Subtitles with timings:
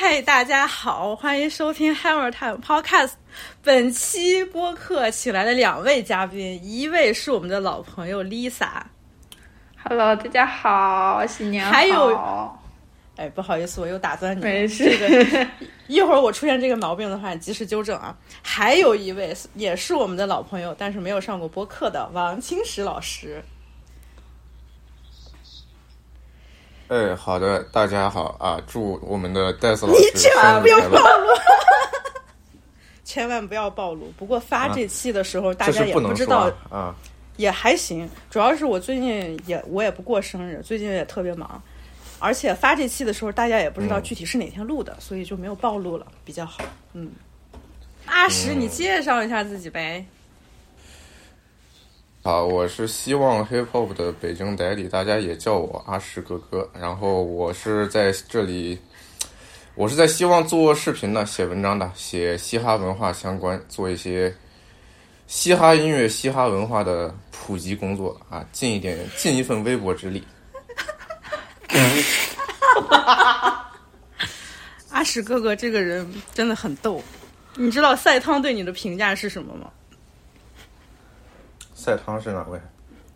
[0.00, 3.14] 嗨，大家好，欢迎收听 Hammer Time Podcast。
[3.64, 8.68] 本期播客请来了两位嘉宾，一位是我们的老朋友 Lisa。
[9.82, 11.72] Hello，大家好，新年好。
[11.72, 12.56] 还有
[13.16, 14.48] 哎，不好意思，我又打断你了。
[14.48, 15.46] 没事这个
[15.88, 18.16] 一会儿我出现这个毛病的话，你及时纠正啊。
[18.40, 23.42] 还有一位也是我们的老朋友，但是没有上过播客的王清石老师。
[26.88, 28.58] 哎，好的，大家好啊！
[28.66, 31.28] 祝我们的戴斯老师你千万不要暴露，
[33.04, 34.10] 千万不要暴露。
[34.16, 36.94] 不过发这期的时候，大家也不知道说啊啊。
[37.36, 41.62] 也还行，主要是我最近也我也不过生日，最近也特别忙，
[42.18, 46.64] 而且发这期的时候大家也不知道嗯具体是哪天录的，所以就没有暴露了，比较好。
[46.94, 47.10] 嗯，
[48.06, 50.02] 阿石，嗯你介绍一下自己呗。
[52.28, 56.68] 啊，我是希望 hip hop 的北京代理，大家也叫我阿石哥哥。
[56.78, 58.78] 然后我是在这里，
[59.74, 64.30] 我是在希望做视频的、写文章的，写嘻哈文化相关，做一些
[65.26, 70.22] 嘻哈音乐、嘻哈文化的普及工作啊，尽一点尽一份微薄之力。
[70.76, 71.94] 哈哈
[72.90, 73.72] 哈哈哈哈
[74.90, 77.02] 阿石哥哥这个人真的很逗，
[77.54, 79.70] 你知道赛汤对你的评价是什么吗？
[81.88, 82.58] 赛汤是哪位？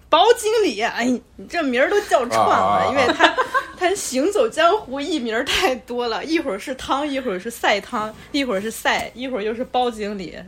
[0.09, 1.05] 包经理，哎，
[1.37, 3.35] 你这名儿都叫串了，啊啊啊因为他
[3.79, 10.39] 他行走江湖艺名儿太多了，一会儿是汤，一会儿是赛汤，一会儿是赛，一会儿又是包经理，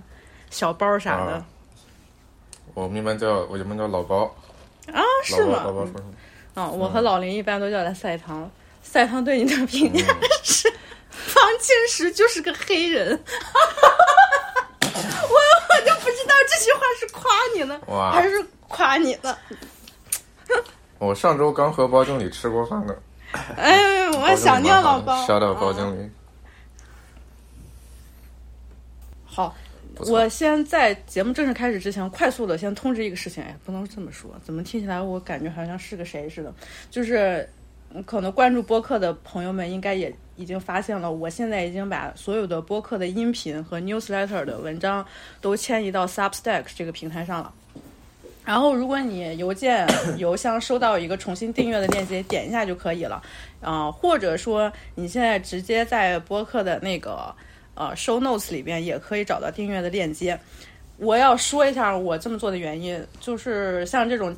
[0.50, 1.46] 小包啥的啊
[2.74, 4.24] 我们一般叫我一般叫老包，
[4.92, 5.62] 啊，是吗？
[5.64, 6.00] 老包说什么？
[6.56, 8.50] 嗯，我和老林一般都叫他赛汤。
[8.82, 10.70] 赛汤对你的评价嗯是，
[11.08, 13.18] 方清石就是个黑人。
[14.82, 15.36] 我
[16.48, 17.80] 这句话是夸你呢，
[18.12, 19.36] 还是夸你呢？
[20.98, 22.94] 我上周刚和包经理吃过饭呢。
[23.56, 25.26] 哎，我想念老包。
[25.26, 26.10] 小到包嗯经理。
[29.24, 29.54] 好，
[29.98, 33.42] 我先在节目正式开始之前，快速的先通知一个事情。
[33.42, 36.54] 哎，不能这么说，怎么听起来我感觉好像是个谁似的？
[36.90, 37.48] 就是嗯
[38.02, 45.06] 可能关注播客的朋友们应该也已经发现了，我现在已经把所有的播客的音频和 newsletter 的文章
[45.40, 47.52] 都迁移到 Substack 这个平台上了。
[48.44, 49.88] 然后，如果你邮件
[50.18, 53.22] 邮箱收到一个重新订阅的链接，点一下就可以了。
[53.62, 57.34] 啊、或者说你现在直接在播客的那个
[57.74, 60.38] 呃 show notes 里边也可以找到订阅的链接。
[60.98, 64.36] 我要说一下我这么做的原因，就是像这种，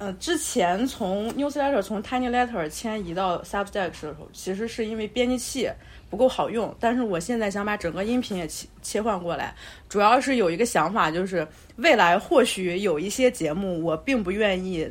[0.00, 5.70] 呃，之前从 newsletter 从 tiny letter 迁移到 Substack 的时候，其实是因为编辑器
[6.08, 9.54] 不够好用，但是我现在想把整个音频也切切换过来，
[9.90, 11.46] 主要是有一个想法，就是
[11.76, 14.90] 未来或许有一些节目我并不愿意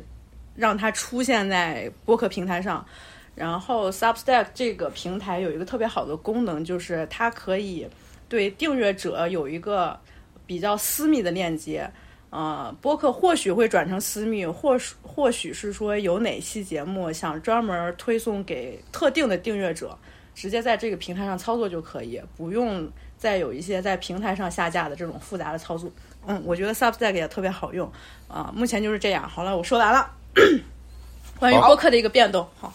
[0.54, 2.86] 让它出现在播客平台上。
[3.34, 7.84] 然后 Substack 这个平台有一个特别好的功能，就是它可以
[8.28, 9.98] 对订阅者有一个
[10.46, 11.90] 比较私密的链接。
[12.30, 19.98] 呃，播客或许会转成私密，或许或许是说有哪期节目想专门推送给特定的订阅者，
[20.34, 25.90] 直接在这个平台上操作就可以，不用再有一些在平台上下架的这种复杂的操作。
[26.26, 27.90] 嗯，我觉得 Substack 也特别好用
[28.28, 29.28] 啊、目前就是这样。
[29.28, 30.10] 好了，我说完了。
[31.40, 32.72] 关于播客的一个变动，好。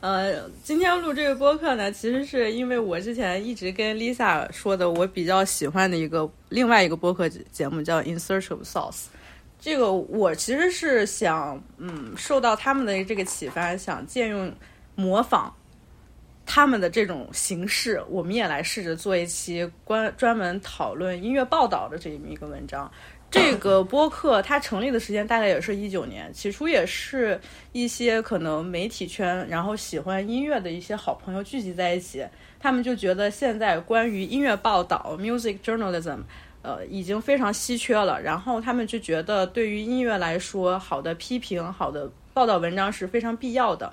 [0.00, 8.92] 呃，今天录这个播客呢，其实是因为我之前一直跟 Lisa 说的，我比较喜欢的一个另外一个播客节目叫《In Search of Sauce》。
[9.58, 14.54] 这个我其实是想，嗯，受到他们的这个启发，想借用
[14.94, 15.52] 模仿
[16.44, 22.88] 他们的这种形式，我们也来试着做一期关专门讨论音乐报道的这么一个文章。
[23.30, 27.38] 这个播客它成立的时间大概也是一九年， 起初也是
[27.72, 32.24] 一些可能媒体圈，然后喜欢音乐的一些好朋友聚集在一起，
[32.58, 36.20] 他们就觉得现在关于音乐报道 （music journalism）
[36.62, 43.92] 呃已经非常稀缺了，然后他们就觉得对于音乐来说，好的批评、好的报道文章是非常必要的。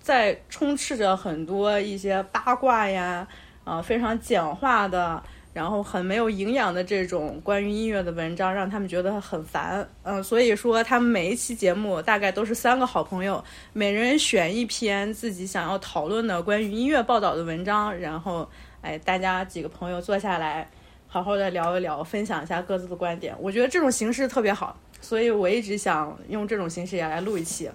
[0.00, 3.26] 在充斥着很多一些八卦呀，
[3.64, 5.22] 啊、非常简化的，
[5.54, 9.88] 然后很没有营养的这种关于音乐的文章，让他们觉得很烦。
[10.02, 13.42] 嗯、所以说他们每一期节目大概都是三个好朋友，
[13.72, 18.46] 每人选一篇自己想要讨论的关于音乐报道的文章，然后
[18.82, 20.68] 哎，大家几个朋友坐下来，
[21.06, 23.32] 好好的聊一聊，分享一下各自的观点。
[23.38, 27.70] 我觉得这种形式特别好，所以我一直想用这种形式也来录一期。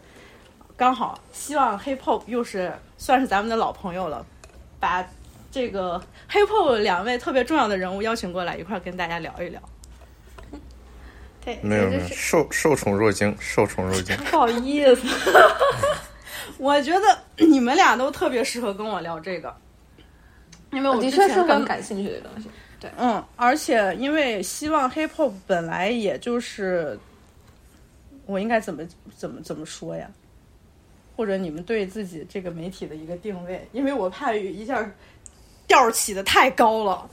[0.75, 4.25] 刚好希望 Hip Hop 又是算是咱们的老朋友了，
[4.79, 5.05] 把
[5.51, 6.01] 这个
[6.31, 9.61] Hip Hop 两位特别重要的人物邀请过来一块儿跟大家聊一聊。
[11.43, 14.15] 对，没有没有，就是受受宠若惊，受宠若惊。
[14.29, 15.07] 不好意思，
[16.59, 19.55] 我觉得你们俩都特别适合跟我聊这个。
[20.71, 22.49] 因为我的确是之前很感兴趣的东西。
[22.79, 26.99] 对，嗯，而且因为希望 hip hop 本来也就是，
[28.25, 28.83] 我应该怎么
[29.17, 30.07] 怎么怎么说呀？
[31.17, 33.67] 或者你们对自己这个媒体的一个定位？
[33.71, 34.89] 因为我怕一下
[35.69, 37.07] 调起的太高了，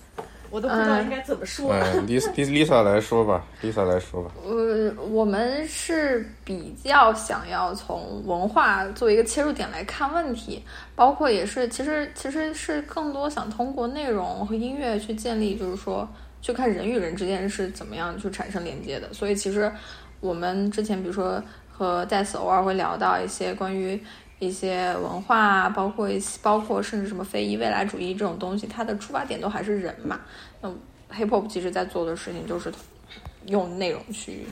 [0.50, 1.72] 我都不知道嗯应该怎么说。
[1.94, 4.30] 嗯，Lisa Lisa 来说吧，Lisa 来说吧。
[4.44, 10.64] 呃，我们是比较想要从文化作为一个切入点来看问题，
[10.94, 16.08] 包括也是其实其实是更多想通过内容和音乐去建立，就是说
[16.40, 19.12] 去看人与人之间是怎么样去产生连接的。
[19.12, 19.70] 所以其实
[20.20, 24.02] 我们之前比如说和戴斯偶尔会聊到一些关于。
[24.38, 30.20] 一些文化，包括一些，包括甚至什么非遗未来主义这种东西，它的出发点都还是人嘛。
[30.60, 30.68] 那
[31.14, 32.72] ，hip hop 其实在做的事情就是
[33.46, 34.44] 用内容去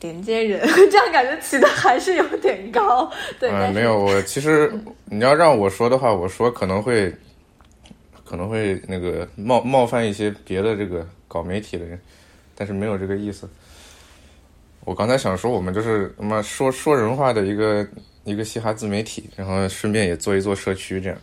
[0.00, 0.60] 连接人，
[0.90, 3.10] 这样感觉起的还是有点高。
[3.40, 4.72] 对，没有，我其实
[5.06, 7.12] 你要让我说的话，我说可能会
[8.24, 12.00] 可能会那个冒冒犯一些别的这个搞媒体的人，
[12.54, 13.48] 但是没有这个意思。
[14.84, 17.86] 我刚才想说，我们就是他妈说说人话的一个
[18.28, 21.18] 一个嘻哈自媒体，然后顺便也做一做社区这样。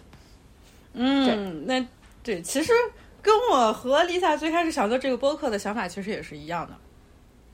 [0.93, 1.85] 嗯，那
[2.23, 2.73] 对，其实
[3.21, 6.77] 跟我和 Lisa 最开始想做这个播客的想法其实也是一样的。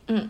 [0.07, 0.29] 嗯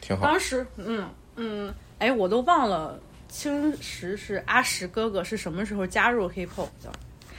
[0.00, 0.24] 挺好。
[0.26, 2.98] 当时，嗯嗯，哎，我都忘了
[3.28, 6.92] 青石是阿石哥哥是什么时候加入 hip hop 的？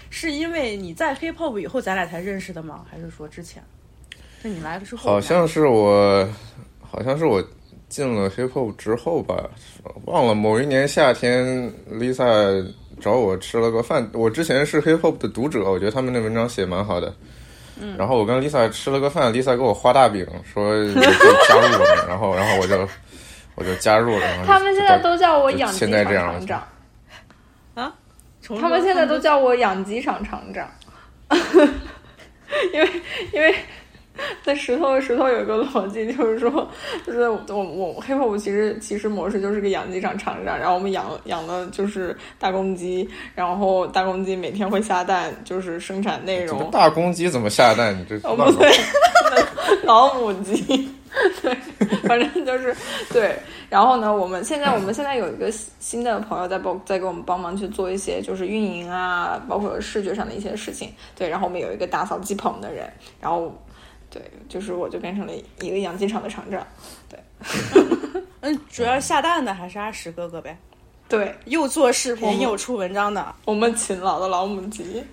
[0.10, 2.86] 是因为你在 hip hop 以后咱俩才认识的吗？
[2.90, 3.63] 还是说之前？
[4.42, 5.04] 那你来了之后？
[5.04, 6.28] 好像是我，
[6.81, 7.44] 好像是我
[7.94, 9.48] 进了 hip hop 之后吧，
[10.06, 12.66] 忘了某一年夏天，Lisa
[13.00, 14.10] 找我吃了个饭。
[14.13, 17.13] 我之前是 hip hop 的读者，我觉得他们那文章写蛮好的。
[17.80, 21.13] 嗯，然后我跟 Lisa 吃了个饭，Lisa 给我画大饼，说你可以
[21.48, 22.90] 加入我们，然后然后我就
[23.54, 24.25] 我就加入了。
[24.25, 26.68] 然后他们现在都叫我养鸡场厂长，
[27.75, 27.94] 啊
[28.60, 30.68] 他们现在都叫我养鸡场厂长，
[32.74, 32.90] 因为
[33.31, 33.56] 因为
[34.44, 36.69] 在石头石头有一个逻辑，就是说，
[37.06, 46.60] 就是我我 hip hop 其实其实模式就是个养鸡场厂长，然后我们养养的就是大公鸡，然后大公鸡每天会下蛋，就是生产内容。
[46.60, 47.98] 这个大公鸡怎么下蛋？
[47.98, 48.71] 你这哦，不对，
[49.83, 50.89] 老母鸡，
[51.42, 51.56] 对，
[52.04, 52.75] 反正就是
[53.12, 53.36] 对。
[53.69, 60.94] 然后呢，我们现在我们现在有一个新的朋友在帮在给我们帮忙去做一些就是运营啊，包括视觉上的一些事情。
[61.16, 62.88] 对，然后我们有一个打扫鸡棚的人，
[63.19, 63.51] 然后
[64.13, 66.65] 对，就是我就变成了一个养鸡场的厂长。
[67.10, 67.19] 对
[68.42, 70.56] 嗯，主要下蛋的还是阿石哥哥呗，
[71.10, 73.33] 对又做视频又出文章的。
[73.45, 75.04] 我们勤劳的老母鸡。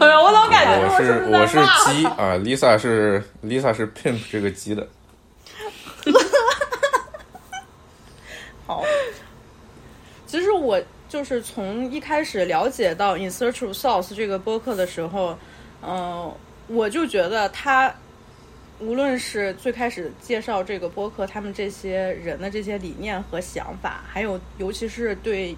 [0.00, 1.58] 哎呀，我老感觉我是我是
[1.92, 4.88] 鸡啊，Lisa 是 Lisa 是 pimp 这个鸡的。
[8.66, 8.82] 好，
[10.26, 15.36] 其实我就是从一开始了解到《In Search of Sauce》这个播客的时候，
[15.82, 16.32] 嗯、
[16.68, 17.94] 我就觉得他
[18.80, 25.56] 无论是最开始介绍这个播客，他们这些人的这些理念和想法，还有尤其是对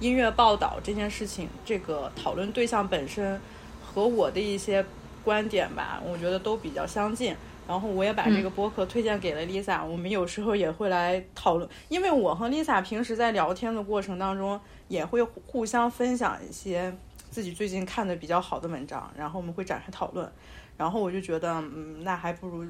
[0.00, 3.40] 音乐报道这件事情，这个讨论对象本身
[3.82, 4.84] 和我的一些
[5.24, 7.34] 观点吧，我觉得都比较相近。
[7.68, 16.96] 然后我也把这个播客推荐给了 Lisa，、我们有时候也会来讨论，因为我和 Lisa 平时在聊天的过程当中，也会互互相分享一些
[17.36, 20.26] 自己最近看的比较好的文章，然后我们会展开讨论。
[20.74, 22.64] 然后我就觉得，嗯，那还不如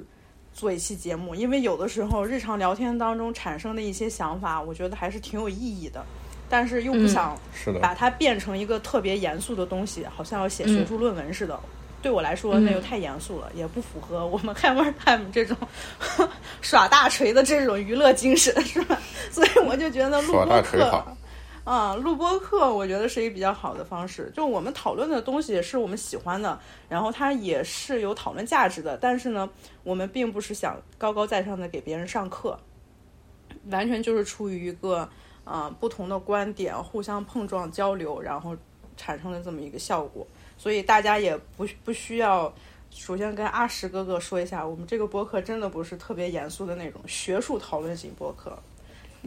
[0.52, 6.04] 做一期节目，因为有的时候日常聊天当中产生的一些想法，我觉得还是挺有意义的，
[6.48, 11.56] 但是又不嗯想是的，把它变成一个特别严肃的东西，好像要写学术论文似的。
[12.02, 15.56] 对我来说，嗯那又太严肃了，也不符合我们 Hammer Time 这种
[16.60, 19.00] 耍大锤的这种娱乐精神，是吧？
[19.30, 21.16] 所以我就觉得录耍播课大锤好。
[21.66, 26.56] 啊，录播课我觉得是一个比较好的方式，就我们讨论的东西是我们喜欢的，
[26.88, 29.50] 然后它也是有讨论价值的，但是呢，
[29.82, 32.56] 我们并不是想高高在上的给别人上课，
[33.72, 35.08] 完全就是出于一个
[35.42, 38.56] 啊不同的观点互相碰撞交流，然后
[38.96, 40.24] 产生的这么一个效果，
[40.56, 42.54] 所以大家也不不需要。
[42.88, 48.56] 首先跟阿石哥哥说一下，我们这个播客真的不是特别严肃的那种学术讨论型播客，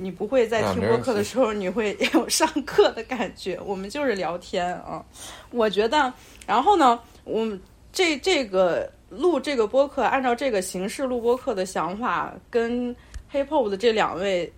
[0.01, 3.59] 你不会在听播客的时候，你会 有上课的感觉。
[3.65, 5.03] 我们就是聊天啊，
[5.51, 6.11] 我觉得。
[6.47, 7.59] 然后呢，我们
[7.91, 12.95] 这这个录这个播客，按照这个形式录播客的想法，跟
[13.33, 14.51] Hip Hop 的这两位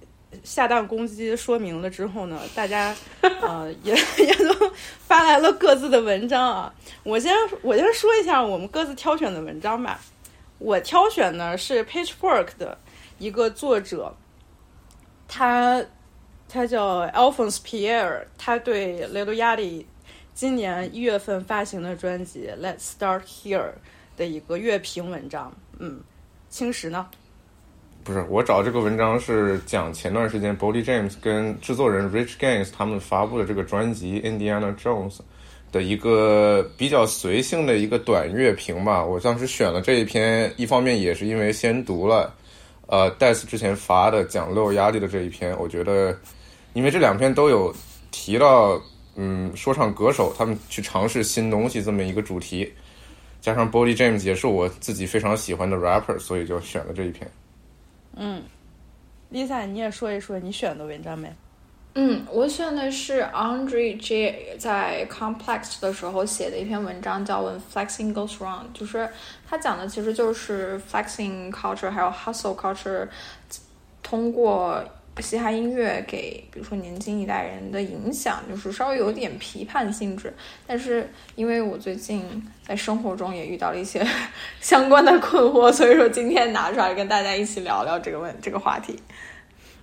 [0.43, 2.95] 下蛋公鸡说明了之后呢，大家
[3.41, 6.73] 呃也也都发来了各自的文章啊。
[7.01, 9.99] 我先我先说一下我们各自挑选的文章吧。
[10.59, 12.77] 我挑选呢是 Pitchfork 的
[13.17, 14.15] 一个作者，
[15.33, 15.81] 他
[16.49, 19.85] 他叫 Alphonse Pierre，他对 Lil Yachty
[20.33, 23.59] 今年一月份发行的专辑《Let's Start Here》
[24.17, 25.53] 的一个乐评文章。
[25.79, 26.01] 嗯，
[26.49, 27.07] 青石呢？
[28.03, 35.15] 不是，我找这个文章是讲前段时间 b o d y James 跟制作人 Rich Gaines 他们发布的这个专辑《Indiana Jones》
[35.71, 39.05] 的一个比较随性的一个短乐评吧。
[39.05, 42.33] 我当时选了这一篇，一方面也是因为先读了
[42.91, 46.15] 呃戴斯之前发的讲漏压力的这一篇，我觉得
[46.73, 47.73] 因为这两篇都有
[48.11, 48.79] 提到
[49.15, 52.69] 嗯说唱歌手他们去尝试新东西这么一个主题，
[53.39, 57.31] 加上 Body James 也是我自己非常喜欢的 rapper，所以就选了这一篇。
[58.17, 58.43] 嗯
[59.31, 61.33] ，Lisa，你也说一说你选的文章呗？
[61.93, 69.09] 嗯，我选的是 Andre J 在 Complex 的时候写的一篇文章，叫《When Flexing Goes Wrong》，就是
[69.45, 73.09] 他讲的其实就是 Flexing culture 还有 Hustle culture
[74.01, 74.81] 通过
[75.19, 80.33] 嘻哈音乐给比如说年轻一代人的影响，就是稍微有点批判性质。
[80.65, 82.23] 但是因为我最近
[82.65, 84.01] 在生活中也遇到了一些
[84.61, 88.97] 相关的困惑，所以说今天拿出来跟大家一起聊聊这个问这个话题。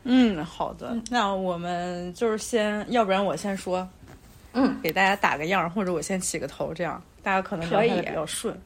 [0.04, 3.86] 嗯，好的，那我们就是先，要不然我先说，
[4.52, 8.58] 嗯，给大家打个样，或者我先起个头，这样大家可能聊起来比较顺。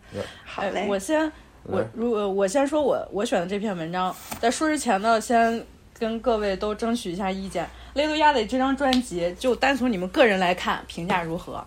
[0.45, 1.31] 好嘞，我先，
[1.65, 5.65] 我如果我先说我我选的这篇文章，在说之前呢，先
[5.99, 7.69] 跟各位都争取一下意见。
[7.95, 11.65] 雷多亚的这张专辑，就单从你们个人来看，评价如何？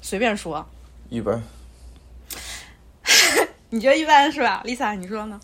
[0.00, 0.64] 随便说。
[1.10, 1.42] 一般。
[3.68, 4.94] 你觉得一般是吧，Lisa？
[4.94, 5.40] 你说呢？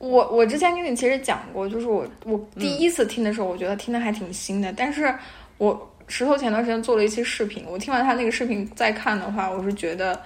[0.00, 4.72] 我我之前跟你其实讲过，就是我我第一次听的时候，我觉得听的还挺新的。
[4.74, 5.14] 但是
[5.58, 10.18] 我石头前段时间做了一期视频，我听完他那个视频再看的话，我是觉得，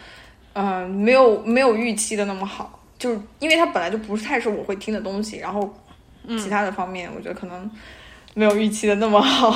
[0.52, 5.68] 嗯，没有没有预期的那么好，就是因为它本来就不是太是我会听的东西，然后
[6.38, 7.68] 其他的方面，我觉得可能
[8.32, 9.52] 没有预期的那么好，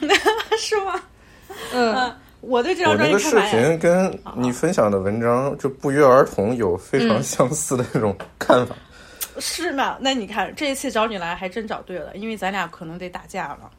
[0.58, 0.98] 是吗？
[1.74, 2.10] 嗯，
[2.40, 8.74] 我对这张专辑我那个视频跟你分享的文章就不约而同有非常相似的那种看法。
[9.40, 9.96] 是吗？
[10.00, 13.70] 那你看这一次找你来还真找对了，因为咱俩可能得打架了。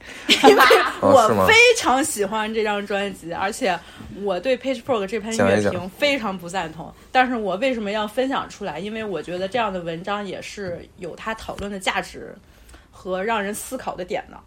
[0.28, 0.62] 因为
[1.00, 3.78] 我非常喜欢这张专辑，而且
[4.22, 6.94] 我对 PagePro 这篇乐评非常不赞同。
[7.10, 8.78] 但是我为什么要分享出来？
[8.78, 12.32] 因为我觉得这样的文章也是有它讨论的价值
[12.92, 14.38] 和让人思考的点的。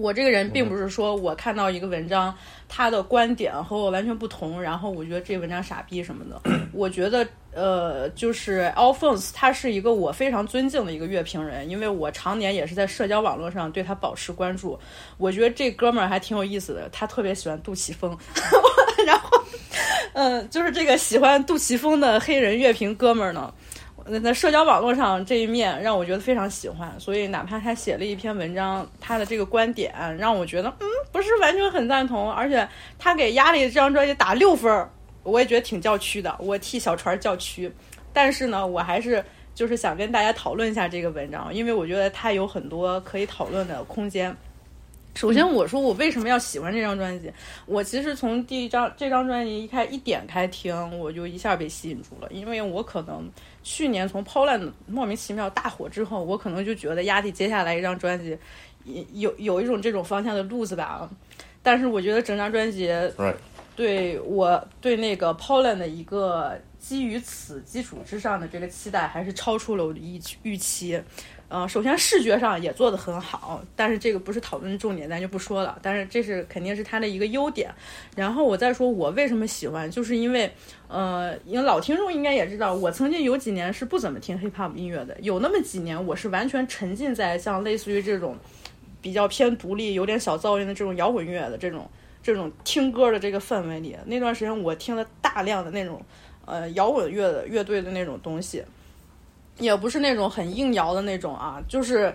[0.00, 2.34] 我这个人并不是说我看到一个文章，
[2.68, 6.40] 他的观点和我完全不同，然后我觉得这文章傻逼什么的。
[6.72, 14.78] 我觉得，呃，就是 Alphonse，他是一个我非常尊敬的一个乐评人，因为我常年也是在社交网络上对他保持关注。
[15.18, 18.16] 我觉得这哥们儿还挺有意思的，他特别喜欢杜琪峰，
[19.06, 19.28] 然后，
[20.14, 23.52] 嗯，就是这个喜欢杜琪峰的黑人乐评哥们儿呢。
[24.22, 34.88] 在社交网络上这一面让我觉得非常喜欢，所以哪怕他写了一篇文章，他的这个观点让我觉得，嗯，不是完全很赞同，而且他给压力这张专辑打六分，
[35.22, 37.72] 我也觉得挺叫屈的，我替小船叫屈。
[38.12, 44.36] 但是呢，我还是就是想跟大家讨论一下这个文章，因为我觉得它有很多可以讨论的空间。
[45.14, 47.32] 首先，我说我为什么要喜欢这张专辑？
[47.66, 53.30] 我其实从第一张这张专辑一开一点开听，我就一下被吸引住了，因为我可能。
[53.62, 58.36] 去年从 Poland 莫名其妙大火之后，我可能就觉得压力接下来一张专辑，
[59.12, 61.08] 有有一种这种方向的路子吧。
[61.62, 62.90] 但是我觉得整张专辑，
[63.76, 71.00] 对我对那个 Poland 的一个基于此基础之上的这个期待，还是超出了我的预预期。
[71.52, 75.76] 嗯，首先视觉上也做得很好，但是这个不是讨论重点，咱就不说了。
[75.82, 77.68] 但是这是肯定是它的一个优点。
[78.14, 80.48] 然后我再说，我为什么喜欢，就是因为，
[80.86, 88.36] 呃，因为老听众应该也知道，我曾经有几年是不怎么听 hip hop 音乐的，有那么几年我是完全沉浸在像类似于这种
[89.02, 91.90] 比较偏独立、有点小噪音的这种摇滚乐的这种
[92.22, 93.96] 这种听歌的这个氛围里。
[94.06, 96.00] 那段时间我听了大量的那种
[96.46, 98.62] 呃摇滚乐的乐队的那种东西。
[99.60, 102.12] 也不是那种很硬摇的那种啊，就是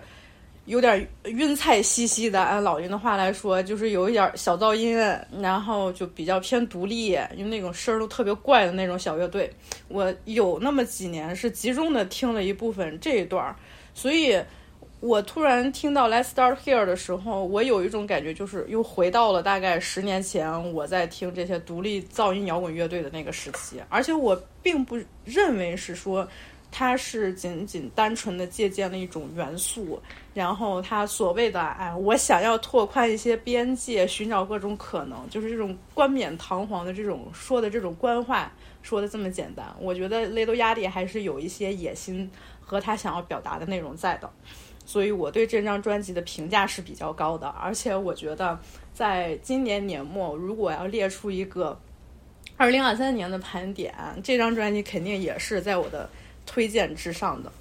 [0.66, 2.42] 有点晕菜兮兮的。
[2.42, 4.98] 按老林的话来说，就是有一点小噪音，
[5.40, 9.48] 然后就比较偏独立，因为那种声儿都特别怪的那种小乐队。
[9.86, 13.54] 我有那么几年是集中的听了一部分这一段，
[13.94, 14.36] 所以
[14.98, 26.26] 我突然听到《Let's Start Here》的时候，我有一种感觉，就是又回到了大概十年前我在听这些独立噪音摇滚乐队的那个时期，而且我并不认为是说。
[26.70, 30.00] 它是仅仅单纯的借鉴了一种元素，
[30.34, 39.64] 然后它所谓的哎，我想要拓宽一些边界，寻找各种可能，就是这种冠冕堂皇的这种说的这种官话说的这么简单。
[39.80, 42.30] 我觉得雷多压力还是有一些野心
[42.60, 44.30] 和他想要表达的内容在的。
[44.84, 47.48] 所以我对这张专辑的评价是比较高的。
[47.48, 48.56] 而且我觉得，
[48.94, 51.76] 在今年年末，如果要列出一个
[52.56, 53.92] 二零二三年的盘点，
[54.22, 56.08] 这张专辑肯定也是在我的
[56.46, 57.52] 推荐之上的。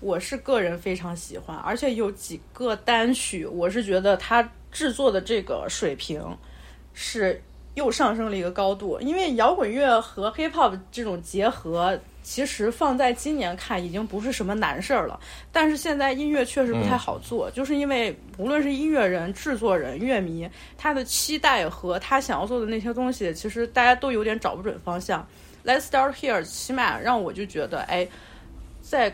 [0.00, 6.20] 我是个人非常喜欢，而且有几个单曲，我是觉得他制作的这个水平
[6.92, 7.40] 是
[7.74, 8.98] 又上升了一个高度。
[9.00, 15.20] 因为摇滚乐和 hip hop 这种结合，其实放在今年看已经不是什么难事儿了。
[15.52, 25.24] 但是现在音乐确实不太好做，就是因为无论是音乐人、制作人、乐迷，他的期待和他想要做的那些东西，其实大家都有点找不准方向。
[25.64, 28.08] Let's start here，起码让我就觉得，哎，
[28.92, 29.10] 在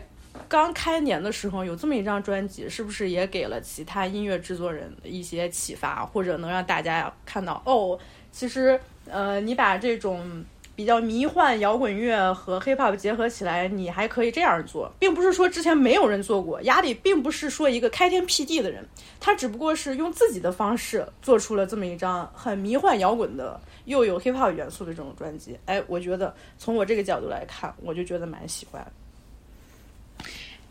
[0.49, 7.97] 刚开年的时候有这么一张专辑，是不是也给了其他音乐制作人一些启发，或者能让大家看到哦，
[8.29, 8.77] 其实
[9.09, 10.43] 呃，你把这种
[10.75, 16.61] 比较迷幻摇滚乐和 hip hop 结合起来，你还可以这样做，并不是说之前没有人做过。
[16.63, 18.85] 亚里并不是说一个开天辟地的人，
[19.17, 25.57] 他只不过是用自己的方式做出了这么一张很迷幻摇滚的又有 hip hop 元素的这种专辑。
[25.67, 28.85] 哎，我觉得从我这个角度来看，我就觉得蛮喜欢。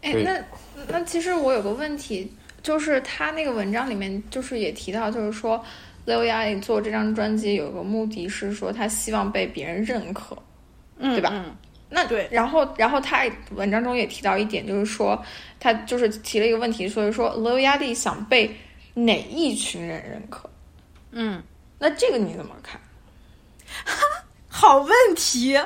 [0.03, 0.39] 哎，那
[0.89, 5.63] 那其实我有个问题，就是他那个文章里面就是也提到，就是说
[6.07, 10.37] Lil Yachty 做这张专辑有个目的是说他希望被别人认可，
[10.99, 11.31] 嗯，对吧？
[11.33, 11.55] 嗯，
[11.91, 15.21] 那对然后然后他文章中也提到一点，就是说
[15.59, 18.55] 他就是提了一个问题，所以说 Lil Yachty 想被
[18.95, 20.49] 哪一群人认可？
[21.11, 21.43] 嗯，
[21.79, 22.81] 那这个你怎么看？
[23.85, 24.05] 哈
[24.49, 25.59] 好问题，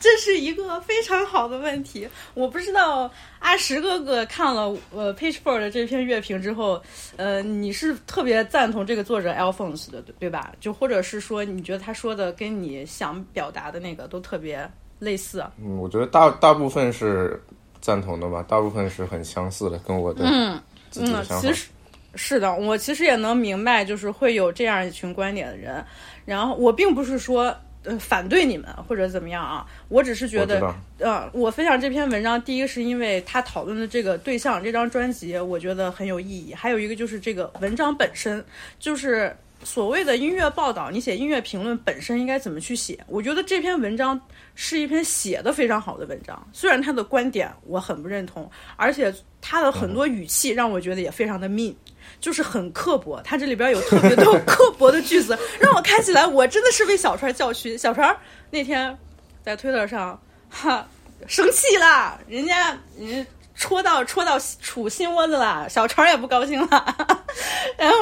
[0.00, 2.08] 这是一个非常好的问题。
[2.34, 6.82] 我不知道阿石哥哥看了呃 Pitchfork 的这篇乐评之后，
[7.16, 10.52] 呃，你是特别赞同这个作者 Alphonse 的，对对吧？
[10.58, 15.44] 就或者是说，你觉得他说的跟你想表达的那个都特别类似？
[15.62, 17.40] 嗯，我觉得大大部分是
[17.82, 20.58] 赞同的吧，大部分是很相似的，跟我的嗯
[20.96, 21.24] 嗯。
[21.40, 21.68] 其实
[22.14, 25.84] 是的，我其实也能明白，就是会有这样一群观点的人。
[26.24, 27.54] 然后我并不是说
[27.84, 38.44] 呃反对你们或者怎么样啊，我只是觉得呃，我分享这篇文章，第一个是因为他讨论的这个对象，这张专辑，我觉得很有意义；还有一个就是这个文章本身，
[38.78, 42.98] 就是所谓的音乐报道，你写音乐评论本身应该怎么去写？
[43.06, 44.20] 我觉得这篇文章
[44.54, 51.74] 是一篇写的非常好的文章，虽然他的观点我很不认同，而且他的很多语气让我觉得也非常的 mean。
[52.20, 57.76] 就是很刻薄，他这里边有特别多 刻薄的句子，让我看起来我真的是为小川叫屈。
[57.78, 58.14] 小川
[58.50, 58.96] 那天
[59.42, 60.86] 在推特上，哈，
[61.26, 66.96] 生气了，人家人家戳到戳到杵心窝子了，小川也不高兴了，
[67.78, 67.96] 然后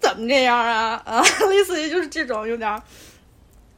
[0.00, 2.82] 怎么这样啊啊，类似于就是这种有点。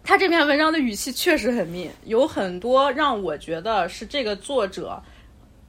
[0.05, 5.01] 他这篇文章的语气确实很密，有很多让我觉得是这个作者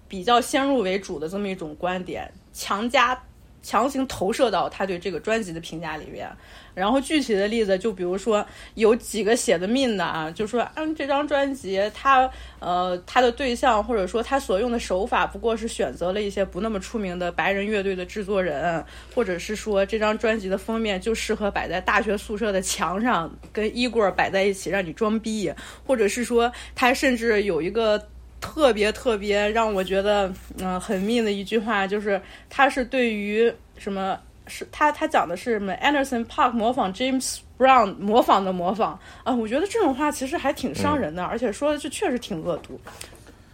[0.07, 3.23] 比较先入为主的这么一种观点，强加
[3.63, 6.30] 强行投射到他对这个专辑的评价里面。
[6.76, 12.28] 然后具体的例子，就比如说有几个写的命的啊，就说嗯，这张专辑他
[12.60, 25.54] 呃他的对象或者说他所用的手法，不过是选择了一些不那么出名的白人乐队的制作人，或者是说这张专辑的封面就适合摆在大学宿舍的墙上，跟衣柜摆在一起让你装逼，
[25.86, 28.08] 或者是说他甚至有一个。
[28.43, 30.27] 特别特别让我觉得
[30.58, 42.77] 嗯、呃很命的一句话，就是他是对于什么是他他讲的是什么 Anderson Park 模仿 James Brown 模仿的模仿啊，我觉得这种话其实还挺伤人的，而且说的就确实挺恶毒。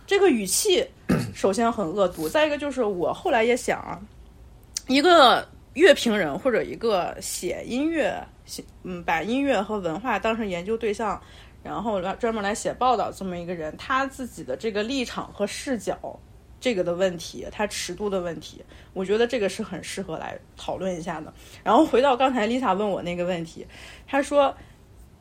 [0.08, 0.84] 这个语气
[1.36, 4.02] 首先很恶毒，再一个就是我后来也想啊，
[4.88, 11.21] 一个乐评人或者一个写音乐，写嗯把音乐和文化当成研究对象。
[11.62, 15.98] 然后来专门来写报道，这么一个人，他自己的这个立场和视角，
[16.60, 21.34] 这个的问题，他尺度的问题，我觉得这个是很适合来讨论一下的。
[21.62, 23.67] 然后回到刚才 Lisa 问我那个问题，
[24.08, 24.56] 他说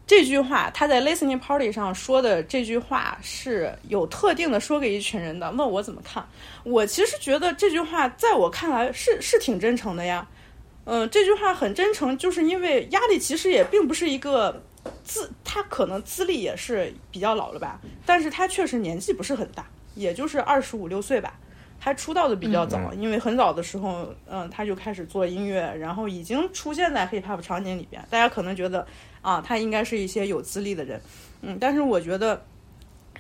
[0.07, 6.24] 这句话他在 listening party 上说的这句话是有特定的说给一群人的，问我怎么看？
[6.62, 10.27] 我其实觉得这句话在我看来是是挺真诚的呀。
[10.85, 14.62] 嗯，这句话很真诚，就是因为压力其实也并不是一个。
[15.04, 21.38] 资他可能资历也是比较老了吧，但是他确实年纪不是很大，也就是二十五六岁吧。
[21.80, 28.04] 他出道的比较早，因为很早的时候，嗯，他就开始做音乐，然后已经出现在 hip hop 场景里边。
[28.10, 28.84] 大家可能觉得
[29.22, 31.00] 啊，他应该是一些有资历的人，
[31.42, 32.44] 嗯，但是我觉得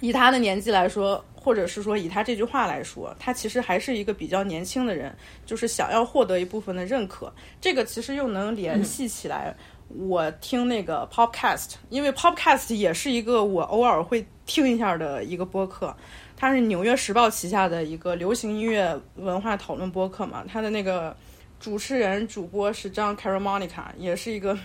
[0.00, 5.14] 以他的年纪来说，或者是说以他这句话来说，他其实还是一个比较年轻的人，
[5.46, 7.32] 就是想要获得一部分的认可。
[7.60, 9.54] 这个其实又能联系起来。
[9.88, 15.96] 我听那个 Popcast，因为 Popcast 也是一个我偶尔会听一下的一个播客。
[16.36, 21.16] 它是纽约时报旗下的一个流行音乐文化讨论播客嘛，它的那个
[21.58, 24.56] 主持人主播是 John Caramonica，也是一个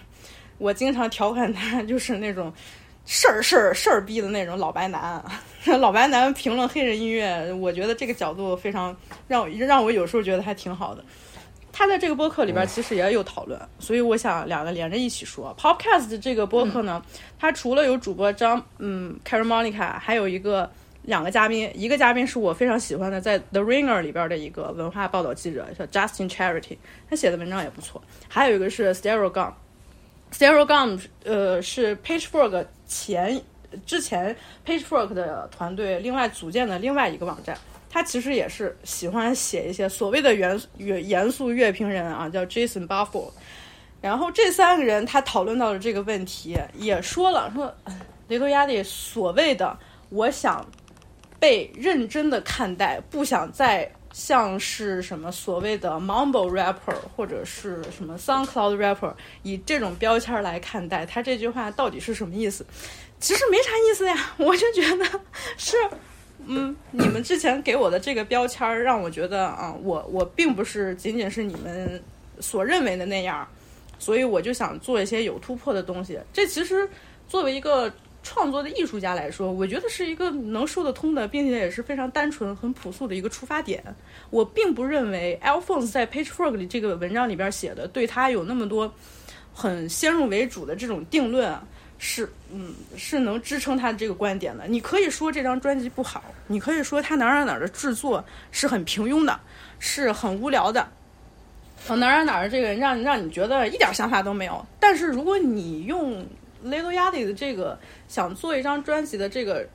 [0.60, 2.54] 我经常调侃他就是那种
[3.06, 5.24] 事儿事儿事儿逼的那种老白男。
[5.80, 8.96] 老白男评论黑人音乐，我觉得这个角度非常
[9.28, 11.04] 让让我有时候觉得还挺好的。
[11.76, 15.54] 他在这个播客里边其实也有讨论，所以我想两个连着一起说。
[15.60, 17.04] Podcast 这个播客呢，
[17.40, 20.70] 它除了有主播张嗯 c a r a Monica，还有一个
[21.02, 26.78] 两个嘉宾，一个嘉宾是我非常喜欢的，在 The Ringer 里边的一个文化报道记者叫 Justin Charity，
[27.10, 28.00] 他写的文章也不错。
[28.30, 33.42] 还有一个是 Stereo Gum，Stereo Gum 呃是 Pagefork 前
[33.84, 37.58] 之前 Pagefork 的团队另外组建的另外一个网站。
[37.94, 43.30] 他其实也是喜欢写一些所谓的严严严肃乐评人啊，叫 Jason Buffalo。
[44.02, 47.72] 然后这三个人他讨论到了这个问题，也说了说
[48.30, 49.78] 雷多亚蒂所谓的
[50.10, 50.68] 我想
[51.40, 61.06] 被认真的看待，不想再像是什么所谓的 Mumble rapper 或者是什么 SoundCloud rapper 以这种标签来看待。
[61.06, 62.66] 他这句话到底是什么意思？
[63.20, 65.06] 其实没啥意思呀，我就觉得
[65.58, 65.78] 是。
[66.46, 72.02] 嗯，你们之前给我的这个标签儿，让我觉得啊，我我并不是仅仅是你们
[72.40, 73.48] 所认为的那样，
[74.00, 76.20] 所以我就想做一些有突破的东西。
[76.32, 76.88] 这其实
[77.28, 83.84] 作为一个创作的艺术家来说，我觉得是一个能说得通的，并且也是非常单纯、很朴素的一个出发点。
[84.30, 88.94] 我并不认为 Alphonse 在 PageFork 里这个文章里边写的，对他有那么多
[89.54, 91.54] 很先入为主的这种定论。
[92.06, 94.66] 是，嗯，是能支撑他的这个观点的。
[94.68, 99.40] 你可以说这张专辑不好，你可以说他哪儿哪儿的制作是很平庸的，
[99.80, 100.86] 是很无聊的，
[101.88, 104.66] 哪儿哪儿这个让让你觉得一点想法都没有。
[104.82, 106.28] 但是如果你用
[106.64, 109.66] 雷多亚蒂的这个想做一张专辑的这个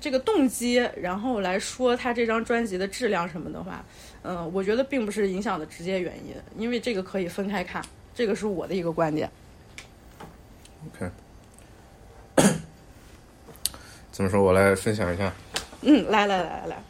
[0.00, 3.84] 这个动机，然后来说他这张专辑的质量什么的话，
[4.22, 9.28] 嗯，我觉得并不是影响的直接原因，因为这个可以分开看，这个是我的一个观点。
[10.94, 11.10] OK。
[14.16, 14.42] 怎么说？
[14.42, 15.30] 我来分享一下。
[15.82, 16.82] 嗯，来来来来，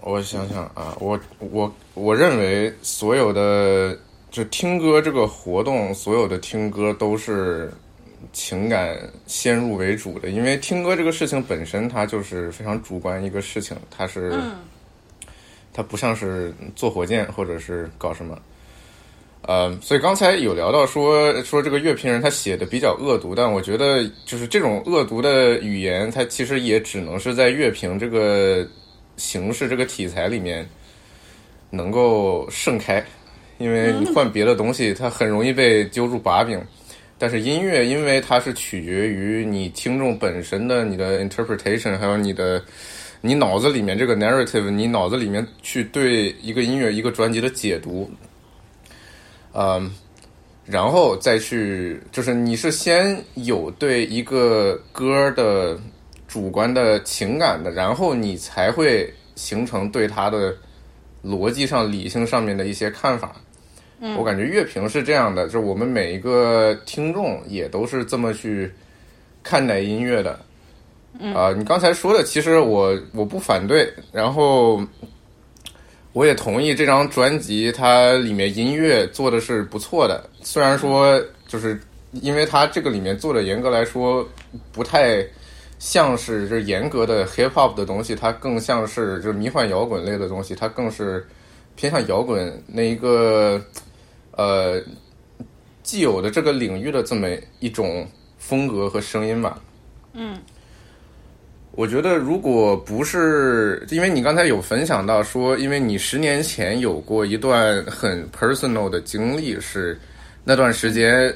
[0.00, 3.94] 我想想啊，我我我认为所有的
[4.30, 7.70] 就听歌这个活动，所有的听歌都是
[8.32, 14.40] 情感先入为主的，因为听歌这个事情本身它就是非常主观一个事情，它是，
[15.70, 18.38] 它不像是坐火箭或者是搞什么。
[19.46, 28.66] 呃，所以刚才有聊到说说这个乐评人他写的比较恶毒，但我觉得就是这种恶毒的语言，它其实也只能是在乐评这个
[29.16, 30.68] 形式、这个题材里面
[31.70, 33.04] 能够盛开，
[33.58, 36.60] 因为你换别的东西，它很容易被揪住把柄。
[37.16, 42.60] 但是音乐，因为它是取决于你听众本身的你的 interpretation，还有你的
[43.20, 48.10] 你脑子里面这个 narrative，你脑子里面去对一个音乐、一个专辑的解读。
[49.58, 49.90] 嗯，
[50.66, 55.78] 然后再去，就是你是先有对一个歌的
[56.28, 60.54] 主观的情感的，然后你才会形成对它的
[61.24, 63.34] 逻辑上、理性上面的一些看法。
[63.98, 68.70] 嗯，我感觉乐评是这样的，就是我们每一个听众也都是这么去
[69.42, 70.38] 看待音乐的。
[71.18, 74.82] 嗯，啊，你刚才说的，其实我我不反对，然后。
[76.16, 80.26] 我也同意这张专辑，它里面音乐做的是不错的。
[80.40, 81.78] 虽然说，就是
[82.10, 84.26] 因为它这个里面做的，严格来说
[84.72, 85.22] 不太
[85.78, 91.22] 像是就是严格的 hip hop 的东西，它更像是就是迷幻摇滚类的东西，它更是
[91.74, 93.62] 偏向摇滚那一个
[94.30, 94.80] 呃
[95.82, 97.28] 既有的这个领域的这么
[97.60, 99.60] 一种风格和声音吧。
[100.14, 100.38] 嗯。
[101.76, 109.98] 我觉得，如果不是因为你刚才有分享到说，因为你十年前有过一段很 personal 的经历，是
[110.42, 111.30] 那段时间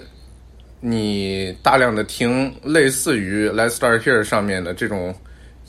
[0.80, 5.14] 你大量的听类似于 Let's Start Here 上面的这种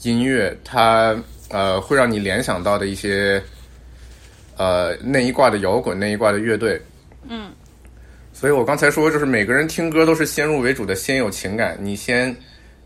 [0.04, 3.44] 音乐，它呃会让你联想到的一些
[4.56, 6.82] 呃那一挂的摇滚那一挂的乐队。
[7.28, 7.52] 嗯，
[8.32, 12.34] 所以我刚才说，就是每个人听歌都是先入为主的，先有情感，你先。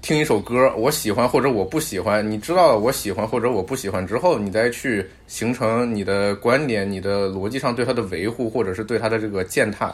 [0.06, 9.92] 听一首歌，我喜欢或者我不喜欢，你知道我喜欢或者我不喜欢之后，你再去形成你的观点、你的逻辑上对它的维护，或者是对它的这个践踏。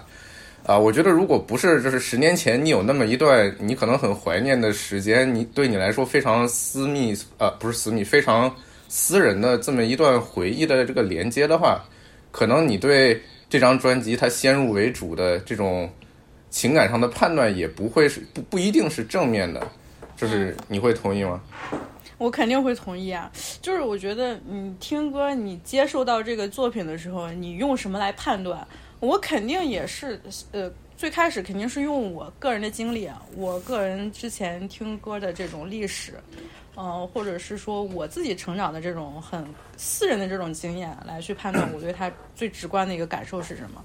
[0.65, 8.53] 啊，我觉得如果不是就是十年前你有那么一段你可能很怀念的时间，你对你来说非常私密啊，不是私密，非常
[8.89, 11.81] 私人的这么一段回忆的这个连接的话，
[12.33, 13.17] 可能你对
[13.49, 15.89] 这张专辑它先入为主的这种
[16.49, 19.65] 情感上的判断也不会是不不一定是正面的。
[20.21, 21.41] 就是你会同意吗？
[22.19, 23.31] 我肯定会同意啊。
[23.59, 28.65] 就是我觉得你听歌，你接受到这个作品的时候，你用什么来判断？
[28.99, 36.13] 我肯定也是，呃，最开始肯定是用我个人的经历，我个人之前听歌的这种历史，
[36.77, 39.43] 嗯，或者是说我自己成长的这种很
[39.75, 43.83] 私人的这种经验来去判断 我对他最直观的一个感受是什么。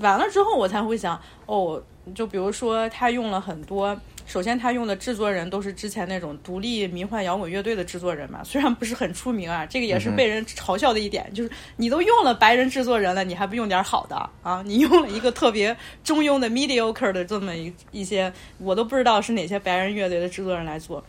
[0.00, 1.82] 完了之后，我才会想，哦，
[2.14, 4.00] 就比如说他用了很多。
[4.26, 14.62] 首先，他用的制作人都是之前那种独立迷幻摇滚乐队的制作人嘛， 虽然不是很出名啊，这个也是被人嘲笑的一点，就是你都用了白人制作人了，你还不用点好的啊？
[14.66, 21.04] 你用了一个特别中庸的 mediocre 的这么一一些，我都不知道是哪些白人乐队的制作人来做。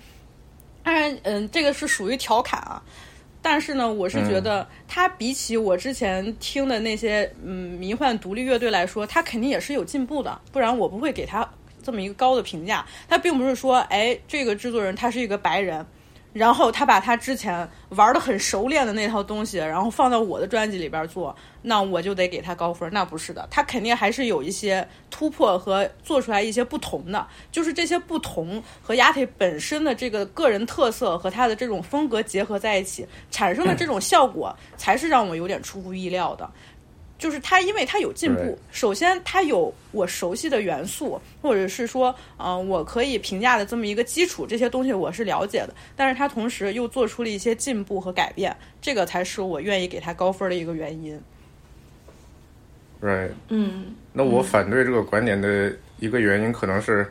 [0.84, 2.84] 当然，嗯，这个是属于调侃啊，
[3.42, 11.50] 但是呢，我是觉得他比起我之前听的那些嗯迷幻独立乐队来说，他肯定也是有进步的，不然我不会给他。
[11.86, 15.86] 这么一个高的评价，他并不是说，哎，这个制作人他是一个白人，
[16.34, 22.90] 然后他把他之前玩的很熟练的那套东西，然后放到我的专辑里边做，那我就得给他高分。
[22.92, 36.50] 那不是的，他肯定还是有一些突破和做出来一些不同的，就是这些不同和 Yati 本身的这个个人特色和他的这种风格结合在一起，产生的这种效果，才是让我有点出乎意料的。
[37.18, 38.58] 就是它，因为它有进步。
[38.72, 45.74] 首先，它有我熟悉的元素，或者是说，嗯，我可以评价的这么一个基础，这些东西我是了解的。
[45.96, 51.20] 但是它同时又做出了一些进步和改变，这个才是我愿意给它高分的一个原因。
[53.02, 57.08] Right，嗯，那我反对这个观点的一个原因，可能是，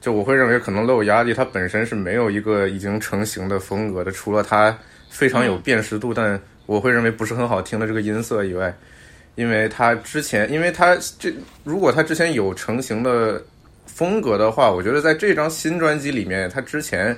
[0.00, 4.76] 就我会认为，可能《漏压力》它本身是没有一个已经成型的风格的，除了它
[5.08, 8.74] 非常有辨识度，但我会认为不是很好听的这个音色以外。
[9.40, 11.32] 因为他之前，因为他这
[11.64, 13.42] 如果他之前有成型的
[13.86, 17.16] 风格的话，我觉得在这张新专辑里面，他之前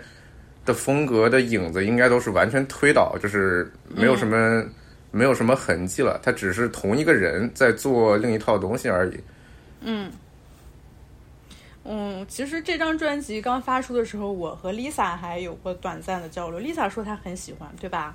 [0.64, 4.64] 的风格的影子应该都是完全推倒，就是没有什么
[5.10, 6.20] 没有什么痕迹了。
[6.22, 9.18] 他只是同一个人在做另一套东西而已。
[9.80, 10.08] 嗯，
[11.82, 16.60] 嗯，其实这张专辑刚发出的时候，我和 Lisa 还有过短暂的交流。
[16.60, 18.14] Lisa 说她很喜欢，对吧？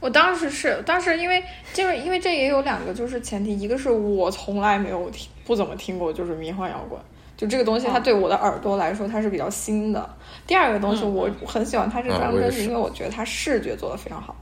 [0.00, 1.42] 我当时是，当时因为
[1.74, 6.98] 就是因为这也有两个就是前提，一个是我从来没有听不怎么听过就是迷幻摇滚，
[7.36, 10.08] 就这个东西它对我的耳朵来说它是比较新的。
[10.46, 14.34] 第二个东西我很喜欢它这张专辑，因为我觉得它视觉做的非常好，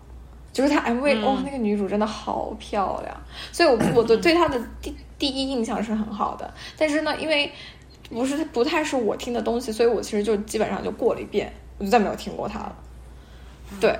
[0.52, 3.16] 就是它 MV 哦那个女主真的好漂亮，
[3.50, 6.54] 所以我我的对她的第第一印象是很好的。
[6.76, 7.50] 但是呢，因为
[8.08, 12.76] 不是不太是我听的东西，所以我其实就基本上就过了一遍，我就再没有听过它了。
[13.80, 13.98] 对。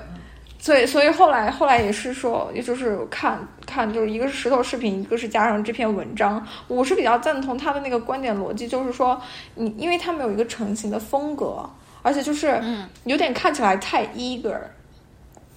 [0.61, 6.45] 所以，所以后来，后来也是说，也就是看看，就是一个是石头视频，一个是加上这篇文章。
[6.67, 9.19] 我是比较赞同他的那个观点逻辑，就是说，
[9.55, 11.67] 你因为他没有一个成型的风格，
[12.01, 12.61] 而且就是
[13.05, 14.59] 有点看起来太 eager，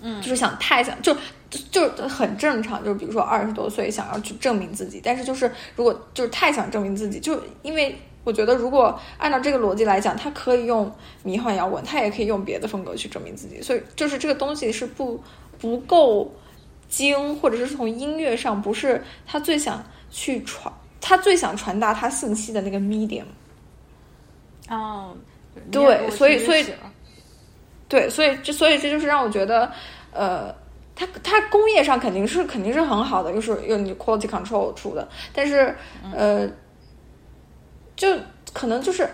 [0.01, 1.17] 嗯，就是想太想，就
[1.51, 2.85] 就很正常。
[2.85, 8.01] 就是比如说二十多岁想要去证明自己，但是就是如果就是太想证明自己，就因为。
[8.25, 10.89] 我觉得，如果按照这个逻辑来讲，他可以用
[11.25, 13.61] 迷幻摇滚，他也可以用别的风格去证明自己。
[13.61, 15.21] 所以，就是这个东西是不
[15.59, 16.33] 不够
[16.89, 23.25] 精，或者是从音乐上不是他最想去传，他最想传达他信息的那个 medium。
[24.69, 25.17] 哦，
[25.73, 26.65] 对，所以，所以，
[27.89, 29.69] 对，所以，这，所以这就是让我觉得，
[30.13, 30.55] 呃，
[30.95, 35.75] 他他工业上肯定是肯定是很好的，又是用你 quality control 出的，但是，
[36.15, 36.49] 呃。
[37.97, 38.09] 就
[38.53, 39.09] 可能就是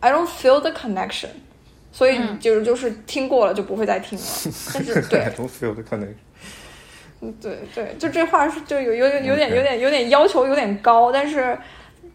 [0.00, 1.28] ，I don't feel the connection，
[1.92, 4.24] 所以就是就是听过了就不会再听了。
[4.74, 6.14] 但是对，I don't feel the connection。
[7.20, 11.56] 嗯，对对，就这话是就有有有点有点有点要求有点高，但是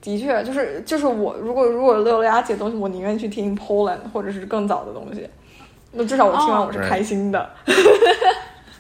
[0.02, 5.30] 的确就是就是我如果如果乐雅姐的东西，我宁愿去听 Poland 或者是更早的东西，
[5.94, 7.50] 那至少我听完我是开心的。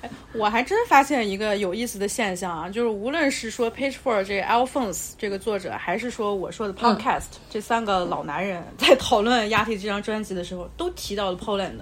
[0.33, 11.77] 我还真发现一个有意思的现象啊，就是无论是说 Page Four 这 Alphonse 这个作者，还是说我说的 Podcast 这三个老男人，在讨论《压力》这张专辑的时候，都提到了 Poland。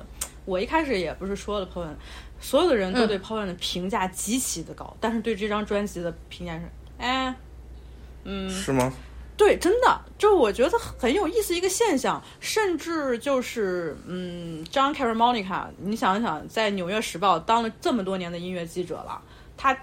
[0.45, 1.95] 我一开始也不是说了 Poland，
[2.39, 6.61] 所有的人都对 Poland 的评价极其的高，但是对这张专辑的评价是，
[6.99, 7.33] 哎，
[8.23, 8.93] 嗯，是吗？
[9.37, 19.21] 对，真的，就我觉得很有意思一个现象，甚至就是，嗯，John Caramonica，你想想，在《纽约时报》当了这么多年的音乐记者了，
[19.57, 19.77] 他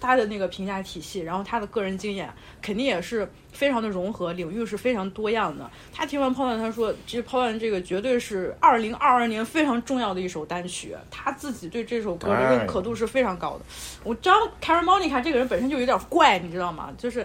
[0.00, 2.28] 他的那个评价体系，然后他的个人经验，
[2.60, 5.70] 肯定也是非常的融合，领域是非常多样的。
[5.92, 13.64] 他听完《抛万》，他说，其实《抛万》这个绝对是二零二二年非常重要的一首单曲，他自己对这首歌的认可度是非常高的。
[14.02, 16.92] 我 John Caramonica 这个人本身就有点怪，你知道吗？
[16.98, 17.24] 就是。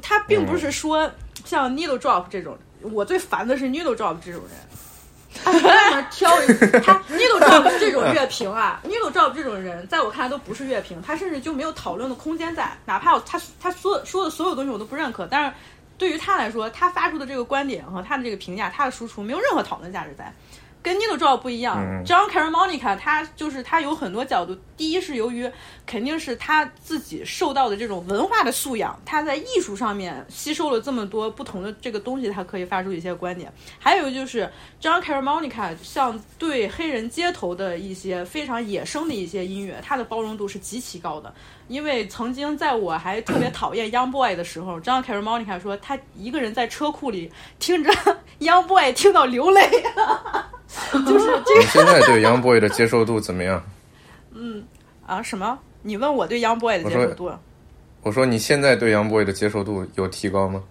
[0.00, 1.10] 他并不是说
[1.44, 6.30] 像 Needle Drop 这种，我最烦的是 Needle Drop 这种人，他专门挑
[6.84, 15.52] 他 Needle Drop 这种乐评啊，Needle Drop 这种人，在我看来都不是乐评，他甚至就没有讨论的空间在，哪怕他他说说的所有东西我都不认可，但是
[15.98, 20.32] 对于他来说，他发出的这个观点和他的这个评价，他的输出没有任何讨论价值在。
[20.82, 24.56] 跟 Needle Drop 不一样，John Caramonica 他就是他有很多角度。
[24.76, 25.50] 第一是由于
[25.84, 33.52] 肯定是他自己受到的这种文化的素养，他在艺术上面吸收了这么多不同的这个东西，他可以发出一些观点。
[33.78, 41.32] 还有就是 John Caramonica 像对黑人街头的一些非常野生的一些音乐，他的包容度是极其高的。
[41.68, 47.92] 因为曾经在我还特别讨厌 Young Boy 的时候，John Caramonica 说他一个人在车库里听着
[48.40, 49.70] Young Boy 听到流泪。
[51.06, 51.62] 就是这个。
[51.62, 53.62] 现在对 Young Boy 的接受度怎么样？
[54.32, 54.64] 嗯
[55.06, 55.58] 啊，什么？
[55.82, 57.32] 你问我对 Young Boy 的接受度？
[58.02, 60.62] 我说你现在对 Young Boy 的接受度有提高吗？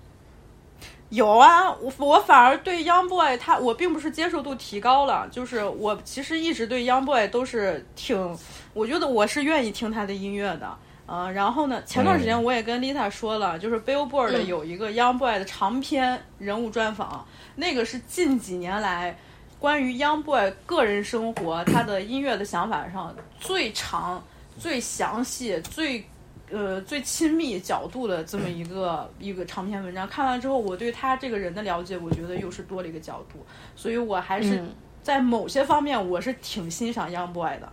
[1.10, 8.38] 有啊，我我反而对 Young Boy 他，我并不是接受度提高了，就是我其实一直对 Young Boy 都是挺，
[8.74, 10.70] 我觉得我是愿意听他的音乐的。
[11.08, 19.18] 嗯，然后呢，前段时间我也跟 Lisa 说了，就是 Billboard 有一个 Young Boy 的长篇人物专访，那个是近几年来。
[19.60, 24.24] 关于 Young Boy 个人生活，他的音乐的想法上最长、
[24.58, 26.06] 最详细、最
[26.50, 33.46] 呃最亲密角度的这么一个一个长篇文章，看完之后，我对他这个人的了解，我觉得又是多了一个角度，
[33.76, 34.64] 所以我还是
[35.04, 37.72] 在某些方面我是挺欣赏 Young Boy 的，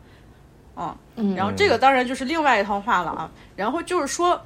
[1.15, 4.41] 嗯，然后这个当然就是另外一套话了啊，然后就是说，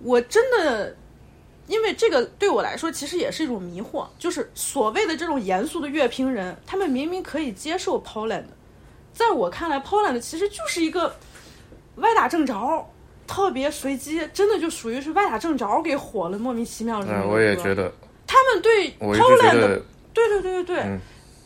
[0.00, 0.94] 我真的。
[1.68, 8.44] 因为这个对我来说其实也是一种迷惑，就是所谓的这种严肃的乐评人，他们明明可以接受 Poland，
[9.12, 11.14] 在我看来，Poland 其实就是一个
[11.96, 12.84] 歪打正着，
[13.26, 17.06] 特别随机，真的就属于是歪打正着给火了，莫名其妙的。
[17.12, 17.92] 嗯，我也觉得。
[18.26, 20.98] 他们对 Poland，对对对对对。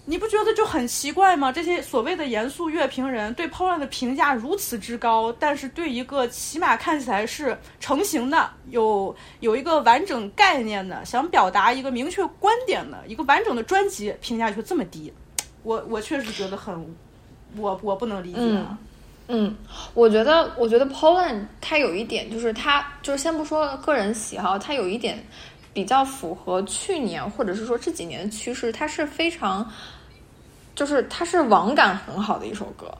[0.04, 1.52] 你不觉得就很奇怪吗？
[1.52, 15.12] 这些所谓的严肃乐评人对 Poland 的评价如此之高，但是对一个起码看起来是成型的、有有一个完整概念的、想表达一个明确观点的一个完整的专辑评价却这么低，
[15.62, 16.94] 我我确实觉得很，
[17.56, 18.40] 我我不能理解。
[19.28, 19.56] 嗯，
[19.94, 25.24] 我觉得我觉得 Poland 它有一点就是它就是先不说个人喜好，它有一点。
[25.74, 29.66] 比较符合去年或者是说这几年的趋势，它是非常，
[30.82, 32.92] 就是它是网感很好的一首歌，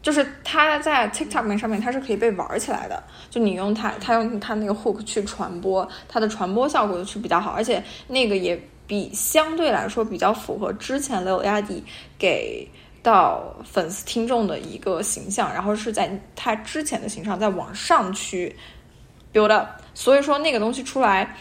[0.00, 11.82] 就是它在 TikTok 上面它是可以被玩起来的，就你用它，它用它那个 hook 去传播，它的传播效果是比较好，而且那个也比相对来说比较符合之前 Lil Yachty
[12.18, 12.66] 给
[13.02, 18.56] 到粉丝听众的一个形象，然后是在他之前的形象再往上去
[19.34, 21.36] build up，所以说那个东西出来。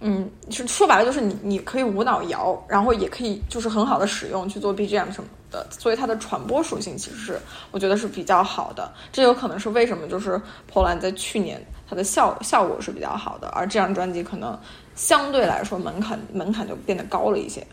[0.00, 8.92] 嗯，是说白了就是你你可以无脑摇，然后也可以就是很好的使用去做 BGM 什么的，所以它的传播属性其实是我觉得是比较好的。
[9.10, 10.38] 这有可能是为什么就是
[10.70, 14.58] Poland 在去年它的效效果是比较好的，而这张专辑可能
[14.94, 17.66] 相对来说门槛门槛就变得高了一些。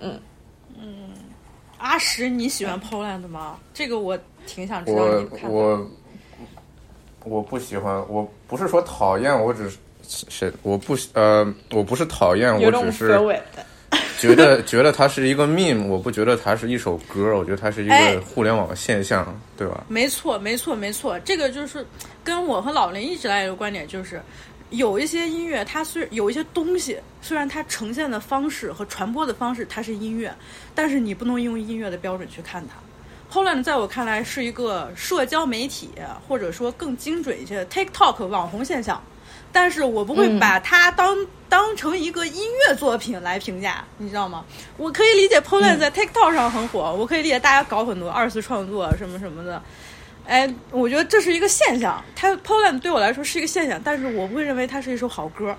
[0.00, 0.18] 嗯
[0.76, 1.10] 嗯，
[1.78, 3.58] 阿石你喜欢 Poland 吗？
[3.72, 5.86] 这个我挺想知道你看我
[7.24, 9.78] 我不喜欢，我不是说讨厌，我只是。
[10.06, 13.18] 是，我不呃，我不是讨厌，我只是
[14.18, 19.84] 觉得觉得它是一个 meme，我不觉得它是一首歌，我觉得它是一个互联网现象，对吧？
[19.88, 21.84] 没错，没错，没错，这个就是
[22.22, 24.20] 跟我和老林一直来的观点就是，
[24.70, 30.34] 有一些音乐，它虽有一些东西，虽然它呈现的方式和传播的方式它是音乐，
[30.74, 32.74] 但是你不能用音乐的标准去看它。
[33.28, 35.90] 后来呢，在我看来是一个社交媒体，
[36.26, 39.02] 或者说更精准一些，TikTok 网红现象。
[39.54, 41.16] 但是我不会把它当
[41.48, 44.44] 当成一个音乐作品来评价，你知道吗？
[44.76, 49.62] 我可以理解 Poland 在 TikTok 上很火，我可以理解大家搞很多二次创作什么什么的。
[50.26, 55.56] 哎，我觉得这是一个现象，它 Poland 对我来说是一个现象，但是我不会认为它是一首好歌。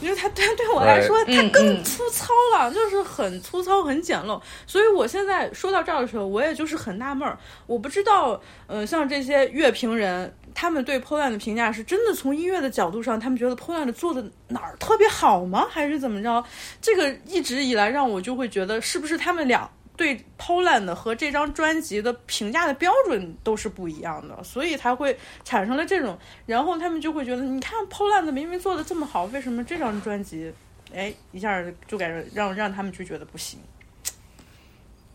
[0.00, 4.40] 因为它对 对我来说，它更粗糙了，就是很粗糙、很简陋。
[4.66, 10.34] 所以我现在说到这儿的时候，我也就是很纳闷儿，我不知道，呃，像这些乐评人。
[10.58, 15.66] 他们对 Poland 的评价是真的从音乐的角度上，他们觉得 Poland 做的哪儿特别好吗？
[15.70, 16.42] 还是怎么着？
[16.80, 30.50] 这个一直以来让我就会觉得，是不是他们俩对 Poland 和这张专辑的评价的标准都是不一样的，所以才会产生了这种，然后他们就会觉得，你看 Poland 明明做的这么好，为什么这张专辑，
[30.90, 33.60] 哎，一下就感觉让让他们就觉得不行？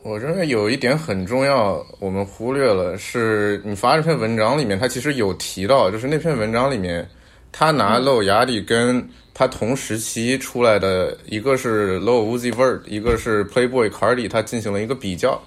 [0.03, 7.07] 我认为有一点很重要，我们忽略了，是你发这篇文章里面，他其实有提到，就是那篇文章里面，
[7.51, 15.39] 他拿 Low 压力跟他同时期出来的一个是 Low Uzi Vert，一个是 Playboy Cardi，他进行了一个比较。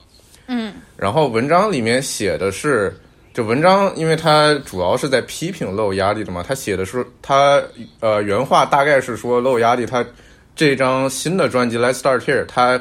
[0.46, 2.96] 嗯，然后文章里面写的是，
[3.32, 7.60] 这文章因为他主要是在批评 Low 压力的嘛，他写的是他
[7.98, 10.06] 呃原话大概是说 Low 压力他
[10.54, 12.80] 这张新的专辑 Let's Start Here，他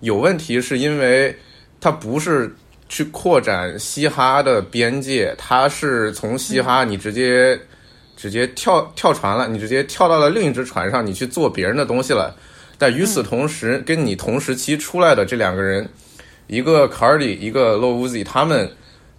[0.00, 1.34] 有问题是因为
[1.80, 2.54] 它不是
[2.88, 7.58] 去扩展嘻哈的边界，它是从嘻哈你直接。
[8.20, 12.34] 直接跳跳船了，你直接跳到了另一只船上，你去做别人的东西了。
[12.76, 15.88] 但与此同时，跟你同时期出来的这两个人，
[16.48, 18.68] 一个 Cardi，一个 Low Uzi，他们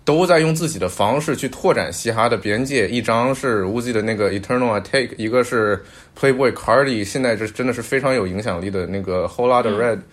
[0.03, 2.89] 都在用自己的方式去拓展嘻哈的边界。
[2.89, 5.81] 一张是 Uzi 的那个 Eternal Atake，一个是
[6.19, 9.95] Playboy Cardi，现在这真的是非常有影响力的那个 Whole Lotta Red。
[9.95, 10.03] 嗯，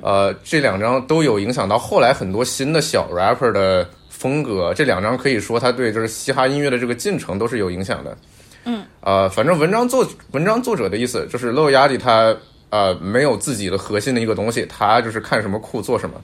[0.00, 3.88] 呃，这两张都有影响到后来很多新的小 rapper 的。
[4.08, 8.16] 风格这两张可以说，他对就是嘻哈音乐的这个进程都是有影响的。
[8.64, 12.32] 嗯，呃，反正文章作文章作者的意思就是，Low 压力他
[12.70, 16.22] 呃没有自己的核心的一个东西，他就是看什么酷做什么。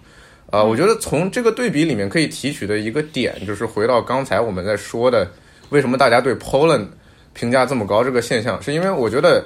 [0.53, 5.29] 呃，我觉得从这个对比里面可以提取的一个点，就是回到刚才我们在说的，
[5.71, 6.87] 为什么大家对 Poland
[7.33, 9.45] 评价这么高这个现象，是因为我觉得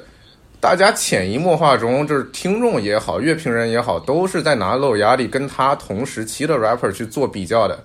[0.63, 7.83] 大家潜移默化中，就是听众也好，乐评人也好，都是在拿 Low 压力跟他同时期的 rapper 去做比较的。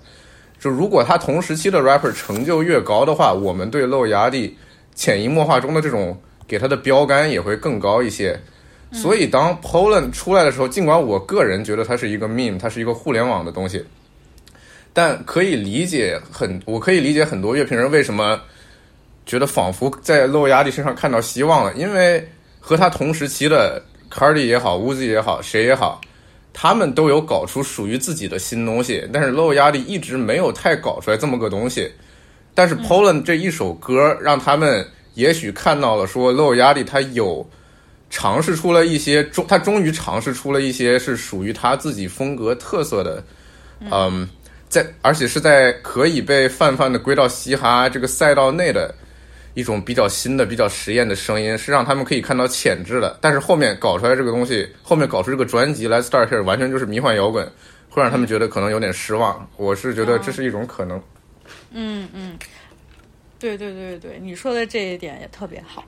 [0.60, 4.56] 就如果他同时期的 rapper 成就越高的话，我们对露压力
[4.94, 6.16] 潜移默化中的这种
[6.48, 8.40] 给他的标杆也会更高一些。
[8.92, 13.84] 所以当 Poland 出来的时候，尽管我个人觉得它是一个 meme，它是一个互联网的东西，
[14.94, 18.40] 但可以理解很，我可以理解很多乐评人为什么
[19.26, 22.24] 觉得仿佛在露压力身上看到希望了，因为
[22.68, 26.02] 和他同时期的 Cardi 也好，Uzi 也好，谁也好。
[26.52, 31.90] 他们都有搞出属于自己的新东西，但是 Low 压力一直没有太搞出来这么个东西。
[32.54, 37.50] 但是 Poland 这一首歌让他们也许看到了，说 Low 压力他有
[38.10, 43.24] 尝试出了一些终，他终于尝试出了一些是属于他自己风格特色的，
[43.90, 44.28] 嗯，
[44.68, 48.94] 在而且是在可以被泛泛的归到嘻哈这个赛道内的。
[49.58, 53.18] 一种比较新的、比较实验的声音，是让他们可以看到潜质的。
[53.20, 57.52] 但是后面搞出来这个东西，后面搞出这个专辑来，Start Here 完全就是迷幻摇滚，
[57.90, 59.50] 会让他们觉得可能有点失望。
[59.58, 61.02] 我是觉得这是一种可能。
[61.72, 62.38] 嗯嗯，
[63.40, 65.84] 对对对对你说的这一点也特别好。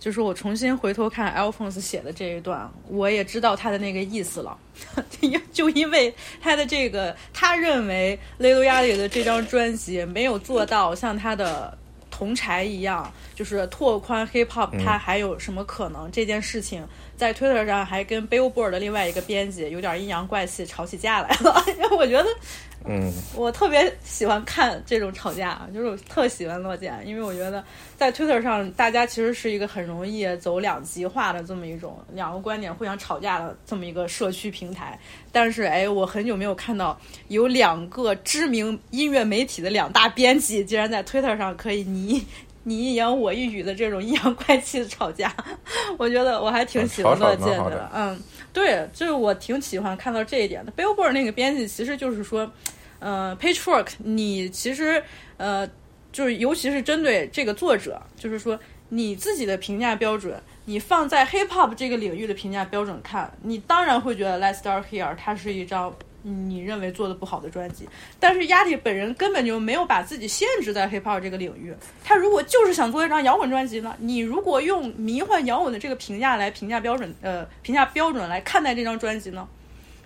[0.00, 4.58] 就是我重新回头看 Alphonse 写的这一段，我也知道他的那个意思了。
[5.52, 11.78] 就因为他的这个，他认为雷多亚里的这张专辑没有做到像他的。
[12.22, 16.08] 同柴一样，就是拓宽 hip hop，它还有什么可能？
[16.12, 21.64] 这件事情在 Twitter 上还跟 Billboard 的另外一个编辑有点阴阳怪气，吵起架来了。
[21.76, 22.28] 因为我觉得。
[22.86, 27.64] 嗯，我特别喜欢看这种吵架，就是我特喜欢乐见，因为我觉得
[27.96, 34.98] 在 Twitter 上，大家其实是一个很容易走两极化的这么一种两个观点互相吵架的这么一个社区平台。
[35.30, 42.24] 但是，哎，我很久没有看到有两个知名音乐媒体的两大编辑，竟然在 Twitter 上可以 你
[42.64, 45.34] 你一言我一语的这种阴阳怪气的吵架。
[45.98, 48.20] 我觉得我还挺喜欢乐见的，嗯。
[48.52, 50.70] 对，就是我挺喜欢看到这一点的。
[50.72, 52.50] Billboard 那个编辑其实就是说，
[52.98, 55.02] 呃，Pitchfork，你其实
[55.38, 55.66] 呃，
[56.12, 58.60] 就是尤其是针对这个作者，就是说
[58.90, 65.94] 你自己的评价标准，你放在 Hip Hop 这个领域的评价标准看，你当然会觉得 Let's Start Here 它是一张。
[66.22, 67.88] 你认为做的不好的专辑，
[68.20, 71.74] 但是亚迪本人根本就没有把自己限制在 hiphop 这个领域。
[72.04, 73.92] 他如果就是想做一张摇滚专辑呢？
[73.98, 79.48] 你如果用迷幻摇滚的这个评价来评价标准，呃，评价标准来看待这张专辑呢？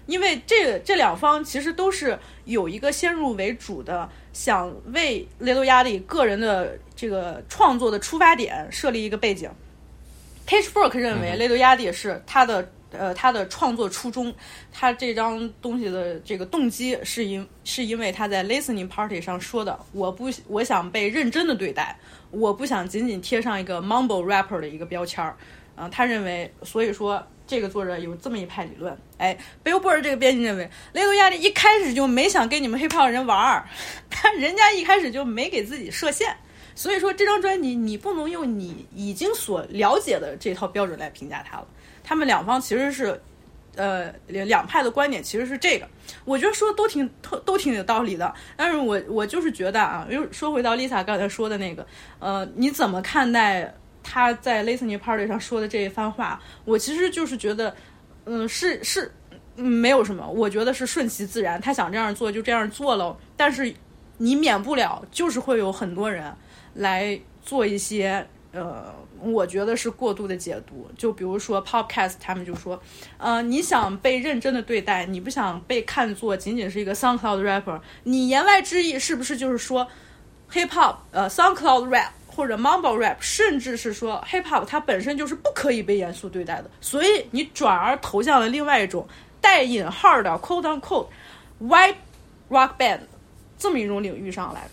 [0.07, 9.51] 因为这这两方其实都是有一个先入为主的，想为雷多亚历个人的这个创作的出发点设立一个背景。
[10.47, 12.73] Pitchfork 认为雷多亚历是他的。
[12.99, 14.35] 呃，他的创作初衷，
[14.73, 21.97] 他这张东西的这个动机是因是因为他在 listening party 上说的，我不我想被认真的对待，
[22.31, 25.37] 我不想仅仅贴上一个 mumble rapper 的一个标签儿，
[25.77, 33.69] 啊，他认为，所以说这个作者有这么一派理论，哎，Billboard 这个编辑认为，雷多亚利一开始就没想跟你们 hiphop 人玩儿，
[34.11, 36.35] 他人家一开始就没给自己设限，
[36.75, 41.67] 所以说这张专辑你不能用你已经所了解的这套标准来评价它了。
[42.09, 43.21] 他们两方其实是，
[43.75, 45.89] 呃，两两派的观点其实是这个，
[46.25, 48.33] 我觉得说都挺特都挺有道理的。
[48.57, 51.85] 但是我我就是觉得啊，又说回到 Lisa 刚才说的那个，
[52.21, 56.41] 呃，你怎么看待他在 Listening Party 上说的这一番话？
[56.65, 57.75] 我其实就是觉得，
[58.25, 59.13] 嗯，是是，
[59.57, 63.19] 没有什么，我觉得是顺其自然，他想这样做就这样做了。
[63.37, 63.75] 但是
[64.17, 66.33] 你免不了就是会有很多人
[66.75, 68.25] 来做一些。
[68.53, 70.89] 呃，我觉得是过度的解读。
[70.97, 72.81] 就比如说 Podcast，他们就说，
[73.19, 79.87] 呃，你想被认真的对待，你不想被看作仅仅是一个 SoundCloud rapper，你言外之意是不是就是说
[80.53, 89.07] Hip Hop 呃 SoundCloud rap 或者 Mumble rap，甚至是说 Hip Hop 它本身就是不可以被严肃对待的，所以你转而投向了另外一种
[89.41, 91.07] 带引号的 quote unquote
[91.61, 91.95] white
[92.51, 93.01] rock band
[93.59, 94.69] 这么一种领域上来。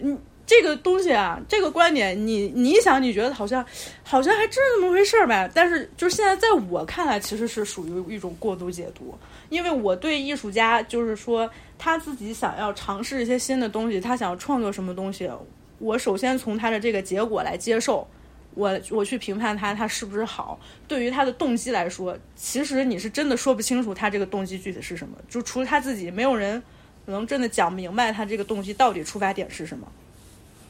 [0.00, 3.64] 嗯，这个东西啊，这个观点，你你想，你觉得好像
[4.02, 5.50] 好像还真是那么回事儿呗。
[5.54, 9.16] 但是就是现在在我看来，其实是属于一种过度解读，
[9.48, 15.30] 因为我对艺术家就是说他自己想要尝试一些新的东西，他想要创作什么东西，
[15.78, 18.06] 我首先从他的这个结果来接受，
[18.52, 20.60] 我我去评判他他是不是好。
[20.86, 26.62] 对于他的动机来说，其实你是真的说不清楚他这个动机具体是什么，就除了他自己，没有人
[27.06, 29.90] 能真的讲明白他这个动机到底出发点是什么。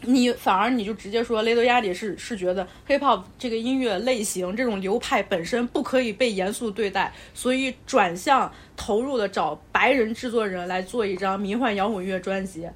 [0.06, 12.68] 你反而你就直接说雷德亚里是是觉得 hip hop 这个音乐类型这种流派本身不可以被严肃对待，所以转向投入的找白人制作人来做一张迷幻摇滚乐专辑。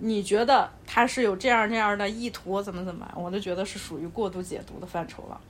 [0.00, 3.06] 你觉得他是有这样那样的意图，怎么怎么？
[3.14, 5.40] 我都觉得是属于过度解读的范畴了。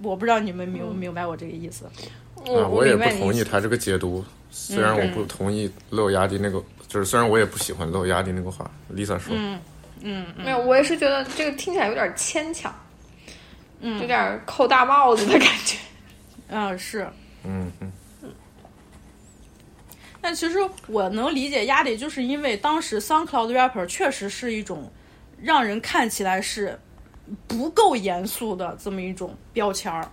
[0.00, 1.84] 我不知道你们明不明白我这个意思。
[1.86, 4.24] 啊，我也不同意他这个解读。
[4.50, 9.34] 虽然我不同意露压低那个，就是虽然我也不喜欢露压低那个话，Lisa 说。
[9.36, 9.58] 嗯
[10.04, 12.74] 嗯，没有，我也是觉得这个听起来有点牵强，
[13.80, 15.78] 嗯，有点扣大帽子的感觉。
[16.48, 17.08] 嗯， 是，
[17.44, 17.92] 嗯嗯。
[20.20, 24.92] 但其实我能理解压力，就是因为当时 SoundCloud rapper 确实是一种
[25.40, 26.78] 让人看起来是
[27.46, 30.10] 不够严肃的这么一种标签儿。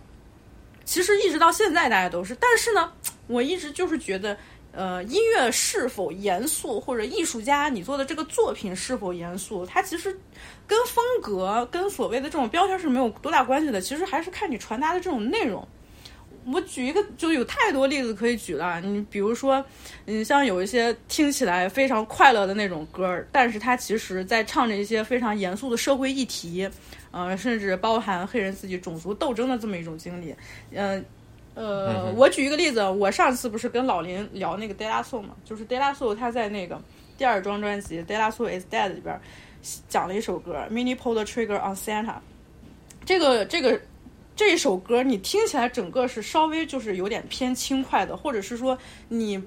[0.86, 2.92] 其实一直到现在大家都是，但是呢，
[3.28, 4.38] 我一直就是觉得。
[4.72, 10.16] 呃，音乐是否严肃，或者艺术家你做的这个作品是否严肃，它其实
[10.68, 13.82] 跟风格、跟所谓的这种标签是没有多大关系的。
[13.82, 15.68] 其实还是看你传达的这种内容。
[16.46, 18.80] 我举一个，就有太多例子可以举了。
[18.82, 19.64] 你比如说，
[20.06, 26.70] 你像有一些听起来非常快乐的那种歌，但是它其实在唱着一些非常严肃的社会议题，
[27.12, 30.34] 呃，甚至包含黑人自己种族斗争的这么一种经历，
[30.72, 31.04] 嗯。
[31.60, 36.82] 呃我举一个例子，我上次不是跟老林聊那个 De La Soul 嘛，就是 De La Soul 他在那个
[37.18, 39.20] 第二张专辑 De La Soul Is Dead 里边
[39.90, 42.16] 讲了一首歌 Mini Pull the Trigger on Santa。
[43.04, 43.80] 这个这个
[44.36, 48.78] 这首歌你听起来整个是稍微就是有点偏轻快的，或者是说
[49.10, 49.38] 你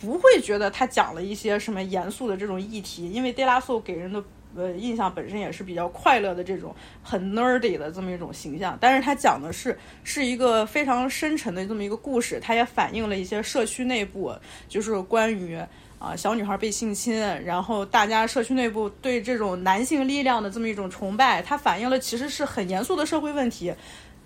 [0.00, 4.22] 不会觉得他讲了一些什么严肃的这种议题，因为 De La Soul 给人的。
[4.56, 14.34] 呃，印象本身也是比较快乐的这种很 nerdy 的这么一种形象，但是它讲的是是一个非常深沉的这么一个故事，它也反映了一些社区内部，
[14.68, 15.56] 就是关于
[15.98, 23.72] 啊小女孩被性侵，然后大家社区内部对这种男性力量的这么一种崇拜，它反映了其实是很严肃的社会问题。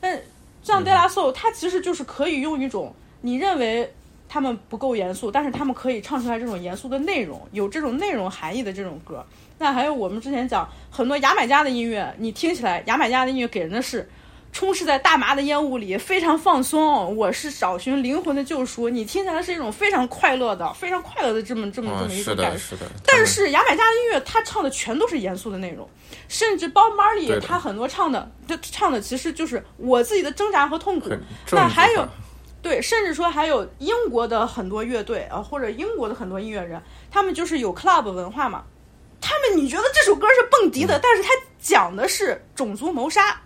[0.01, 0.21] 但
[0.63, 3.93] 像 DE LA SOU，它其实就是可以用一种你认为
[4.29, 9.25] 他们不够严肃，但是他们可以唱出来这种严肃的内容，有这种内容含义的这种歌。
[9.65, 14.07] 那还有我们之前讲很多牙买加的音乐，你听起来牙买加的音乐给人的是
[14.53, 17.17] 充斥在大麻的烟雾里，非常放松。
[17.17, 22.77] 我是找寻灵魂的救赎，你听起来是一种非常快乐的、非常快乐的这么这么这么一种感受。
[23.07, 25.89] 但是牙买加的音乐，他唱的全都是严肃的内容，
[26.29, 31.09] 甚至 Bob Marley 他很多唱的，他唱的其实就是我自己的挣扎和痛苦。
[31.53, 32.07] 那还有，
[32.61, 38.63] 对，甚至说还有英国的很多乐队啊，或者英国的很多音乐人，他们就是有 club 文化嘛。
[39.25, 43.41] 他们，你觉得这首歌是蹦迪的，但是他讲的是种族谋杀，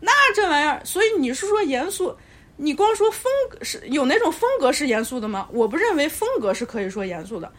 [0.00, 2.16] 那这玩意儿，所以你是说严肃？
[2.56, 5.46] 你光说风格是有哪种风格是严肃的吗？
[5.52, 7.52] 我不认为风格是可以说严肃的。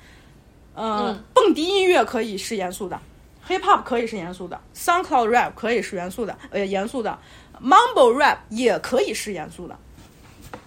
[0.76, 2.99] 嗯，蹦迪音乐可以是严肃的
[3.47, 7.18] ，hip hop 可以是严肃的，SoundCloud rap 可以是严肃的，呃，严肃的
[7.62, 9.78] ，Mumble rap 也可以是严肃的。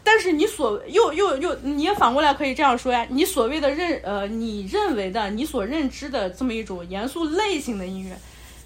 [0.09, 8.17] 但是你所又又又，你也反过来可以这样说呀，你所谓的认呃，你认为的你所认知的这么一种严肃类型的音乐，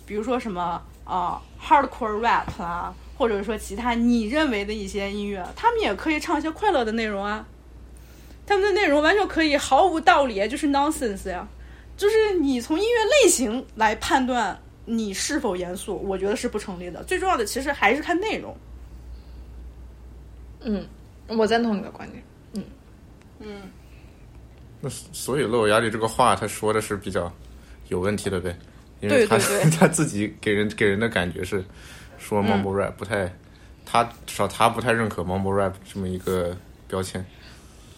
[0.05, 7.47] 比如说什么啊，hardcore rap 啊，或者说其他你认为的一些音乐，他们也可以唱一些快乐的内容啊，
[8.47, 11.49] 他们的内容完全可以毫无道理，就是 nonsense 呀，
[11.97, 17.03] 就是你从音乐类型来判断你是否严肃，我觉得是不成立的。
[17.05, 18.55] 最重要的其实还是看内容，
[20.61, 20.87] 嗯。
[21.37, 22.23] 我赞同你的观点，
[22.55, 22.65] 嗯。
[23.41, 23.63] 嗯，
[24.81, 27.33] 那所以露压力这个话，他说的是比较
[27.89, 28.55] 有问题的呗，
[29.01, 29.39] 因为他
[29.79, 31.65] 他自己给人给人的感觉是
[32.19, 33.33] 说 mumble rap 不太，
[33.87, 36.57] 他至少他不太认可 mumble rap 这么一个
[36.87, 37.25] 标签。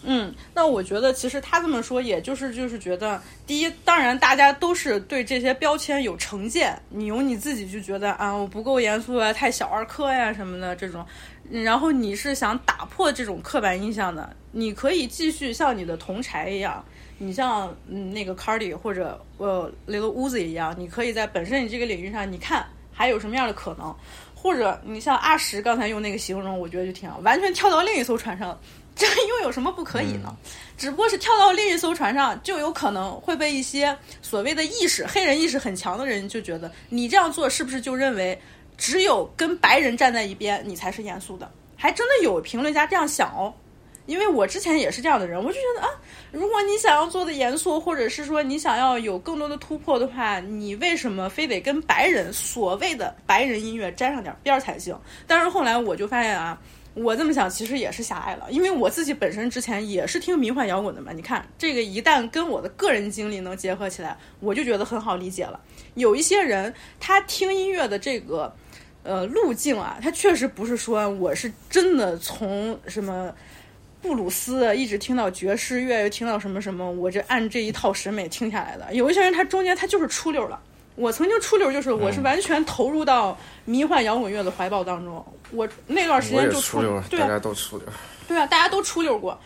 [0.05, 11.05] 嗯，那我觉得其实他这么说，也就是就是觉得，第一，当然大家都是对这些标签有成见，你有你自己就觉得啊，我不够严肃啊，太小儿科呀什么的这种，
[11.49, 16.83] 然后你是想打破这种刻板印象的，你可以继续像你的同柴一样，
[17.17, 23.95] 你像嗯那个 Cardi 或者呃 Little Uzi 一样，你可以在本身你这个领域上，你看还有什么样的可能，
[24.35, 28.59] 或者你像阿石刚才用那个形容，我觉得就挺好，完全跳到另一艘船上。
[28.95, 30.35] 这又有什么不可以呢？
[30.77, 38.39] 只不过是跳到另一艘船上，就有可能会被一些所谓的意识、黑人意识很强的人就觉得你这样做是不是就认为
[38.77, 41.49] 只有跟白人站在一边，你才是严肃的？
[41.75, 43.53] 还真的有评论家这样想哦。
[44.05, 45.89] 因为我之前也是这样的人，我就觉得啊，
[46.31, 54.95] 如果你想要做的严肃，或者是说你想要有更多的突破的话，你为什么非得跟白人所谓的白人音乐沾上点边儿才行？
[55.25, 56.59] 但是后来我就发现啊。
[56.95, 61.11] 我这么想其实也是狭隘了，因为我自己本身之前也是听迷幻摇滚的嘛。
[61.11, 65.59] 你看，这个一旦跟我的个人经历能结合起来，我就觉得很好理解了。
[65.95, 68.53] 有一些人他听音乐的这个
[69.01, 73.33] 呃路径啊，他确实不是说我是真的从什么
[74.01, 78.93] 布鲁斯一直听到爵士乐，又听到什么什么，我这按这一套审美听下来的。
[78.93, 80.59] 有一些人他中间他就是出溜了。
[80.95, 85.25] 我曾经出溜，就是我是完全投入到迷幻摇滚乐的怀抱当中。
[85.51, 87.87] 我那段时间就出溜，对大家都出溜。
[88.27, 89.39] 对啊，大家都出溜过。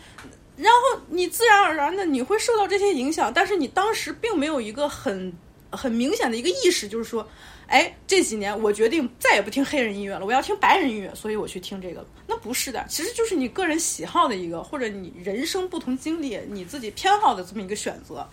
[0.56, 5.34] 然后你自然而然的你会受到这些影响，但是你当时并没有一个很
[5.72, 7.28] 很明显的一个意识，就是说。
[7.70, 12.08] 哎，这几年我决定再也不听黑人音乐了，我要听白人音乐，所以我去听这个了。
[12.26, 18.26] 那不是的，其实就是你个人喜好的一个，或者你人生不同经历，你自己偏好的这么一个选择。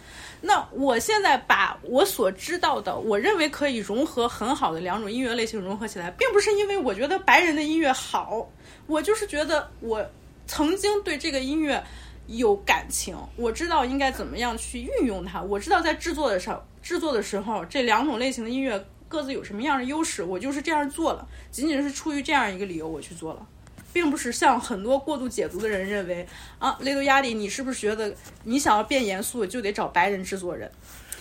[0.46, 8.46] 那我现在把我所知道的，我认为可以融合很好的两种音乐类型融合起来，并不是因为我觉得白人的音乐好，
[8.86, 10.04] 我就是觉得我
[10.46, 11.82] 曾经对这个音乐
[12.26, 18.86] 有感情，我知道应该怎么样去运用它，我知道在制作的时候，制作的时候这两种类型的音乐。
[19.06, 23.46] 各自有什么样的优势，我就是这样做了，仅仅是出于这样一个理由我去做了，
[23.94, 26.26] 并不是像很多过度解读的人认为
[26.58, 30.70] 啊，雷多亚里，你是不是觉得你想要变严肃就得找白人制作人？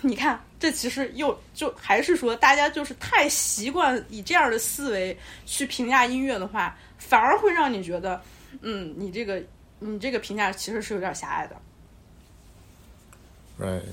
[0.01, 8.19] 你看，这其实又就还是说，大家就是太习惯以这样的思维去评价音乐的话，反而会让你觉得，
[8.61, 9.41] 嗯，你这个
[9.80, 11.55] 你这个评价其实是有点狭隘的。
[13.57, 13.84] Right.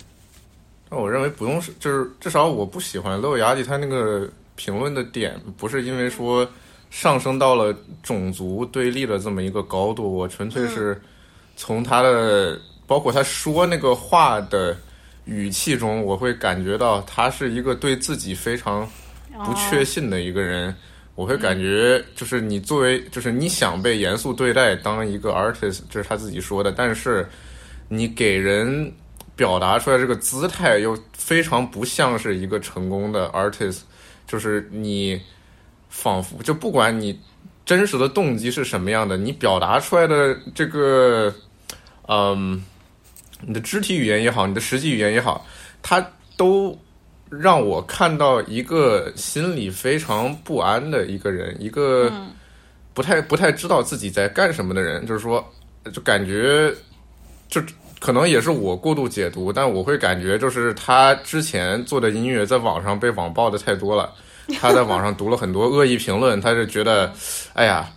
[0.89, 6.51] 那我认为不用是，就是至少我不喜欢乐雅迪他那个评论的点，不是因为说
[6.91, 11.01] 上升到了种族对立的这么一个高度，我纯粹是
[11.57, 14.77] 从他的包括他说那个话的
[15.25, 18.87] 语气中，我会感觉到他是一个对自己非常
[19.45, 20.75] 不确信的一个人，
[21.15, 27.27] 我会感觉就是你作为就是你想被严肃对待当一个 artist，这是他自己说的，但是
[27.89, 28.93] 你给人。
[29.37, 33.79] 表达出来这个姿态又非常不像是一个成功的 artist，
[34.27, 35.19] 就是你
[35.91, 37.21] 仿佛就不管你
[37.67, 41.35] 真实的动机是什么样的，你表达出来的这个，
[42.09, 42.65] 嗯，
[43.43, 45.45] 你的肢体语言也好，你的实际语言也好，
[45.83, 46.03] 它
[46.39, 46.75] 都
[47.29, 52.11] 让我看到一个心里非常不安的一个人，一个
[52.95, 55.47] 不太不太知道自己在干什么的人，就是说，
[55.93, 56.75] 就感觉
[57.49, 57.61] 就。
[58.01, 64.11] 可能也是我过度解读，但我会感觉就是他之前做的音乐在网上被网暴的太多了，
[64.59, 67.13] 他在网上读了很多恶意评论，他就觉得，
[67.55, 67.89] 哎呀，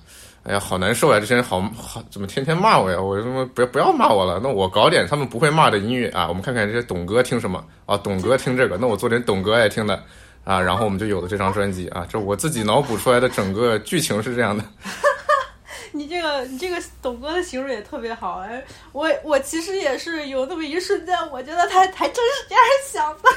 [0.43, 1.19] 哎呀，好难受呀！
[1.19, 3.01] 这些人好好怎么天天骂我呀？
[3.01, 6.27] 我他妈不要不要骂我了，那我搞点他们不会骂的音乐啊！
[6.27, 7.97] 我们看看这些董哥听什么啊？
[7.97, 10.03] 董哥听这个，那我做点董哥爱听的
[10.43, 10.59] 啊！
[10.59, 12.05] 然后我们就有了这张专辑啊！
[12.09, 14.63] 这我自己脑补出来的整个剧情是这样的。
[15.95, 23.29] 你这个你这个董哥的形容也特别好哎，我我其实也是有那么一瞬间，我觉得他还真是这样想的，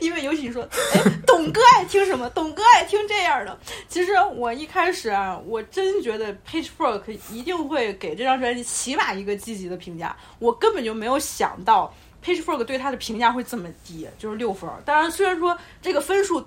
[0.00, 0.62] 因为尤其说，
[0.94, 2.28] 哎，董哥爱听什么？
[2.30, 3.58] 董哥爱听这样的。
[3.88, 11.92] 其实我一开始啊，我真觉得 Pitchfork 一定会给这张专辑起码一个积极的评价，我根本就没有想到
[12.24, 14.68] Pitchfork 对他的评价会这么低，就是六分。
[14.84, 16.44] 当然，虽然说这个分数。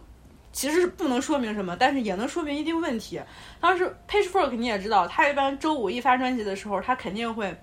[0.55, 3.19] 其实是不能说明什么，但是也能说明一定问题。
[3.59, 7.53] 当时 Pitchfork 你也知道，他一般周五一发专辑的时候，他肯定会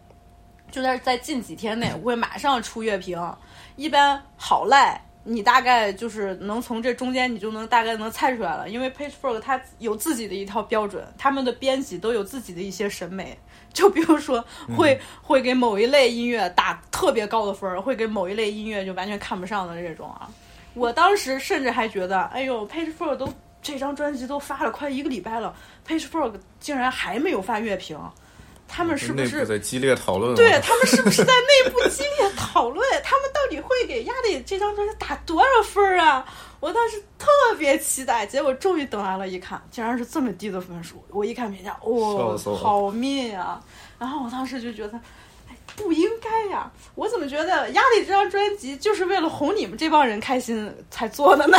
[0.71, 3.19] 就在在近几天内我会马上出乐评。
[3.77, 8.69] 一般好赖，你大概就是能从这中间你就能大概能猜出来了。
[8.69, 13.39] 因为 Pitchfork 它有自己的一套标准，他们的编辑都有自己的一些审美。
[13.73, 14.45] 就比如说，
[14.77, 20.29] 会会给某一类音乐打特别高的分儿，会给某一类音乐就完全看不上的这种啊。
[20.75, 25.55] 我当时甚至还觉得，哎呦，Pitchfork 都这张专辑都发了快一个礼拜了
[25.87, 27.99] ，Pitchfork 竟然还没有发乐评，
[28.75, 30.35] 他们是不是在激烈讨论？
[30.35, 32.83] 对他们是不是在内部激烈讨论？
[33.05, 36.25] 他们到底会给压力这张专辑打多少分啊？
[36.59, 37.27] 我当时特
[37.59, 41.05] 别期待，结果终于等来了，一看竟然是这么低的分数。
[41.11, 43.61] 我一看评价，哇、好命啊！
[43.99, 44.99] 然后我当时就觉得，
[45.51, 46.71] 哎，不应该呀！
[46.95, 51.59] 我怎么觉得压力这张专辑就是为了哄你们这帮人开心才做的呢？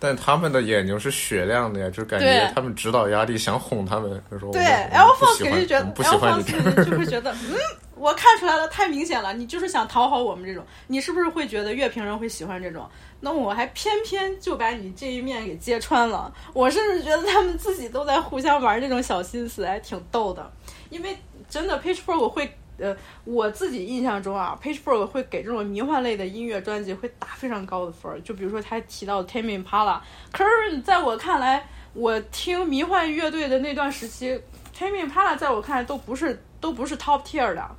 [0.00, 7.54] 但他们的眼睛是雪亮的呀，就感觉他们指导压力想哄他们，就说对，L Fox 肯定觉得不喜欢你，就会觉得嗯，
[7.94, 12.88] 我看出来了，太明显了，你就是想讨好我们这种，你是不是会觉得乐评人会喜欢这种？
[13.20, 20.50] 那我还偏偏就把你这一面给揭穿了，我甚至觉得他们自己都在互相玩这种小心思，还挺逗的。
[20.88, 21.16] 因为
[21.48, 22.56] 真的 Pitchfork 会。
[22.80, 28.20] 呃，我自己印象中啊，Pitchfork 会给这种迷幻类的音乐专辑会打非常高的分儿。
[28.22, 30.00] 就比如说他提到 Tame Impala，
[30.32, 34.40] 可是在我看来，我听迷幻乐队的那段时期
[34.76, 37.70] ，Tame Impala 在我看来都不是都不是 Top Tier 的，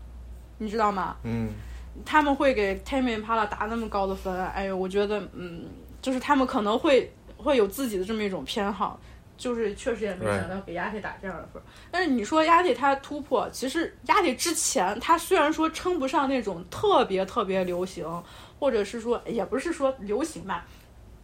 [0.57, 1.15] 你知道吗？
[1.23, 1.49] 嗯，
[2.05, 5.65] 他们会给 Tame Impala 打那么高的分，哎呦，我觉得，嗯，
[6.01, 8.99] 就是他们可能会会有自己的这么一种偏好。
[9.41, 18.05] 就是确实也没想到给亚铁打这样的分，但是你说亚铁他突破，其实亚铁之前他虽然说称不上那种特别特别流行，
[18.59, 20.63] 或者是说也不是说流行吧，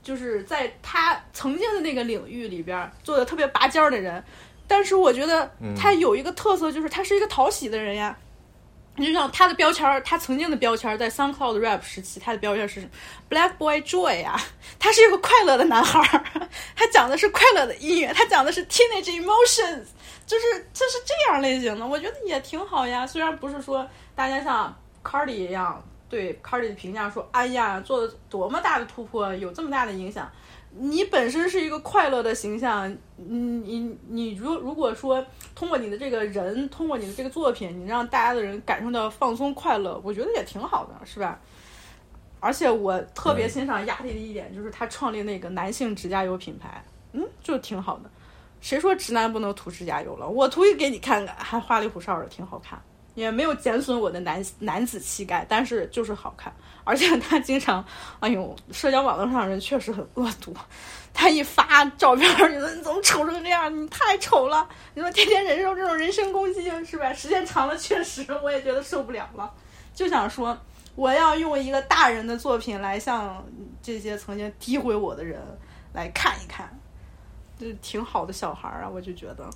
[0.01, 4.23] 就是在他曾经的那个领域里边做的特别拔尖儿的人，
[4.67, 5.47] 但是我觉得
[5.77, 8.17] 他有一个特色，就是他是一个讨喜的人呀。
[8.97, 12.91] 你就像他的标签儿，他曾经的标签儿在 SoundCloud rap 时期，他的标签是什么
[13.29, 14.35] Black Boy Joy 呀，
[14.79, 19.85] 他是一个快乐的男孩儿，他讲的是快乐的音乐，他讲的是 Teenage Emotions，
[20.25, 23.05] 就是就是这样类型的，我觉得也挺好呀。
[23.05, 30.27] 虽然不是说大家像 Cardi 一样对 Cardi 的评价说，哎呀，做的多么大的突破，有这么大的影响。
[30.79, 35.25] 你本身是一个快乐的形象，你你你如如果说
[35.55, 41.39] 通过你的这个人，通过你的这个作品，你让大家的人感受到放松快乐，我觉得也挺好的，是吧？
[42.39, 48.09] 而且我特别欣赏亚力的一点就是他创立那个男性指甲油品牌，嗯，就挺好的。
[48.61, 50.27] 谁说直男不能涂指甲油了？
[50.27, 52.79] 我涂一给你看看，还花里胡哨的，挺好看，
[53.17, 56.53] 也没有减损我的男男子气概，但是就是好看。
[56.83, 57.83] 而且他经常，
[58.19, 60.55] 哎呦，社交网络上人确实很恶毒。
[61.15, 63.75] 他一发照片，你说你怎么丑成这样？
[63.75, 64.69] 你太丑了！
[64.93, 67.11] 你说天天忍受这种人身攻击，是吧？
[67.11, 69.51] 时间长了，确实我也觉得受不了了。
[69.95, 70.55] 就想说，
[70.95, 73.43] 我要用一个大人的作品来向
[73.81, 75.41] 这些曾经诋毁我的人
[75.91, 76.69] 来看一看，
[77.59, 79.49] 就挺好的小孩儿啊，我就觉得。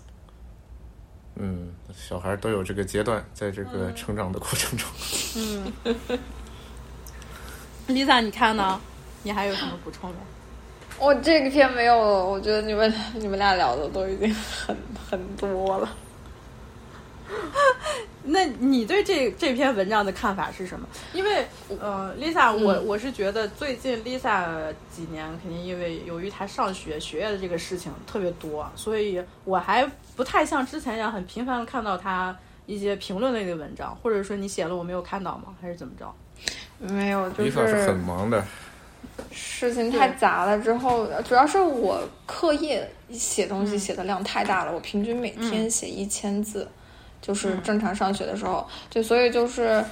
[1.35, 4.87] 嗯，小孩都有这个阶段，在这个成长的过程中。
[5.35, 5.73] 嗯。
[7.87, 8.79] Lisa，你看呢？
[9.23, 10.17] 你还有什么补充的？
[10.99, 12.25] 我这个片没有了。
[12.25, 14.75] 我觉得你们你们俩聊的都已经很
[15.09, 15.89] 很多了。
[18.23, 20.87] 那你对这这篇文章的看法是什么？
[21.13, 21.45] 因为
[21.79, 35.55] 呃，Lisa，我我是觉得最近 Lisa 几年肯定因为由于她上学学业的这个事情特别多，所以我还不太像之前一样很频繁的看到她一些评论类的文章，或者说你写了我没有看到吗？
[35.61, 36.13] 还是怎么着？
[36.79, 38.43] 没有，就是很忙的，
[39.31, 40.59] 事情太杂了。
[40.59, 46.67] 之后主要是我课业写东西写的量太大了，我平均每天写一千字，
[47.21, 49.83] 就是正常上学的时候，就所以就是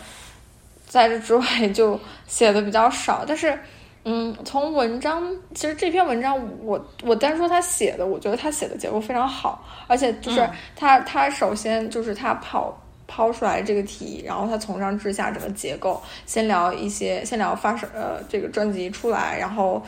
[0.88, 3.24] 在这之外 就写的比较少。
[3.28, 3.58] 但是，
[4.04, 12.78] 嗯，从文章其实这篇文章我我单说他写的，我觉得他写的结构非常好，而且就是他他首先就是他跑。
[13.12, 19.82] 抛出来这个题，然后他从上至下整个结构，先聊一些，先聊发生呃这个专辑出来，然后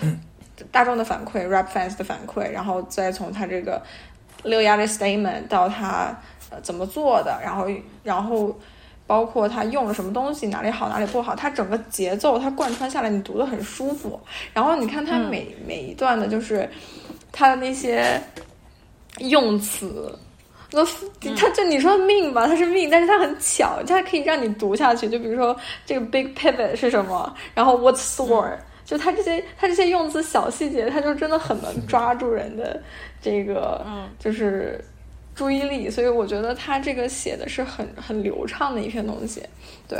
[0.71, 3.79] 大众的反馈，rap fans 的反馈，然后再从他这个
[4.41, 6.19] 六压的 statement 到他
[6.52, 7.68] 呃怎么做的，然后
[8.04, 8.56] 然后
[9.08, 14.20] 包括他用了什么东西，哪里好哪里不好，他整个节奏他贯穿下来，你读的很舒服。
[14.54, 16.70] 然后你看他每每一段的就是
[17.32, 18.22] 他的那些
[19.18, 20.16] 用词。
[20.74, 20.82] 那
[21.36, 25.10] 他就你说命吧，他是命，但是他很巧，他可以让你读下去。
[25.10, 25.54] 就比如说
[25.86, 32.82] 这个 big pivot 是什么，然后 what's sword，就他这些他这些用词小细节，他就真的很能抓住人的
[33.22, 33.86] 这个，
[34.18, 34.82] 就是
[35.36, 35.89] 注意力。
[35.89, 39.43] 所以我觉得他这个写的是很很流畅的一篇东西。
[39.88, 39.99] 对，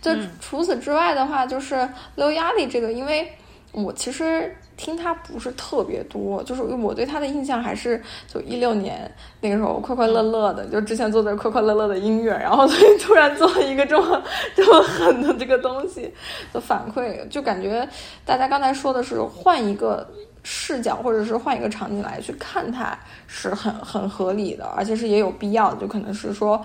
[0.00, 0.10] 就
[0.40, 1.74] 除此之外的话，就是
[2.16, 3.32] 《low 压力》这个，因为
[3.72, 4.56] 我其实。
[4.74, 9.08] 听他不是特别多，就是我对他的印象还是就一六年
[9.40, 14.20] 那个时候快快乐乐的，就之前做的快快乐乐的音乐，然后所以突然做了一个这么
[14.56, 16.12] 这么狠的这个东西
[16.52, 17.86] 的反馈，就感觉
[18.24, 20.10] 大家刚才说的是换一个
[20.42, 26.60] 视角或者是换一个场景来去看它是很很合理的，而且是也有必要的，就可能是说，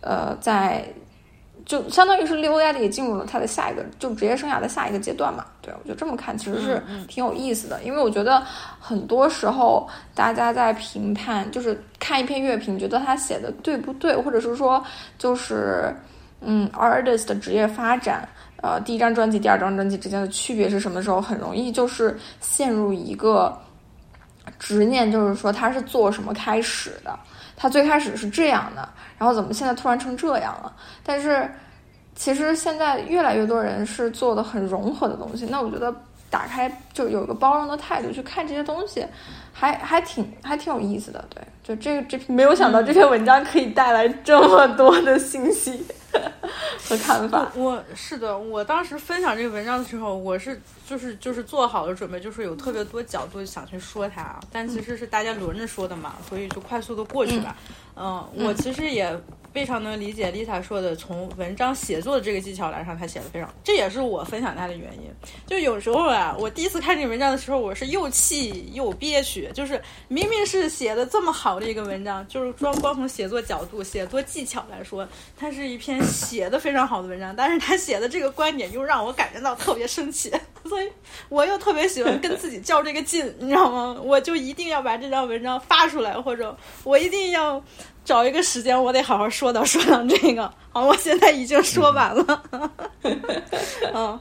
[0.00, 0.84] 呃，在
[1.64, 5.46] 就相当于是利欧亚蒂也进入了他的下一个就职业生涯的下一个阶段嘛。
[5.60, 8.42] 对我觉得这么看其实是挺有意思的，因为我觉得
[8.80, 14.84] 很多时候大家在评判，就是看一篇乐评，觉得他写的对不对，或者是说
[15.18, 15.94] 就是
[16.40, 18.28] 嗯，artist 的职业发展。
[18.62, 21.20] 呃，第一张专辑、第二张专辑之间的区别是什么时候？
[21.20, 23.54] 很容易就是陷入一个
[24.58, 27.18] 执念，就是说他是做什么开始的？
[27.56, 28.88] 他最开始是这样的，
[29.18, 30.72] 然后怎么现在突然成这样了？
[31.02, 31.50] 但是
[32.14, 35.44] 其实现在越来越多人是做的很融合的东西。
[35.44, 35.92] 那我觉得
[36.30, 39.04] 打开就有个包容的态度去看这些东西，
[39.52, 41.24] 还还挺还挺有意思的。
[41.28, 45.84] 对，就这个这没有想到这篇文章可以带来这么多的信息。
[46.88, 57.56] 和看法，我是的，我当时分享这个文章的时候，我是就是就是做好了准备，就是有特别多角度想去说它，但其实是大家轮着说的嘛，所以就快速的过去吧。
[57.66, 59.18] 嗯，我其实也。
[59.52, 65.12] 非常能理解 Lisa 说的，从文章写作的这个技巧来上，他写的非常，这也是我分享他的原因。
[65.46, 69.50] 就有时候啊，我第一次看这个文章的时候，我是又气又憋屈。
[69.52, 69.78] 就是
[70.08, 77.36] 明明是写的这么好的一个文章，就是光光从写作角度、写作技巧来说，它是一篇写的非常好的文章。
[77.36, 80.32] 但是他写的这个观点又让我感觉到特别生气，
[80.64, 80.88] 所以
[81.28, 83.96] 我又特别喜欢跟自己较这个劲，你知道吗？
[84.02, 87.62] 我就一定要把这篇文章发出来，或者我一定要。
[88.04, 90.52] 找一个时间，我得好好说道说道这个。
[90.72, 92.42] 好，我现在已经说完了。
[93.94, 94.18] 嗯，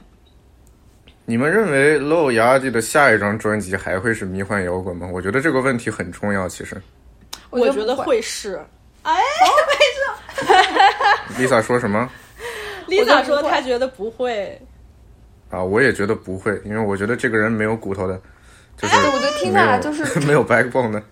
[1.26, 5.10] 你们认为 Low 牙蒂的下一张专辑还会是迷幻摇滚吗？
[5.12, 6.48] 我觉得这个问题很重要。
[6.48, 6.80] 其实，
[7.50, 8.64] 我觉得会是。
[9.02, 10.54] 哎，为什么？
[11.40, 12.08] Lisa 说什么？
[12.88, 14.62] Lisa 说她觉得不会。
[15.52, 18.20] 啊，我也觉得不会，因为我觉得这个人没有骨头的，
[18.78, 21.04] 就是我觉得听下来就是 没有 backbone 的。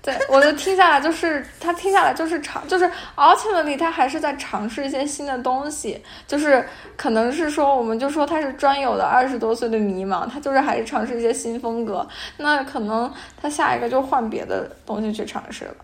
[0.00, 6.64] 对，我就听下来就是他听下来就是尝，就是 ultimately 他还是在尝试一些新的东西，就是
[6.96, 15.74] 可能是说我们就说他是专有的二十多岁的迷茫，他就是还是尝试一些新风格，那可能他下一个就换别的东西去尝试了，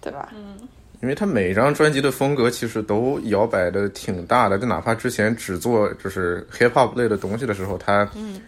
[0.00, 0.28] 对吧？
[0.34, 0.58] 嗯，
[1.02, 8.40] 因为他每张专辑的风格其实都摇摆的挺大的，就哪怕之前只做就是 hip hop 类的东西的时候，他嗯。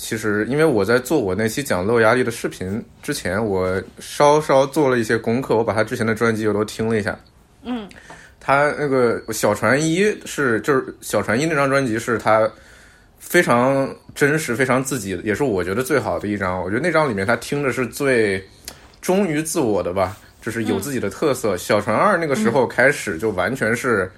[0.00, 7.18] 其实，因为我在做我那期讲漏压力的视频之前，我稍稍做了一些功课，我把他之前的专辑我都听了一下。
[7.64, 7.88] 嗯，
[8.38, 12.48] 他那个小船一是就是小船一那张专辑是他
[13.18, 16.62] 非常真实、非常自己的，也是我觉得最好的一张。
[16.62, 18.40] 我觉得那张里面他听着是最
[19.00, 21.56] 忠于自我的吧，就是有自己的特色。
[21.56, 24.10] 小船二那个时候开始就完全是。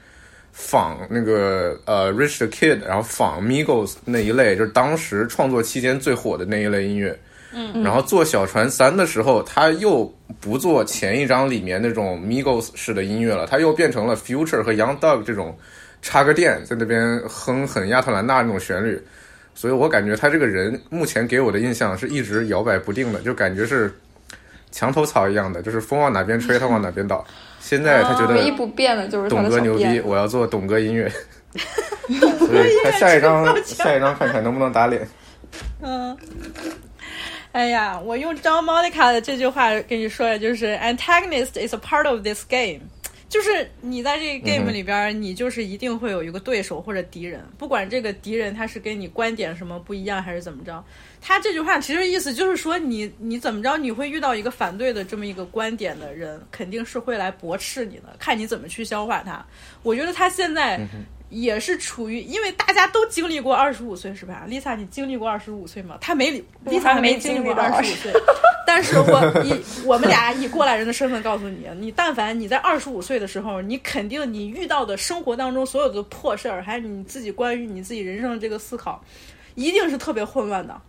[0.52, 7.16] 仿那个呃，Rich the Kid，然后仿 Migos 那一类，就是当时创作期间最火的那一类音乐。
[7.52, 15.56] 嗯，然后做小船三的时候，他又不做前一张里面那种 Migos 式的音乐了，他又变成了 Future 和 Young Dog 这种
[16.02, 19.00] 插个电在那边哼很亚特兰大那种旋律。
[19.54, 23.94] 所以我感觉他这个人目前给我的印象是一直摇摆不定的，就感觉是
[24.70, 27.24] 墙头草一样的，就是风往哪边吹，他往哪边倒。
[27.60, 31.10] 现在他觉得唯一不变的就是董哥牛逼，我要做董哥音乐。
[32.38, 35.06] 所以他下一张 下一张看看能不能打脸。
[35.82, 36.16] 嗯，
[37.52, 42.80] 哎呀，我用张猫妮卡的这句话跟你说，就是 antagonist is a part of this game。
[43.30, 50.84] 就是你在这个 game 里边，你就是一定会有一个对手或者敌人，不管这个敌人他是跟你观点什么不一样还是怎么着。
[51.22, 59.46] 他这句话其实意思就是说，你你怎么着，你会遇到一个反对的这么一个观点的人，肯定是会来驳斥你的，看你怎么去消化他。
[59.84, 60.84] 我觉得他现在。
[61.30, 65.96] 也是处于，因为大家都经历过二十五岁，是吧？Lisa，你经历过二十五岁吗？
[66.00, 68.12] 他没，Lisa 没经历过二十五岁。
[68.66, 79.02] 但是我以我们俩以过来人的身份告诉你，你但凡你在二十五岁的时候，你肯定你遇到的生活当中所有的破事儿，还有你自己关于你自己人生的这个思考，
[79.54, 80.80] 一定是特别混乱的。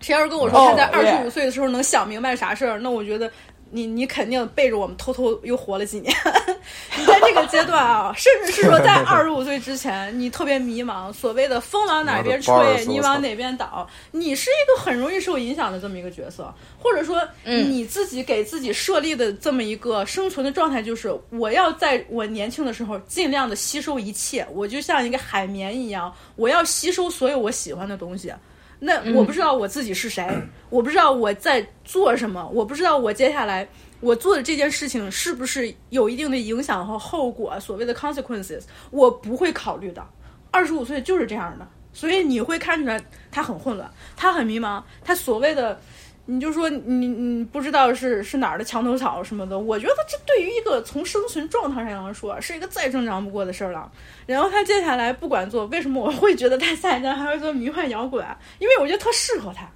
[0.00, 3.30] 谁要是跟我说他在二十五岁的时候能想明白啥事儿，那我觉得。
[3.74, 6.14] 你你肯定背着我们偷偷又活了几年，
[6.98, 28.30] 你在这个阶段啊，甚至是说在 二十五岁之前，你特别迷茫，所谓的风往哪边吹，你往哪边倒，你是一个很容易受影响的这么一个角色，或者说你自己给自己设立的这么一个生存的状态，就是我要在我年轻的时候尽量的吸收一切，我就像一个海绵一样，我要吸收所有我喜欢的东西。
[28.84, 30.26] 那我不知道我自己是谁，
[30.68, 33.66] 我不知道我在做什么，我不知道我接下来
[34.00, 40.04] 我做的这件事情是不是有一定的影响和后果，所谓的 consequences，我不会考虑的。
[40.50, 45.80] 二十五岁就是这样的，所以你会看出来他很混乱，他很迷茫，他所谓的。
[46.24, 53.90] 你就说你你不知道是是哪儿的墙头草什么的，我觉得这对于一个从生存状态上来说，是一个再正常不过的事儿了。
[54.24, 58.24] 然后他接下来不管做，为什么我会觉得他下一站还会做迷幻摇滚？
[58.60, 59.68] 因为我觉得特适合他，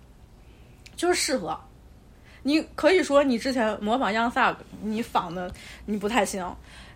[0.95, 1.59] 就是适合。
[2.45, 5.53] 你可以说你之前模仿 Young Thug，你仿的
[5.85, 6.49] 你不太行，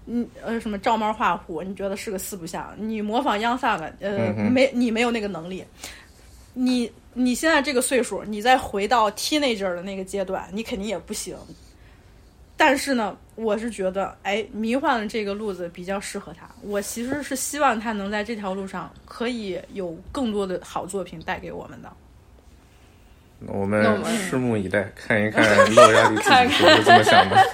[0.04, 2.72] 你呃什么照猫画虎，你觉得是个四不像。
[2.76, 5.64] 你模仿 Young Thug，呃没你没有那个能力，
[6.54, 6.90] 你。
[7.12, 11.36] 你现在这个岁数，你再回到 teenager 的那个阶段，你肯定也不行。
[12.56, 16.48] 但是呢，我是觉得，哎，迷幻的这个路子比较适合他。
[16.62, 21.92] 我其实是希望他能在这条路上可以有更多的好作品带给我们的。
[23.46, 23.82] 我们
[24.30, 25.42] 拭目以待，看一看
[25.74, 27.44] 乐压力自己是这么想的。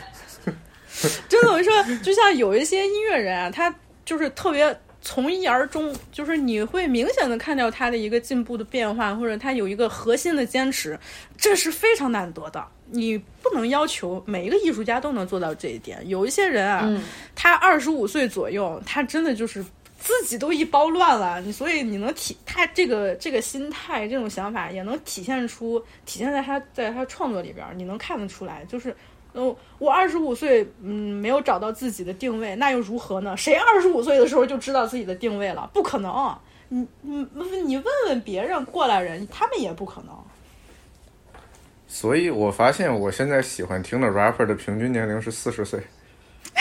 [1.29, 4.77] 真的，我说，就像有一些音乐人啊，他就是特别。
[5.07, 10.99] 从一而终，就是你会明显的看到他的一个进步的变化，或者他有一个核心的坚持，
[11.39, 12.67] 这是非常难得的。
[12.91, 16.03] 你不能要求每一个艺术家都能做到这一点。
[16.09, 16.91] 有一些人啊，
[17.37, 19.65] 他二十五岁左右，他真的就是
[19.97, 21.41] 自己都一包乱了。
[21.41, 28.93] 你所以你能体他这个这个心态、这种想法，也能体现出体现在他在他创作里边，你能看得出来，就是。
[29.37, 33.37] 哦，我二十五岁，嗯，没有找到自己的定位，那又如何呢？
[33.37, 35.71] 谁二十五岁的时候就知道自己的定位了？
[35.73, 36.37] 不可能！
[36.69, 37.25] 你你
[37.65, 40.13] 你问问别人过来人，他们也不可能。
[41.87, 45.81] 所以我发现，我现在喜欢听的 rapper 的平均年龄是四十岁。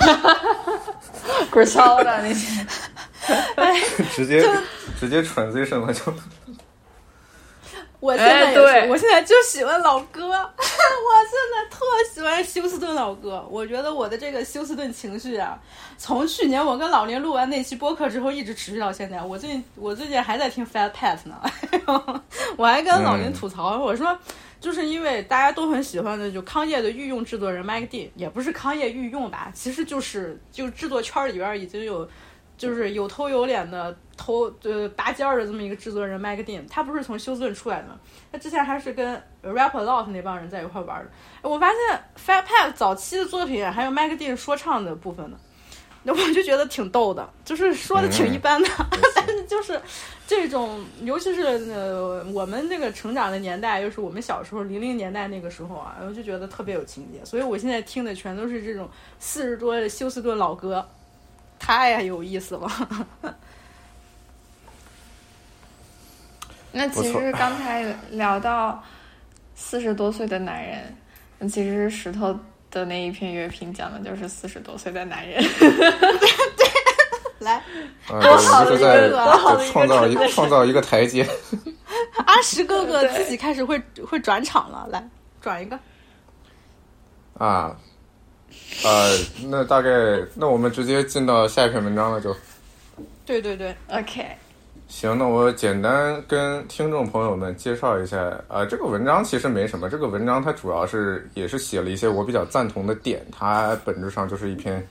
[0.00, 1.46] 哈哈哈哈哈！
[1.50, 2.66] 滚操的那些，
[4.12, 4.46] 直接
[5.00, 6.12] 直接 transition 了就。
[8.00, 11.84] 我现在也是，我现在就喜欢老歌， 我现在特
[12.14, 13.44] 喜欢休斯顿老歌。
[13.50, 15.58] 我觉得我的这个休斯顿情绪啊，
[15.96, 19.20] 从去年我跟老林录完那期播客之后，一直持续到现在。
[19.20, 21.42] 我最近我最近还在听 Fat Pat 呢，
[22.56, 24.16] 我还跟老林吐槽，我说
[24.60, 32.08] 就是因为大家都很喜欢的，就康业的御用制作人 Mike D，也不是康业御用吧，其实就是就制作圈里边已经有。
[32.58, 37.98] 就是有头有脸的头呃拔尖儿的这么一个制作人 Mike Dean，他不是从休斯顿出来的吗？
[38.30, 41.48] 他之前还是跟 Rap A Lot 那帮人在一块玩的。
[41.48, 45.38] 我发现 Fat Pat 早期的作品还有 Mike Dean 说唱的部分呢，
[46.02, 48.68] 那我就觉得挺逗的，就是说的挺一般的，
[49.14, 49.80] 但是就是
[50.26, 58.88] 这种，尤其是呃我们那个成长的年代，又是我们小时候零零年代那个时候啊，我就觉得特别有情节，所以我现在听的全都是这种
[59.20, 60.86] 四十多的休斯顿老歌。
[61.58, 62.70] 太有意思了。
[66.70, 68.82] 那其实刚才聊到
[69.54, 70.94] 四十多岁的男人，
[71.38, 72.38] 那其实石头
[72.70, 75.42] 的那一篇乐评讲的就是四十多岁的男人。
[75.58, 76.68] 对，
[77.38, 77.62] 来，
[78.06, 81.26] 多好的一个，多好的创造一个创造一个台阶。
[82.26, 85.08] 阿石哥哥自己开始会会转场了，来
[85.40, 85.78] 转一个。
[87.38, 87.76] 啊。
[88.84, 89.16] 呃，
[89.48, 89.90] 那大概，
[90.34, 92.34] 那我们直接进到下一篇文章了，就。
[93.26, 94.24] 对对对，OK。
[94.88, 98.16] 行，那我简单跟听众朋友们介绍一下，
[98.48, 104.82] 呃，这个文章其实没什么，这个文章它主要是也是写了一些我比较赞同的点，它本质上就是一篇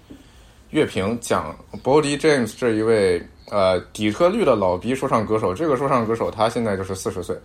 [0.70, 7.36] 乐评，讲 Body James 这一位呃底特律的老逼说唱歌手，这个说唱歌手他现在就是四十岁，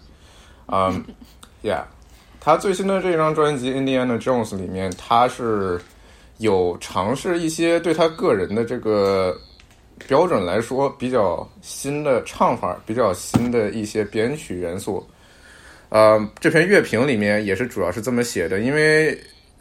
[0.67, 1.03] 嗯，
[1.65, 1.85] Yeah，
[2.39, 5.81] 他最新的这张专辑《Indiana Jones》里面，他是。
[6.39, 9.37] 有尝试一些对他个人的这个
[10.09, 15.07] 标准来说比较新的唱法，比较新的一些编曲元素。
[15.89, 19.17] 呃，这篇乐评里面也是主要是这么写的，因为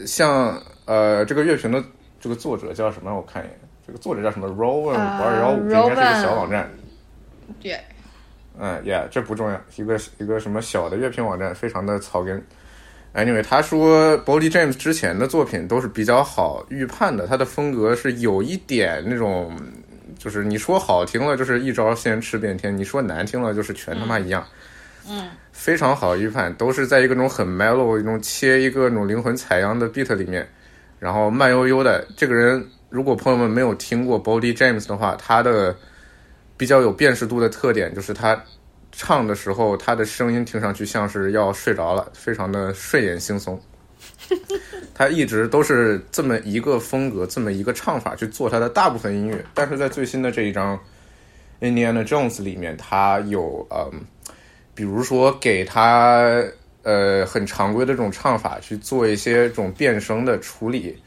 [0.05, 1.83] 像呃这个乐评的
[2.19, 3.13] 这个作者叫什么？
[3.13, 6.71] 我看一眼，这个作者叫什么？Rowan 二幺五，应该是个小网站。
[7.61, 7.77] 对。
[8.59, 12.41] 嗯，Yeah，这不重要，一个一个什么小的乐评网站，非常的草根。
[13.13, 19.53] Anyway，他说 Body James 之前的作品都是比较好预判的，他的风格是有一点那种，
[20.17, 24.41] 就是你说好听了就是一招先吃遍天，你说难听了就是全他妈一样。
[25.09, 30.47] 嗯，非常好预判，都是在一个种很 mellow 一种切一个那种灵魂采样的 beat 里面，
[30.97, 32.07] 然后慢悠悠的。
[32.15, 35.75] 这个人如果朋友们没有听过 Body James 的话，他的
[36.55, 38.41] 比较有辨识度的特点就是他。
[38.91, 43.57] 唱的时候，他的声音听上去像是要睡着了，非常的睡眼惺忪。
[44.93, 49.43] 他一直都是这么一个风格，这么一个唱法去做他的大部分音乐。
[49.53, 50.77] 但是在最新的这一张
[51.65, 54.01] 《Indiana Jones》里面，他有嗯，
[54.73, 56.43] 比如说给他
[56.83, 60.97] 呃很常规的这种唱法去做一些这种变声的处理，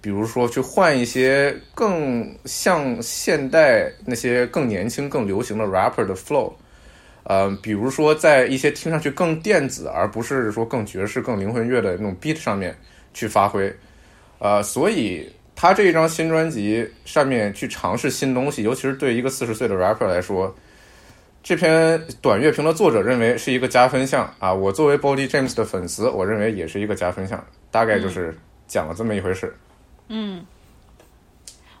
[0.00, 6.52] 比如说去换一些更像现代那些更年轻、更流行的 rapper 的 flow。
[7.24, 12.76] 呃，比如说在一些听上去更电子，而不是说更爵士、更灵魂乐的那种 beat 上面
[13.14, 13.72] 去发挥。
[14.38, 20.52] 呃，所以他这一张新专辑上面去尝试新东西，尤其是对一个四十岁的 rapper 来说，
[21.42, 24.52] 这篇短乐评的作者认为是一个加分项啊。
[24.52, 27.44] 我作为 Body James 的粉丝，我认为也是一个加分项。
[27.70, 29.54] 大概就是讲了这么一回事。
[30.08, 30.44] 嗯，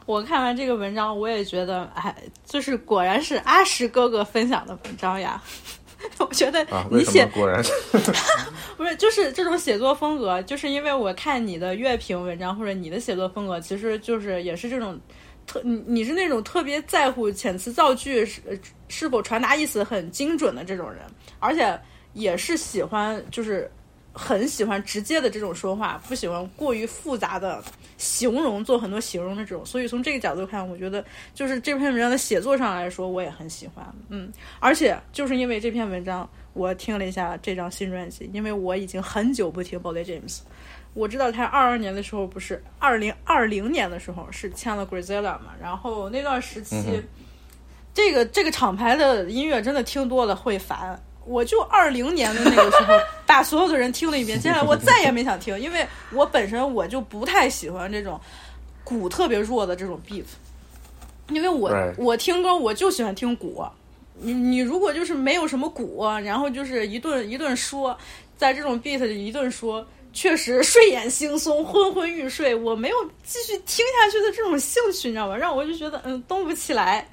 [0.06, 5.42] 我看完这个文章，我也觉得，哎，就是果然是阿石哥哥分享的文章呀。
[6.18, 7.70] 我觉得啊，你写果然是
[8.76, 14.98] 不是就是这种写作风格，就是因为我看你的乐评文章或者你的写作风格，其实就是也是这种
[15.46, 18.42] 特你你是那种特别在乎遣词造句是
[18.88, 21.02] 是否传达意思很精准的这种人，
[21.38, 21.80] 而且
[22.14, 23.70] 也是喜欢就是
[24.12, 27.62] 很喜欢直接的这种说话，不喜欢过于复杂的
[28.02, 29.64] 形容做很多形容的这种。
[29.64, 33.86] 所以从这个角度看，我觉得就是这篇文章的写作上来说，我也很喜欢。
[34.08, 36.28] 嗯，而且就是因为这篇文章。
[36.54, 40.40] 我听了一下这张新专辑，因为我已经很久不听 Bolly James。
[40.92, 47.02] 我知道他二二年的时候不是二零二零年的时候是签了 Griselda 嘛，然后那段时期，嗯
[47.94, 51.02] 这个这个厂牌的音乐真的听多了会烦。
[51.24, 52.94] 我就二零年的那个时候
[53.26, 58.20] 把所有的人听了一遍，接下来我再也没想听，因为我本身我就不太喜欢这种
[58.84, 60.24] 鼓特别弱的这种 beat，
[61.28, 63.64] 因为我我听歌我就喜欢听鼓。
[64.24, 67.96] 你你如果就是没有什么鼓，然后就是一顿一顿说，
[68.36, 75.36] 在这种 beat 里一顿说，确实睡眼惺忪、昏昏欲睡，我没有继续听下去的这种兴趣，你知道吗？
[75.36, 77.08] 让我就觉得嗯动不起来。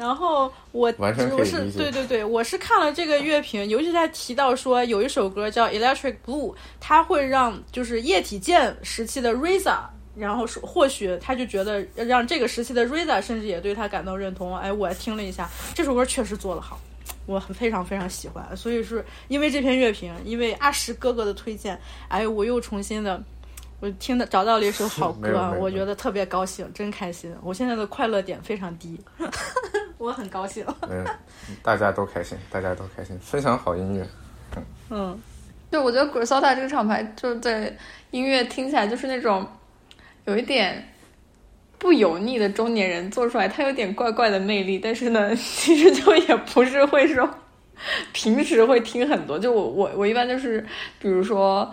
[0.00, 1.12] 然后我我
[1.44, 9.78] 是对对对，我是看了这个乐评，尤其他提到说有一首歌叫《Electric Blue》，它会让就是液体键时期的 RZA，
[10.16, 14.56] 然后说或许他就觉得让这个时期的 RZA 甚至也对他感到认同。
[14.56, 16.80] 哎，我听了一下这首歌，确实做得好，
[17.26, 18.56] 我很非常非常喜欢。
[18.56, 21.78] 所以是因为这篇乐评，因为阿石哥哥的推荐，
[22.08, 23.22] 哎，我又重新的。
[23.82, 27.34] 我听的找到了一首好歌 我觉得特别高兴，真开心。
[27.42, 29.00] 我现在的快乐点非常低，
[30.00, 30.64] 我很高兴。
[30.88, 31.06] 嗯，
[31.62, 34.06] 大家都开心，大家都开心，分享好音乐。
[34.88, 35.20] 嗯，
[35.70, 37.76] 对，我觉得 Griselda 这个厂牌就是在
[38.10, 39.46] 音乐听起来就是那种
[40.24, 40.82] 有一点
[41.78, 47.28] 不油腻的中年人做出来，它有点怪怪的魅力，但是呢， 其实就也不是会说
[48.14, 50.66] 平时会听很多，就我我我一般就是
[50.98, 51.70] 比如说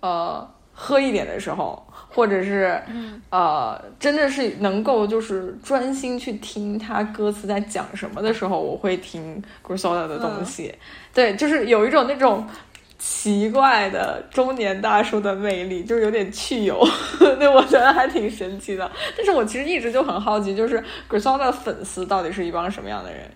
[0.00, 0.48] 呃
[0.80, 1.84] 喝一点的时候。
[2.10, 2.82] 或者是，
[3.30, 10.74] 呃，真的是能够就是专心去听他歌词在讲什么的时候，我会听 Griselda 的东西。
[11.14, 12.44] 对，就是有一种那种
[12.98, 16.82] 奇怪的中年大叔的魅力，就是有点去油，
[17.38, 18.90] 对我觉得还挺神奇的。
[19.14, 23.30] 但是我其实一直就很好奇，就是 Griselda 的粉丝到底是一帮什么样的人？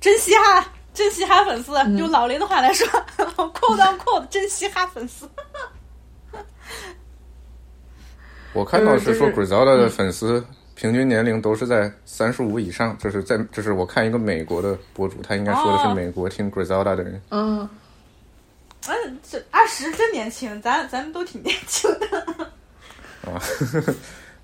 [0.00, 2.88] 真嘻哈，真嘻哈粉丝，用老林的话来说
[3.26, 5.28] ，quote on quote，真嘻哈粉丝。
[8.54, 10.44] 我看到是说就是 Griselda 的粉丝
[10.74, 17.20] 平均年龄都是在三十五以上，就是在就是我看一个美国的博主，他应该说的是哦美国听 Griselda 的人。
[17.30, 17.68] 嗯，
[18.86, 22.52] 嗯，这二十真年轻，咱咱们都挺年轻的。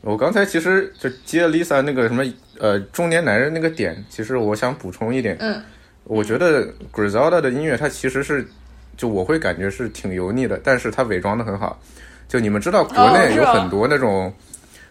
[0.02, 2.22] 我刚才其实就接 Lisa 那个什么
[2.58, 5.62] 呃中年男人那个点，其实我想补充一点，嗯，
[6.04, 8.46] 我觉得 Griselda 的音乐它其实是
[8.98, 11.80] 就我会感觉是挺油腻的，但是它伪装的很好。
[12.34, 14.34] 就你们知道国内有很多那种，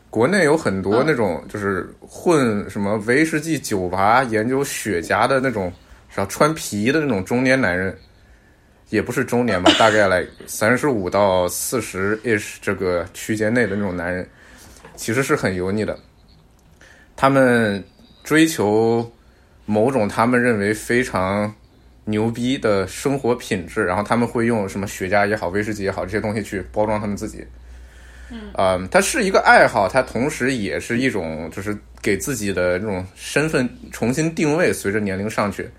[0.10, 5.64] 国内有很多那种就是混什么威士忌酒吧研究雪茄的那种，
[6.16, 7.94] 然后穿皮的那种中年男人。
[8.90, 14.26] 也不是中年吧， 大概来三十五到四十 ish 这个区间内的那种男人，
[14.96, 16.00] 其实是很油腻的。
[17.14, 17.84] 他们
[18.24, 19.12] 追求
[19.66, 21.54] 某种他们认为非常
[22.06, 27.46] 牛逼的生活品质，然后他们会用什么雪茄也好、威士忌也好这些东西去包装他们自己。
[28.58, 35.70] 嗯，它是一个爱好，它同时也是一种就是给自己的这种身份重新定位，随着年龄上去。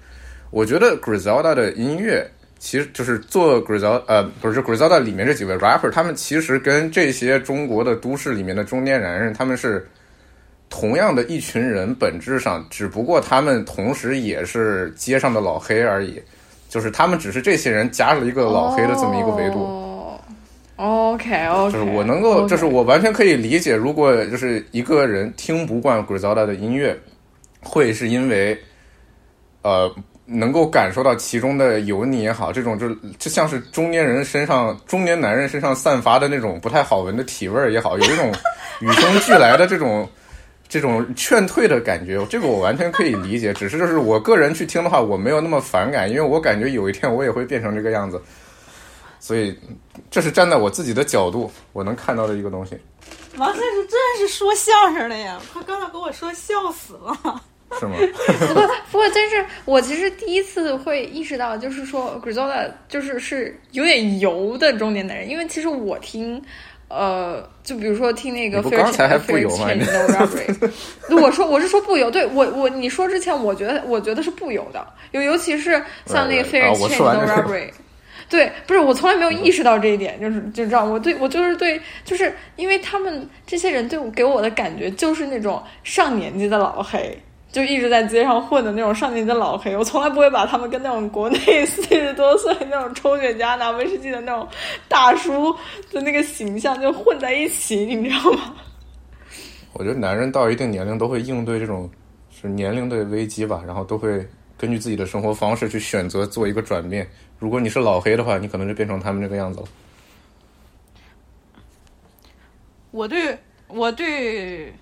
[0.51, 2.25] 我觉得 Griselda 的音乐
[2.61, 9.85] 其实就是做 Griselda 呃不是 Griselda 里面这几位 rapper，他们其实跟这些中国的都市里面的中年男人他们是
[10.75, 16.21] 同样的一群人，本质上只不过他们同时也是街上的老黑而已，
[16.69, 19.61] 就是他们只是这些人加了一个老黑的这么一个维度。
[20.77, 26.99] 哦、OK OK，就是我能够，就是我完全可以理解，如果就是一个人听不惯 Griselda 的音乐，
[27.63, 28.59] 会是因为，
[29.63, 29.89] 呃，
[30.27, 38.33] 能够感受到其中的油腻也好，这种就就像是中年人身上、中年男人身上散发的那种不太好闻的体味儿也好，有一种
[38.81, 40.09] 与生俱来的这种
[40.75, 43.55] 这种劝退的感觉，这个我完全可以理解。
[43.55, 48.21] 只是就是我个人去听的话，我没有那么反感，因为我感觉有一天我也会变成这个样子。
[49.21, 49.57] 所以
[50.11, 52.77] 这是站在我自己的角度，我能看到的一个东西。
[53.37, 55.41] 王先生真是说相声的呀！
[55.53, 57.41] 他刚才给我说笑死了。
[57.79, 57.95] 是吗？
[58.49, 66.43] 不过不过，真是我其实第一次会意识到，就是说 Griselda 就是是有点油的中年男人，因为其实我听。
[66.95, 69.69] 呃，就比如说听那个，刚才还不油吗？
[71.21, 77.71] 我说我是说不油，对我我你说之前，我觉得我觉得是不油的，尤尤其是像那个 Fair Chain No Rubbery，
[78.29, 87.19] 对，不是我从来没有意识到这一点，就是就这样，我对我就是对，就是因为他们这些人对我给我的感觉就是那种上年纪的老黑。
[87.55, 94.49] 就一直在街上混的那种上年纪的老黑，我从来不会把他们跟那种国内 四十多岁那种抽雪茄拿威士忌的那种
[94.89, 95.55] 大叔
[95.93, 98.57] 的那个形象就混在一起，你知道吗？
[99.73, 101.89] 我觉得男人到一定年龄都会应对这种
[102.29, 104.27] 是年龄的危机吧，然后都会
[104.59, 107.09] 根据自己的生活方式去选择做一个转变。
[107.39, 109.67] 如果你是老黑的话，你可能就变成他们这个样子了。
[112.91, 114.75] 我对我对。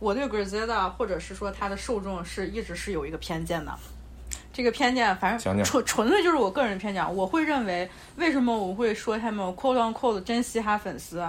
[0.00, 3.72] 我对 Griselda 或者是说他的受众是一直是有一个偏见的，
[4.52, 7.14] 这个偏见反正纯纯粹就是我个人偏见。
[7.14, 11.22] 我会认为为什么我会说他们 quote on quote 真嘻哈粉丝，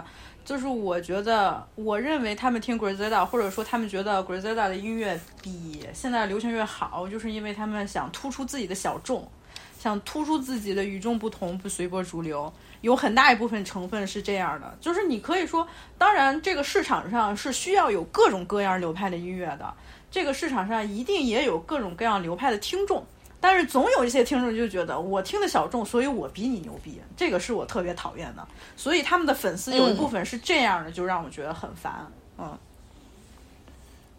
[0.44, 9.30] 就是我觉得我认为他们听 Griselda 或者说他们觉得 Griselda 的音乐比现在流行乐好，就是因为他们想突出自己的小众，
[9.78, 12.52] 想突出自己的与众不同，不随波逐流。
[12.82, 15.68] 有很大一部分成分是这样的，就是你可以说，
[15.98, 19.74] 当然这个市场上是需要有各种各样流派的音乐的，
[20.10, 23.06] 这个市场上一定也有各种各样流派的听众，
[23.40, 32.06] 但是总有一些听众就觉得我听的小众，所以我比你牛逼，这个是我特别讨厌的，所以他们的粉丝有一部分是这样的，就让我觉得很烦。
[32.40, 32.58] 嗯，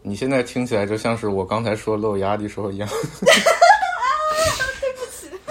[0.03, 2.89] 你现在听起来就像是我刚才说漏压的时候一样。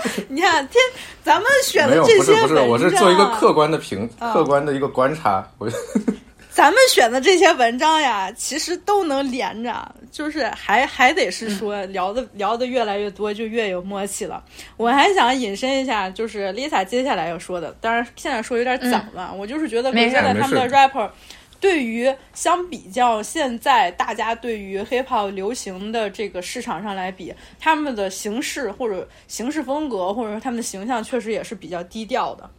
[0.29, 0.83] 你看，天，
[1.23, 5.47] 咱们选的这些不是不是，我是做一个客观的评，客观的一个观察。
[5.57, 5.69] 我，
[6.51, 14.43] 咱们选的这些文章呀，其实都能连着，就是还还得是说聊的聊的越来越多，就越有默契了。
[14.77, 19.33] 我还想引申一下，就是 Lisa 接下来要说的，当然现在说有点早了。
[19.33, 21.09] 我就是觉得，现在他们的 rapper。
[21.61, 32.49] 对于相比较现在大家对于 hip hop 流行的这个市场上来比，他们的形式或者形式风格，或者说他们的形象，确实也是比较低调的，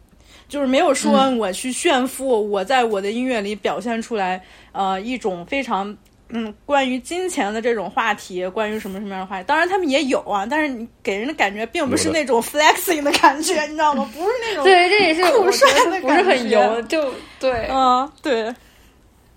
[0.47, 5.95] 就是没有说我去炫富，我在我的音乐里表现出来，呃，一种非常
[6.29, 9.43] 嗯关于金钱的这种话题，关于什么什么样的话题。
[9.45, 14.09] 当然他们也有啊，但是你给人的感觉并不是那种 flexing 的感觉，你知道吗？
[14.15, 18.53] 不是那种对，这也是酷帅的，不是很油，就对，嗯，对。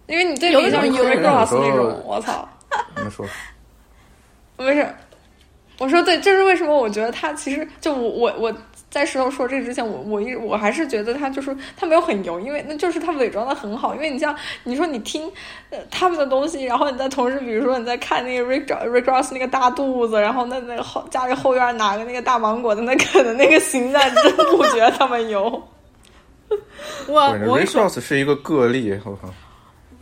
[0.07, 2.49] 因为你对比像 Rick Ross 那种，我操！
[3.03, 3.27] 你说，
[4.59, 4.87] 没事。
[5.79, 6.75] 我说对，这是为什么？
[6.75, 8.55] 我觉得他其实就我我我
[8.89, 13.95] 在石头说这之前，我我一我还是觉得他就是他没有很油，因为那就是他伪装的很好。
[13.95, 14.35] 因为你像
[14.65, 15.31] 你说你听
[15.91, 25.63] 他们的东西，然后你在同时比如说你在看那个 Rick Rick Ross 那个大肚子，然后那那后家里后院拿个那个大芒果在那啃 的那个形象，你真不觉得他们油。
[27.07, 29.29] 我我 Rick Ross 是一个个例，我靠。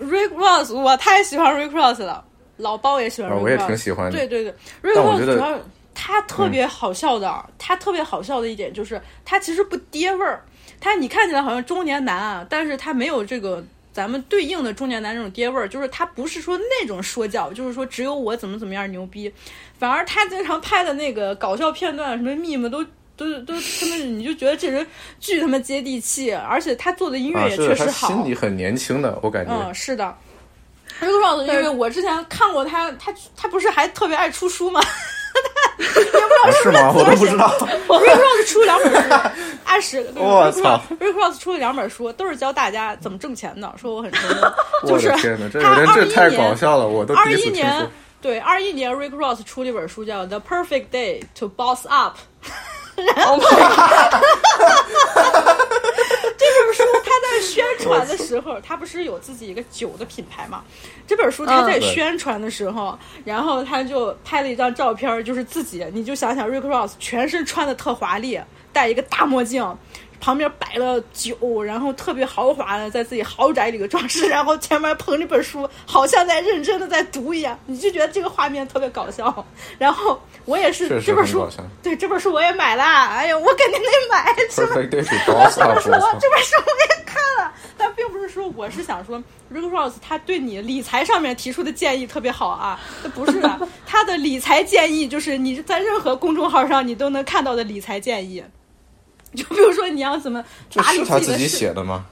[0.00, 2.24] Rick Ross，我太喜欢 Rick Ross 了，
[2.56, 3.30] 老包也喜欢。
[3.40, 4.18] 我也挺喜欢的。
[4.18, 5.58] 对对对，Rick Ross 主要
[5.94, 10.44] 他特别好笑的，他特别好笑的一点就是他其实不爹味儿，
[10.80, 19.32] 他你看起来好像中年男啊，但是他没有这个咱们对应的中年男那种爹味儿，就是他不是说那种说教，就是说只有我怎么怎么样牛逼，
[19.78, 22.84] 反而他经常拍的那个搞笑片段，什么 meme 都。
[23.16, 24.86] 都都他们，你就觉得这人
[25.20, 28.08] 巨他妈接地气，而且他做的音乐也确实好。
[28.08, 29.52] 心里很年轻的，我感觉。
[29.52, 30.14] 嗯，是的。
[31.00, 34.80] Rick Ross，因为我之前看过他，他他不是还特别爱出书吗？
[36.62, 36.92] 是吗？
[36.94, 37.48] 我都不知道。
[37.88, 39.08] Rick Ross 出两本书，
[39.64, 40.06] 二十。
[40.14, 43.74] 我操！Rick Ross 出了两本书，都是教大家怎么挣钱的。
[43.76, 44.52] 说我很成功，
[44.86, 52.16] 就是天哪，这人这太搞笑了，我都二一年对二一年 Rick Ross 出了一本书，叫《The Perfect Day to Boss Up》。
[52.96, 53.38] 然后，
[56.36, 60.62] 这本书他在宣传的时候，他不是有自己一个酒的品牌嘛？
[61.06, 68.40] 这本书他在宣传的时候，然后他就拍了一张照片，就是自己，你就想想 Rick Ross 全身穿的特华丽，
[68.72, 69.76] 戴一个大墨镜。
[70.24, 79.44] 旁边摆了酒，然后特别豪华的在自己豪宅里个装饰， 然后前面捧着本书，好像在认真的在读一样，你就觉得这个画面特别搞笑。
[79.76, 81.46] 然后我也是这本书
[81.82, 89.22] 对这本书我也买了，哎呀，我肯定得买，这本书我操这本书我也看了，但并不是说我是想说
[89.52, 98.42] Rick Ross 他对你理财上面提出的建议特别好啊，这不是的， 他的理财建议就是你在任何公众号上你都能看到的理财建议。
[99.34, 102.06] 就比如说你要怎么这打理是他自己自己的事，写的吗？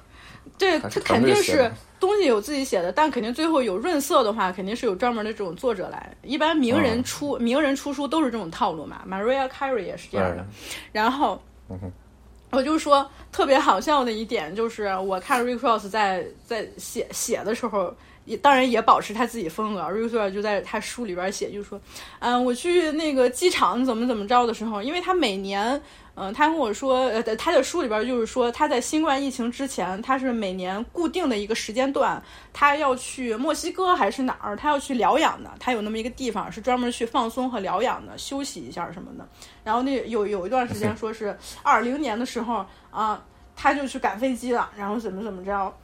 [0.59, 6.15] 对他还是团肯定是东西有自己写的，但肯定最后有润色的话，肯定是有专门的这种作者来。
[6.23, 10.45] 一般名人嗯出、名人出书都是这种套路嘛，Maria Carey 也是这样的对。
[10.93, 11.41] 然后，
[11.71, 11.79] 嗯
[12.51, 17.95] 我就说特别好笑的一点就是，我看 Rick Ross 在在写写的时候。
[18.25, 21.81] 也当然也保持他自己风格，Rick Ross 就在他书里边写，就说，
[22.21, 25.81] 嗯，我去那个机场怎么怎么着的时候，因为他每年，
[26.15, 32.23] 嗯、他跟我说，呃，他的书里边就是说，他在新冠疫情之前，他是每年固定的一个时间段，
[32.53, 39.27] 他要去墨西哥还是哪儿，他要去疗养的，他有那么一个地方是专门去放松和疗养的，休息一下什么的。
[39.65, 43.21] 然后那有有一段时间说是二零年的时候啊，
[43.57, 45.75] 他就去赶飞机了，然后怎么怎么着，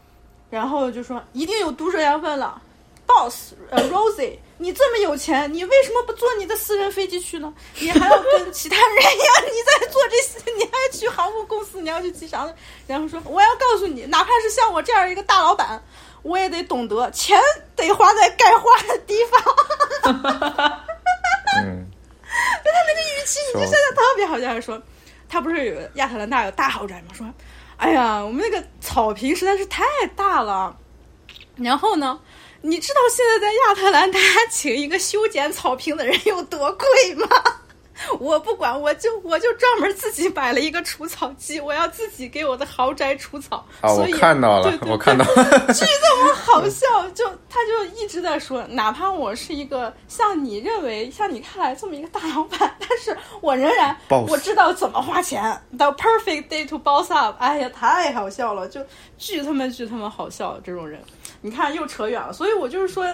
[0.51, 2.61] 然后就说一定有读者要问了
[3.07, 7.53] ，Boss，呃，Rosie，你这么有钱，你为什么不坐你的私人飞机去呢？
[7.79, 12.53] 你还要跟其他人一样，你在做这些，你还去航空公司，你要去机场，
[12.87, 15.83] 然后说我要告诉你，哪怕是像我这样一个大老板，
[16.23, 17.39] 我也得懂得钱
[17.77, 19.43] 得花在该花的地方。
[21.63, 21.87] 嗯，
[23.21, 24.81] 语气你就现在特别好像是说，
[25.29, 27.15] 他不是有亚特兰大有大豪宅吗？
[27.15, 27.27] 说，
[27.79, 29.85] 哎呀，我们那个草坪实在是太
[30.15, 30.77] 大了。
[31.57, 32.21] 然后呢，
[32.63, 34.19] 你知道现在在亚特兰大
[34.51, 37.27] 请一个修剪草坪的人有多贵吗？
[38.21, 43.65] 我不管，我就我就专门自己买了一个除草机，我要自己给我的豪宅除草。
[43.81, 55.39] 啊，我看到了对，对我看到了，剧 这么好笑，就他就一直在说，哪怕我是一个像你认为、像你看来这么一个大老板，但是我仍然我知道怎么花钱。
[55.77, 58.81] The perfect day to boss up，哎呀，太好笑了，就
[59.17, 61.01] 巨他妈巨他妈好笑，这种人，
[61.41, 62.33] 你看又扯远了。
[62.33, 63.05] 所以我就是说，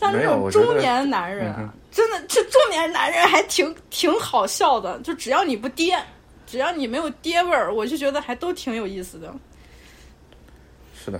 [0.00, 1.54] 像这种中年男人
[1.90, 5.98] 真的这中年男人还挺挺好笑的，就只要你不爹。
[6.46, 9.34] 只要你没有爹味儿，我就觉得还都挺有意思的。
[10.94, 11.18] 是的，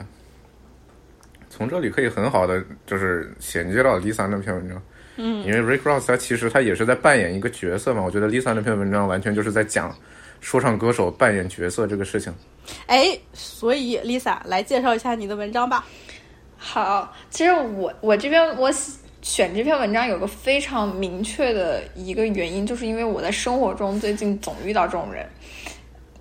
[1.48, 4.80] 从这里可以很好的就是衔接到 Lisa 那篇文章。
[5.16, 9.96] 嗯，因为 Rick Ross 他其实他也是在扮演一个角色嘛，我觉得 Lisa 那篇文章完全就是在讲
[10.40, 12.32] 说唱歌手扮演角色这个事情。
[12.86, 15.84] 哎，所以 Lisa 来介绍一下你的文章吧。
[16.66, 18.72] 好，其实我我这边我
[19.20, 25.28] 选这篇文章有个非常明确的一个原因，就是因为我在生活中最近总遇到这种人。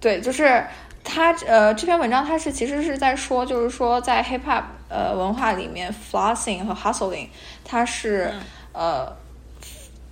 [0.02, 0.62] 对，就是
[1.02, 7.30] 他呃这篇文章它是其实是在说，就是说在 hip hop 呃文化里面，flossing 和 hustling
[7.64, 8.30] 它是、
[8.74, 9.12] 呃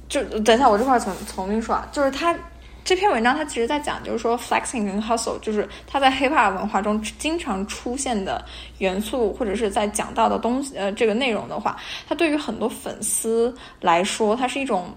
[0.08, 2.34] 就等一下我这块儿重重新说啊，就是他
[2.84, 8.44] 这篇文章它其实在讲，就是说 flexing 跟 hustle，就是它在 hip hop 文化中经常出现的
[8.80, 11.78] 元素，或者是在讲到的东西，呃，这个内容的话，
[12.08, 14.90] 它对于很多粉丝来说，它是一种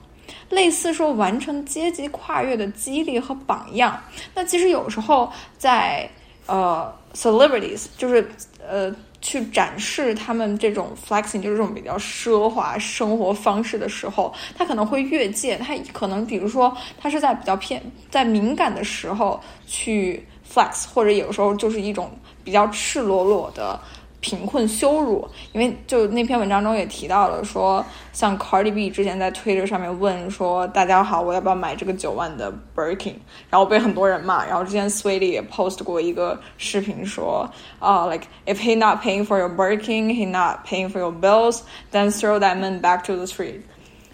[0.48, 4.00] 类似说完成阶级跨越的激励和榜样。
[4.34, 6.08] 那其实有时候在
[6.46, 8.26] 呃 celebrities，就是
[8.66, 8.90] 呃
[9.24, 22.10] 去展示他们这种 flexing，就是这种比较奢华生活方式的时候，他可能会越界，他可能比如说他是在比较偏在敏感的时候去 flex，或者有时候就是一种
[22.44, 23.80] 比较赤裸裸的。
[24.24, 27.84] 贫困羞辱，因为就那篇文章中也提到了说，
[28.14, 33.16] 像 Cardi B 之前在推特上面问说，大家好，我要不要买这个九万的 Birkin？
[33.50, 34.46] 然后被很多人骂。
[34.46, 37.46] 然后之前 Sweetie 也 post 过一个视频说
[37.78, 41.12] 啊、l i k e if he not paying for your Birkin, he not paying for your
[41.12, 41.60] bills,
[41.92, 43.60] then throw that man back to the street。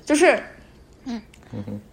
[0.04, 0.42] 就是，
[1.04, 1.22] 嗯，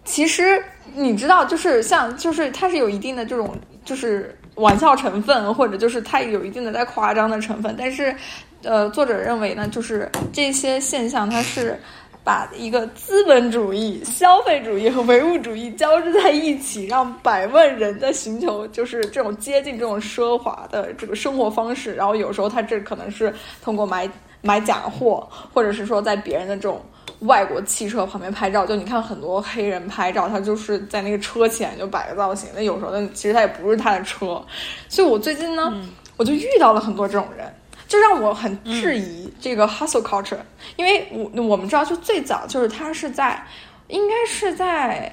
[0.04, 0.60] 其实
[0.92, 8.14] 你知道，就是像就是它是有一定的这种就是玩笑成分，或者就是它有一定的在夸张的成分，但是，
[8.62, 11.78] 呃，作者认为呢，就是这些现象它是
[12.24, 23.32] 把一个资本主义、消费主义和唯物主义交织在一起，让百万人在寻求就是这种接近这种奢华的这个生活方式，然后有时候他这可能是
[23.62, 24.06] 通过买
[24.42, 26.84] 买假货，或者是说在别人的这种。
[27.22, 32.48] 外国汽车旁边拍照，就你看很多黑人拍照，他就是在那个车前就摆个造型。
[32.54, 34.40] 那有时候呢，其实他也不是他的车。
[34.88, 35.74] 所以我最近呢，
[36.16, 37.52] 我就遇到了很多这种人，
[37.88, 40.38] 就让我很质疑这个 hustle culture，、
[40.76, 43.44] 因为我我们知道，就最早就是他是在，
[43.88, 45.12] 应该是在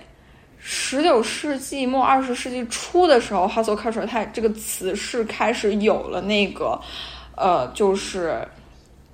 [0.59, 6.79] 十九世纪末二十世纪初的时候，hustle culture 它这个词是开始有了那个
[7.35, 8.47] 呃，就是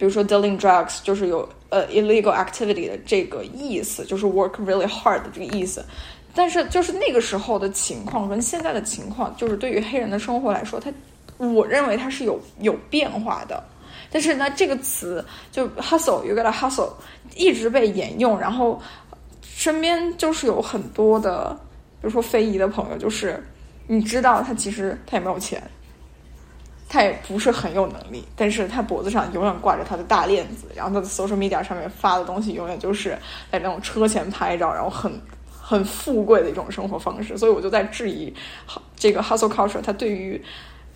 [0.01, 5.85] 比如说 dealing drugs，就是有呃 illegal activity 的这个意思，就是 work really hard 的这个意思。
[6.33, 10.91] 但是就是那个时候的情况跟现在的情况，就是对于黑人的生活来说，它
[11.37, 13.63] 我认为它是有有变化的。
[14.09, 16.89] 但是呢，这个词就 hustle，you gotta hustle，
[17.35, 18.39] 一直被沿用。
[18.39, 18.81] 然后
[19.43, 21.55] 身边就是有很多的，
[22.01, 23.39] 比如说非遗的朋友，就是
[23.85, 25.61] 你知道他其实他也没有钱，
[26.91, 33.17] 他也不是很有能力，但是他脖子上永远挂着他的大链子，然后他的 social media 上面发的东西永远就是
[33.49, 35.19] 在那种车前拍照，然后很。
[35.63, 38.33] 很富贵的一种生活方式，所以我就在质疑，
[38.97, 40.43] 这个 hustle culture 它对于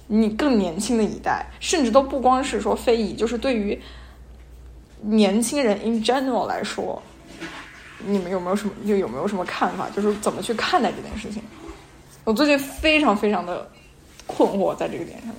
[0.07, 3.81] 你更年轻的一代，甚至都不光是说非遗，就是对于
[4.99, 7.01] 年轻人 in general 来说，
[7.99, 9.89] 你们有没有什么就有没有什么看法？
[9.95, 11.41] 就是怎么去看待这件事情？
[12.25, 13.65] 我最近非常非常的
[14.27, 15.37] 困惑在这个点上面。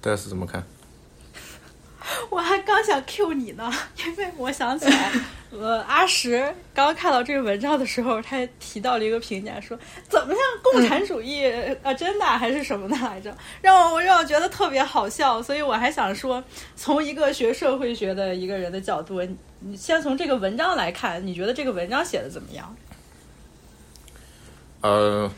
[0.00, 0.64] 戴斯怎么看？
[2.30, 3.70] 我还刚想 Q 你呢，
[4.04, 5.12] 因为我想起来，
[5.50, 9.78] 呃，阿石刚看到这个文章的时候，他提到了一个评价，说
[10.08, 11.44] 怎么像共产主义
[11.82, 16.42] 啊， 真的还是什么的来着，让我让我觉得特别好笑，所以我还想说，
[16.74, 19.22] 从一个学社会学的一个人的角度，
[19.60, 22.74] 你先从这个文章来看，你觉得这个文章写的怎么样？
[24.80, 25.30] 呃，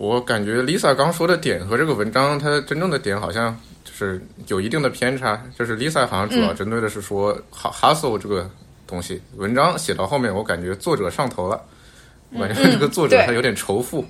[0.00, 3.54] 我感觉 Lisa 刚说的点和这个文章它真正的点好像
[3.84, 3.92] 就。
[4.00, 8.48] 是有一定的偏差，就是 Lisa 好像主要针对的是说 hustle 这个
[8.86, 9.20] 东西。
[9.36, 11.60] 文章写到后面，我感觉作者上头了，
[12.32, 14.02] 我感觉这个作者他有点仇富，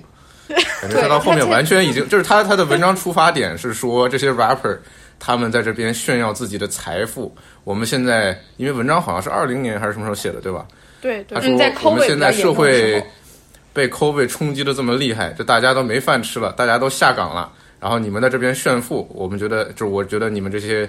[0.81, 4.77] 感觉他到后面完全已经就是他他的文章出发点是说这些 rapper
[5.19, 7.35] 他们在这边炫耀自己的财富。
[7.65, 10.65] 我们现在因为文章好像是二零年还是什么时候写的，对吧？
[11.01, 11.51] 对，他说
[11.83, 13.03] 我们现在社会
[13.73, 17.51] 被 COVID 冲击的这么厉害，就大家都没饭吃了，大家都下岗了。
[17.79, 20.87] 然后你们在这边炫富，我们觉得就是我觉得你们这些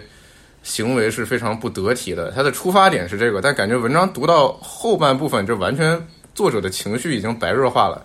[0.62, 2.30] 行为是非常不得体的。
[2.32, 5.98] 他的出发点是这个，但感觉文章读到后半部分，就完全
[6.34, 8.04] 作者的情绪已经白热化了。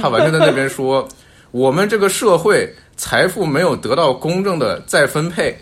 [0.00, 1.08] 他完全在那边说，
[1.50, 5.56] 我们这个社会财富没有得到公正的再分配，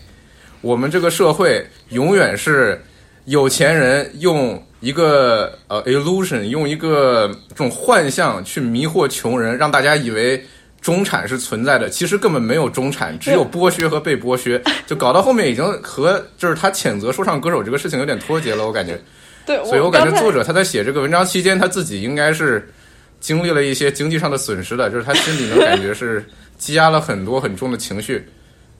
[0.60, 2.82] 我们这个社会永远是
[3.24, 10.40] 有钱人用一个呃 illusion，用一个这种幻象去迷惑穷人，让大家以为。
[10.82, 18.96] 中产是存在的，其实根本没有中产，只有剥削和被剥削， 就搞到后面已经和就是他谴责说唱歌手这个事情有点脱节了，我感觉。
[19.44, 22.72] 对，所以我感觉作者他在写这个文章期间，他自己应该是
[23.18, 26.24] 经历了一些经济上的损失的，就是他心里能感觉是
[26.56, 28.24] 积压了很多很重的情绪，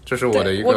[0.05, 0.73] 这是我的一个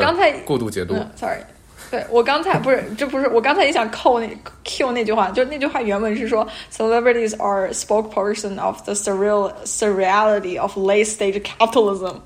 [0.45, 0.95] 过度解读。
[1.15, 1.41] Sorry。
[1.91, 4.29] 对我刚才不是，这不是我刚才也想扣那
[4.63, 12.17] Q 那句话，就那句话原文是说，celebrities are spokesperson of the surreal surreality of late stage capitalism,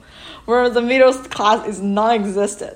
[0.45, 2.73] where the middle class is non-existent。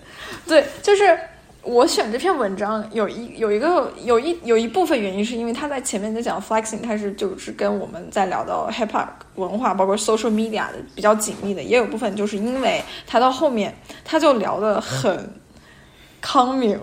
[0.48, 1.20] 对，就是
[1.64, 15.30] 我选这篇文章有一有一个有一有一部分原因是因为他在前面在讲 flexing，他是就是跟我们在聊到 hip hop 文化，包括 social media 的比较紧密的，也有部分就是因为他到后面他就聊的很。
[16.28, 16.78] 康明，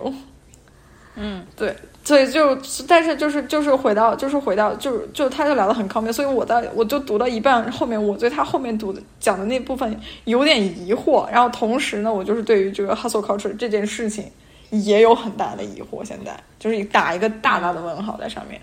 [1.15, 2.57] 嗯，对，所以就，
[2.87, 14.25] 但是就是就是回到就是回到就是就他就聊得很康明，所以我在我就读到一半后面，我对他后面读的讲的那部分有点疑惑，然后同时呢，我就是对于这个 hustle culture 这件事情
[14.71, 18.59] 也有很大的疑惑，现在就是打一个大大的问号在上面。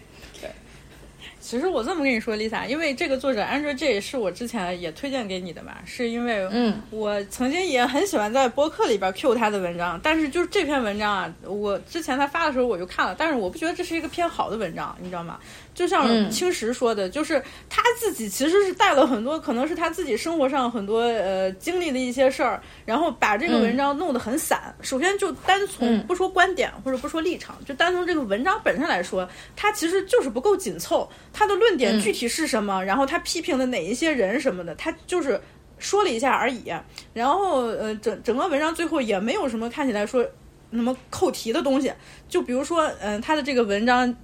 [1.53, 15.39] 其实我这么跟你说，Lisa，因为这个作者 Andrew J 是我之前也推荐给你的嘛，是因为嗯，我曾经也很喜欢在播客里边 Q 他的文章，但是就是这篇文章啊，我之前他发的时候我就看了，但是我不觉得这是一个偏好的文章，你知道吗？
[15.75, 24.75] 就像青石说的，就是他自己其实是带了很多，可能是他自己生活上很多呃经历的一些事儿，然后把这个文章弄得很散。
[24.83, 29.27] 首先就单从不说观点或者不说立场，就单从这个文章本身来说，
[29.57, 31.11] 它其实就是不够紧凑。
[31.33, 32.85] 他的论点具体是什么？
[32.85, 35.41] 然后他批评的哪一些人什么的，他就是
[35.79, 36.71] 说了一下而已。
[37.15, 40.23] 然后呃，整整个文章最后也没有什么看起来说
[40.69, 41.91] 那么扣题的东西。
[42.29, 44.15] 就比如说，嗯，他的这个文章。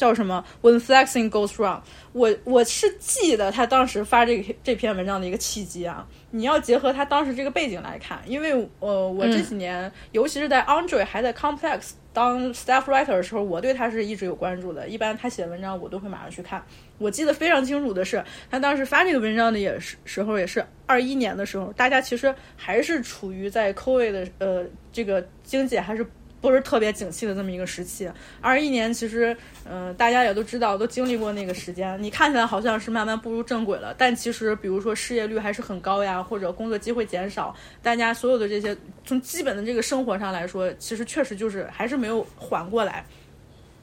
[0.00, 1.82] 叫什么？When flexing goes wrong，
[2.12, 6.06] 我我是记得他当时发这个这篇文章的一个契机啊。
[6.30, 14.88] 你要结合他当时这个背景来看，因为呃，我这几年，尤其是在 Andre 还在 Complex 当 staff writer 的时候，我对他是一直有关注的。
[14.88, 16.64] 一般他写文章，我都会马上去看。
[16.96, 26.06] 我记得非常清楚的是，他当时发这个文章的也是时候，也是二一年的时候，大家其实还是处于在 COVID 的呃这个经济还是。
[26.40, 28.10] 不是特别景气的这么一个时期。
[28.40, 29.36] 二一年其实，
[29.68, 32.00] 嗯、大家也都知道，都经历过那个时间。
[32.02, 43.04] 你看起来好像是慢慢步入正轨了，但其实比如说失业率还是很高呀，或者工作机会减少，大家所有的这些从基本的这个生活上来说，其实确实就是还是没有缓过来。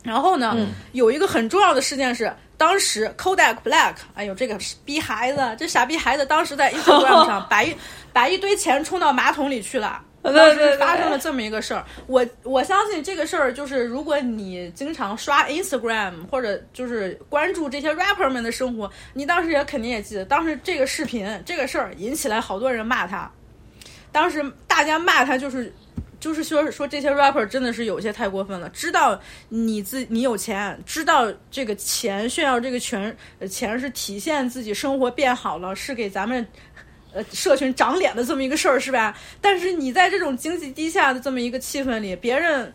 [0.04, 0.56] 然后呢，
[0.94, 7.76] 有一个很重要的事件是，当时 Kodak Black，哎呦，这个逼孩子，这傻逼孩子，当时在 Instagram 上把一
[8.14, 10.02] 把一堆钱冲到马桶里去了。
[10.32, 23.32] 对当时对对发生了这么一个事儿，我我相信这个事儿就是，如果你经常刷 Instagram 或者就是关注这些 rapper 们的生活，你当时也肯定也记得，当时这个视频这个事儿引起来好多人骂他，
[24.12, 25.74] 当时大家骂他就是
[26.20, 36.45] 就是说说这些 rapper 真的是有些太过分了，知道你自你有钱，知道这个钱炫耀这个权呃钱是体现自己生活变好了，是给咱们
[37.14, 39.18] 呃社群长脸的这么一个事儿是吧？
[39.42, 42.74] 但是你在这种经济低下的这么一个气氛里，别人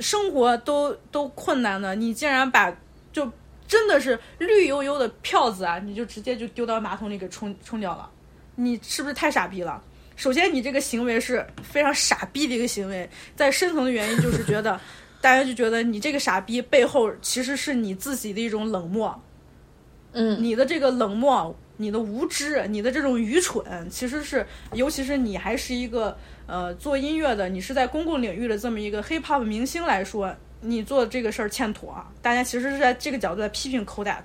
[0.00, 2.74] 生活都都困难的，你竟然把
[3.12, 3.30] 就
[3.66, 8.10] 真的是绿油油的票子啊，你就直接就丢到马桶里给冲冲掉了，
[8.56, 9.82] 你是不是太傻逼了？
[10.16, 14.80] 首先，你这个行为是非常傻逼的一个行为，在深层的原因就是觉得，
[15.20, 19.22] 大家就觉得你这个傻逼背后其实是你自己的一种冷漠，
[20.12, 32.04] 嗯，你的这个冷漠、你的无知、你的这种愚蠢，其实是，尤其是你还是一个呃做音乐的，你是在公共领域的这么一个 hip hop 明星来说，你做这个事儿欠妥。
[32.20, 34.24] 大家其实是在这个角度在批评 Kodak。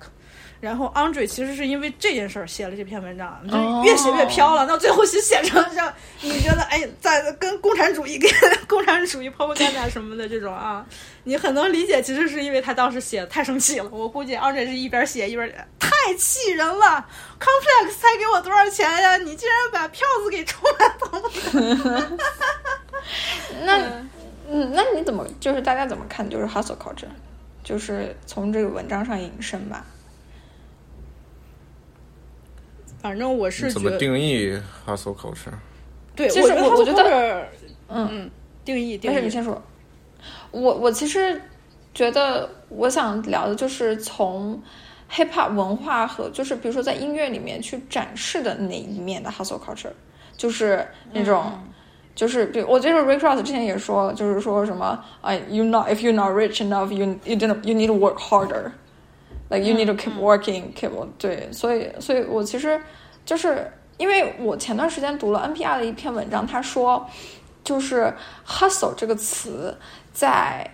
[0.64, 5.92] 然后 Andre 其实是因为这件事儿写了这篇文章，就越写越飘了，到最后写写成像
[6.22, 8.30] 你觉得哎，在跟共产主义、跟
[8.66, 10.82] 共产主义 propaganda 什么的这种啊，
[11.24, 13.90] 你很能理解，其实是因为他当时写的太生气了。
[13.92, 15.46] 我估计 Andre 是一边写一边
[15.78, 17.06] 太气人了
[17.38, 19.18] ，Complex 才给我多少钱呀？
[19.18, 22.18] 你竟然把票子给冲了！
[23.66, 23.78] 那
[24.50, 27.08] 嗯，那你怎么就是大家怎么看就是 hustle culture，
[27.62, 29.84] 就是从这个文章上引申吧？
[33.04, 35.52] 反正我是怎么，定义 hustle culture？
[36.16, 37.48] 对，其实我我我觉得得，
[37.88, 38.30] 嗯嗯，
[38.64, 39.62] 定义定义没事，你先说。
[40.52, 41.38] 我我其实
[41.92, 44.58] 觉得我想聊的就是从
[45.12, 49.92] hip hop 文化和就是比如说在音乐里面去展示的那一面的 hustle culture，
[50.34, 51.52] 就是那种。
[52.14, 57.74] 就是，比如我觉得 Rick Ross 之前也说，就是说什么，哎、y o u not if you're not rich enough, you you didn't you
[57.74, 58.70] need to work harder,
[59.50, 62.80] like you need to keep working, keep 对，所以所以我其实
[63.24, 67.06] 就是因为我前段时间读了 NPR 的一篇文章，他说
[67.62, 68.12] 就是
[68.46, 69.76] hustle 这个词
[70.12, 70.68] 在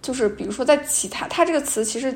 [0.00, 2.14] 就是比如说在其他，它这个词其实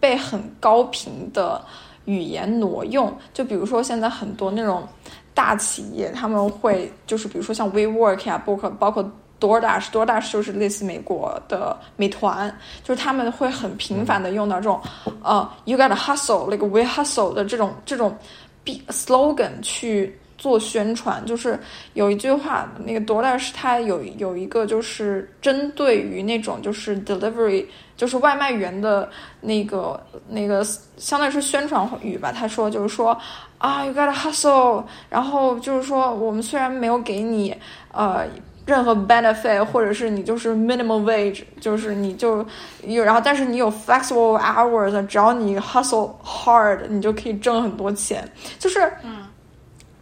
[0.00, 1.64] 被很高频的
[2.04, 4.86] 语言挪用，就比如说现在很多那种
[5.34, 12.52] 大企业，他们会就是比如说像 WeWork 呀，包括包括 DoorDash，DoorDash 就是类似美国的美团，
[12.82, 14.80] 就是他们会很频繁的用到这种
[15.22, 18.16] 呃 “You gotta hustle”，like we hustle 的这种这种
[18.64, 21.24] big slogan 去做宣传。
[21.24, 21.58] 就是
[21.94, 27.66] 有一句话，那个 DoorDash 它有有一个就是针对于那种就是 delivery。
[27.98, 29.10] 就是外卖员的
[29.40, 30.64] 那个那个，
[30.98, 32.30] 相当于是宣传语吧。
[32.30, 33.10] 他说就是说
[33.58, 37.52] 啊，you gotta hustle，然后就是说我们虽然没有给你
[37.90, 38.24] 呃
[38.68, 42.46] 任何 benefit，或者是你就是 minimum wage，就是你就
[42.84, 48.30] 有，然后但是你有 flexible hours，只要你 hustle hard，你就可以挣很多钱。
[48.58, 49.26] 就是嗯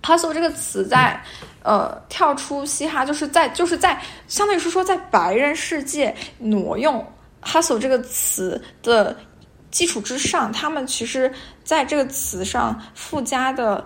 [0.03, 1.19] ，hustle 这个词在。
[1.63, 7.05] 呃，跳出嘻哈，就是在就是在，相当于是说，在白人世界挪用
[7.43, 9.17] hustle 这个词的
[9.73, 11.29] 基础之上，他们其实
[11.65, 13.85] 在这个词上附加的，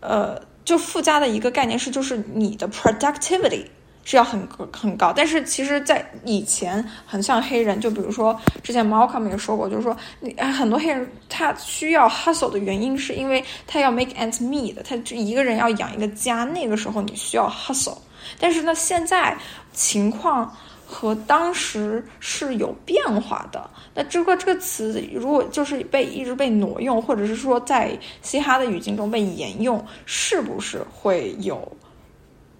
[0.00, 3.66] 呃，就附加的一个概念是，就是你的 productivity
[4.08, 4.40] 是要很
[4.72, 5.12] 很高。
[5.14, 17.98] 但是其实，在以前，很像黑人，就比如说之前 Malcolm 也说过，就是说你很多黑人他需要 hustle 的原因，是因为他要 make ends meet，他就一个人要养一个家，那个时候你需要 hustle。
[18.40, 19.36] 但是呢，现在
[19.74, 20.50] 情况。
[20.90, 23.68] 和当时是有变化的。
[23.94, 27.90] 那这个这个词，如果就是被一直被挪用，或者是说在
[28.22, 31.60] 嘻哈的语境中被沿用，是不是会有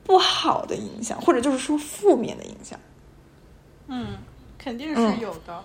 [0.09, 2.81] 不好的影响，或者就是说负面的影响？
[3.89, 4.17] 嗯，
[4.57, 5.63] 肯定是有的。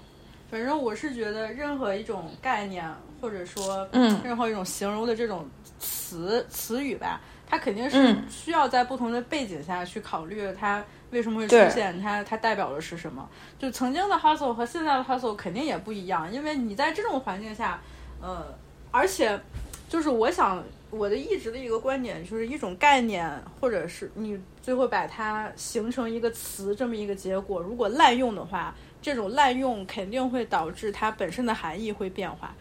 [0.52, 2.86] 反正我是觉得，任何一种概念，
[3.22, 5.48] 或者说，嗯，任何一种形容的这种
[5.80, 10.84] 词词语吧，它肯定是需要在不同的背景下去考虑它。
[11.12, 12.02] 为什么会出现？
[12.02, 13.28] 它它代表的是什么？
[13.58, 17.80] 就曾经的 hustle 和现在的 hustle 肯定也不一样，因为你在这种环境下，
[18.20, 18.54] 呃，
[18.92, 19.40] 而且
[19.88, 20.62] 就是我想
[20.94, 23.30] 我的一直的一个观点就是一种概念，
[23.60, 32.56] 或者是你最后把它形成一个词这么一个结果，如果滥用的话，这种滥用肯定会导致它本身的含义会变化。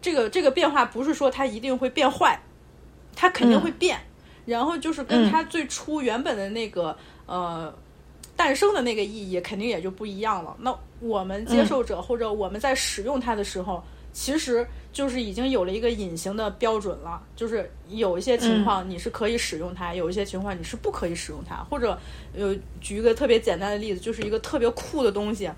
[0.00, 2.40] 这个这个变化不是说它一定会变坏，
[3.14, 3.98] 它肯定会变。
[4.44, 6.96] 然后就是跟它最初原本的那个
[7.26, 7.74] 呃
[8.36, 10.56] 诞生的那个意义肯定也就不一样了。
[10.60, 13.82] 那我们接受者或者我们在使用它的时候，
[14.12, 14.64] 其实
[14.96, 17.20] 就是已经有了一个隐形的标准了。
[17.36, 21.56] 就是有一些情况你是可以使用它，有一些情况你是不可以使用它。
[21.68, 21.98] 或者
[22.34, 25.50] 呃，举一个特别简单的例子，就是一个特别酷的东西，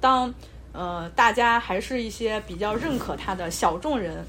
[0.00, 0.32] 当
[0.72, 4.24] 呃大家还是一些比较认可它的小众人。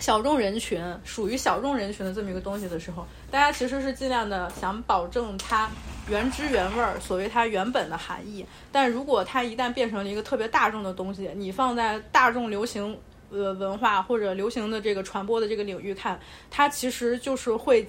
[0.00, 5.70] 小众人群属于小众人群的这么一个东西的时候，大家其实是尽量的想保证它
[6.10, 8.44] 原汁原味儿，所谓它原本的含义。
[8.72, 12.98] 但如果它一旦变成了一个特别大众的东西，你放在大众流行
[13.34, 16.18] 呃文化或者流行的这个传播的这个领域看，
[16.50, 17.86] 它其实就是会。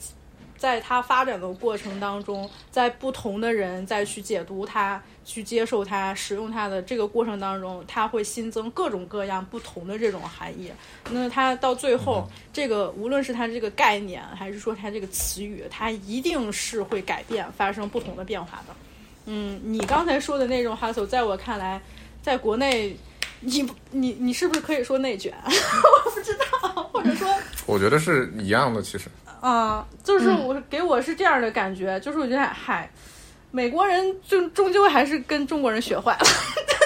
[0.57, 10.71] 在它发展的过程当中，在不同的人再去解读它、去接受它、使用它的这个过程当中，它会新增各种各样不同的这种含义。
[11.11, 18.73] 那它到最后，这个无论是它这个概念，还是说它这个词语，它一定是会改变、发生不同的变化的。
[19.25, 21.81] 嗯，你刚才说的那种 hustle，在我看来，
[22.21, 22.95] 在国内，
[23.45, 25.33] 你你你是不是可以说内卷？
[25.45, 27.33] 我不知道，或者说，
[27.65, 29.07] 我觉得是一样的，其实。
[29.41, 32.89] 啊，就是我给我是这样的感觉，就是我觉得嗨，
[33.51, 36.25] 美国人就终究还是跟中国人学坏了，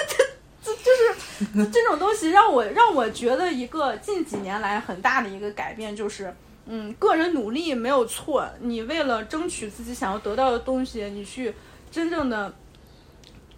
[0.62, 6.34] 就就是这种东西让我让我觉得一个近几年来很大的一个改变就是，
[6.66, 11.54] 嗯，个人努力没有错，你为了争取自己想要得到的东西，你去
[11.90, 12.54] 真正的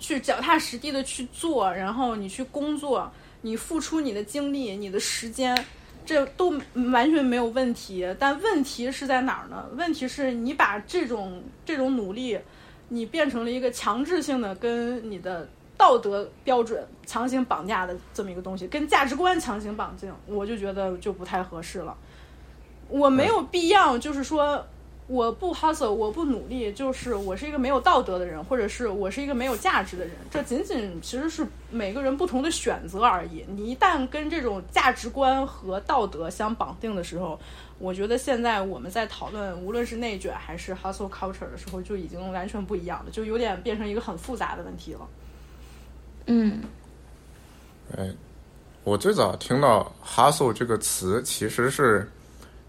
[0.03, 3.11] 去脚踏实地的去做，然后你去工作，
[3.41, 5.57] 你付出你的精力、你的时间。
[6.05, 6.53] 这都
[6.93, 9.69] 完全没有问题，但问题是在哪儿呢？
[9.77, 12.37] 问题是你把这种这种努力，
[12.89, 21.97] 你变成了一个强制性的跟你的道德标准强行绑架的这么一个东西，跟价值观强行绑定，我就觉得就不太合适了。
[22.89, 24.67] 我没有必要，就是说。
[25.09, 30.15] 我不 hustle，我不努力，就是我是一个没有道德的人，或者是我是一个没有价值的人。
[30.31, 33.45] 这仅仅其实是每个人不同的选择而已。
[33.49, 37.39] 你一旦跟这种价值观和道德相绑定的时候，
[37.79, 45.09] 我觉得现在我们在讨论无论是内卷还是 hustle culture 的时候，就已经完全不一样了，就有点变成一个很复杂的问题了。
[46.27, 46.63] 嗯，
[47.99, 48.09] 哎，
[48.85, 52.09] 我最早听到 hustle 这个词，其实是。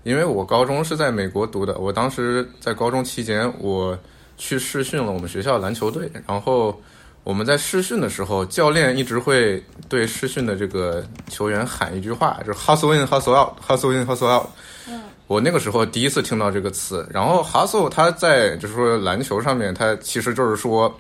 [0.04, 3.98] 因为我高中是在美国读的，我当时在高中期间，我
[4.38, 6.12] 去试训了我们学校篮球队。
[6.28, 6.78] 然后
[7.24, 14.46] 我们在试训的时候，教练一直会对试训的这个球员喊一句话，就是 “hustle in, hustle out, hustle in, hustle out”。
[14.90, 17.08] 嗯，我那个时候第一次听到这个词。
[17.10, 20.94] 然后 “hustle” 它在就是说篮球上面，它其实就是说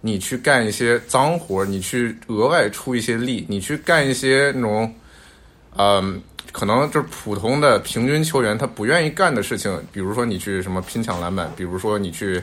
[0.00, 4.92] 你去干一些脏活，你去额外出一些力，你去干一些那种，
[5.76, 6.20] 嗯。
[6.50, 12.42] 可能就是普通的平均球员他不愿意干的事情，比如说你去什么拼抢篮板，比如说你去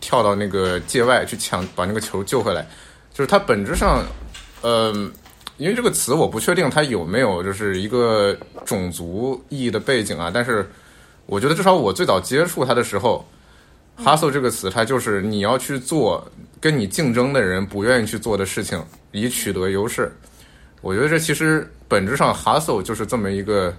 [0.00, 2.66] 跳到那个界外去抢把那个球救回来，
[3.12, 4.04] 就是它本质上，
[4.62, 4.92] 呃，
[5.56, 10.68] 因为这个词我不确定它有没有就是一个种族意义的背景啊，但是
[11.26, 13.26] 我觉得至少我最早接触它的时候
[13.98, 16.26] ，hustle 这个词它就是你要去做
[16.60, 18.82] 跟你竞争的人不愿意去做的事情，
[19.12, 20.12] 以取得优势。
[20.80, 23.74] 我觉得这其实本质上 hustle 就是这么一个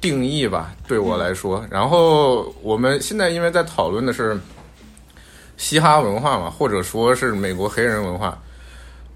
[0.00, 1.64] 定义吧，对我来说。
[1.70, 4.38] 然后我们现在因为在讨论的是
[5.56, 8.38] 嘻哈文化嘛，或者说是美国黑人文化，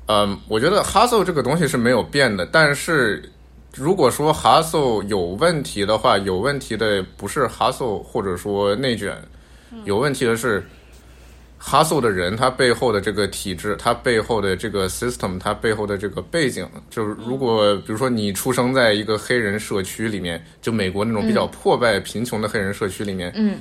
[0.07, 2.45] 嗯，我觉得 hustle 这个东西是没有变的。
[2.47, 3.23] 但是
[3.75, 9.17] 如果说 hustle 有问题的话，有问题的不是 hustle，或者说内卷，
[9.85, 10.65] 有问题的是。
[11.65, 23.57] Hustle 的人，他背后的这个体制，他背后的这个 system，他背后的这个背景，就是如果比如说你出生在一个黑人社区里面，就美国那种比较破败贫穷的黑人社区里面，嗯，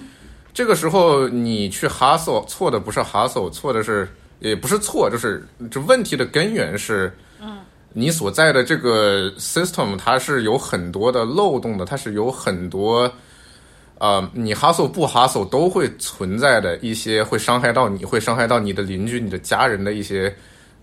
[0.54, 4.06] 这个时候你去 hustle，错的不是 hustle，错的是
[4.40, 7.10] 也不是错，就是这问题的根源是，
[7.42, 7.60] 嗯，
[7.94, 13.10] 你所在的这个 system 它是有很多的漏洞的，它是有很多。
[14.04, 20.30] 呃，你哈索不哈索都会存在的一些会伤害到你会伤害到你的邻居、你的家人的一些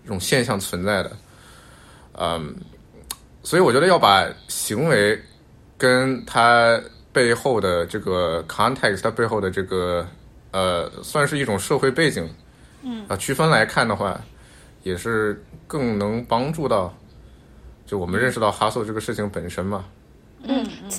[0.01, 1.11] 这种现象存在的，
[2.13, 2.55] 嗯，
[3.43, 5.21] 所以我觉得要把行为
[5.77, 6.81] 跟他
[7.13, 10.03] 背后的这个 context，它背后的这个
[10.49, 12.27] 呃，算是一种社会背景，
[12.81, 13.05] 嗯。
[13.07, 14.19] 啊，区分来看的话，
[14.81, 16.91] 也是更能帮助到
[17.85, 19.85] 就我们认识到哈索这个事情本身嘛，
[20.41, 20.89] 嗯嗯。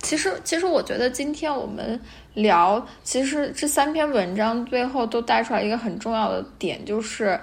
[0.00, 2.00] 其实，其实我觉得今天我们
[2.34, 7.38] 聊，其实这三篇文章最后都带出来一个很重要的点，就是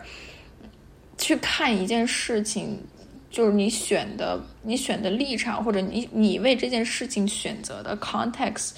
[1.17, 2.81] 去看一件事情，
[3.29, 8.71] 就是你选的你选的立场，或者你你为这件事情选择的 context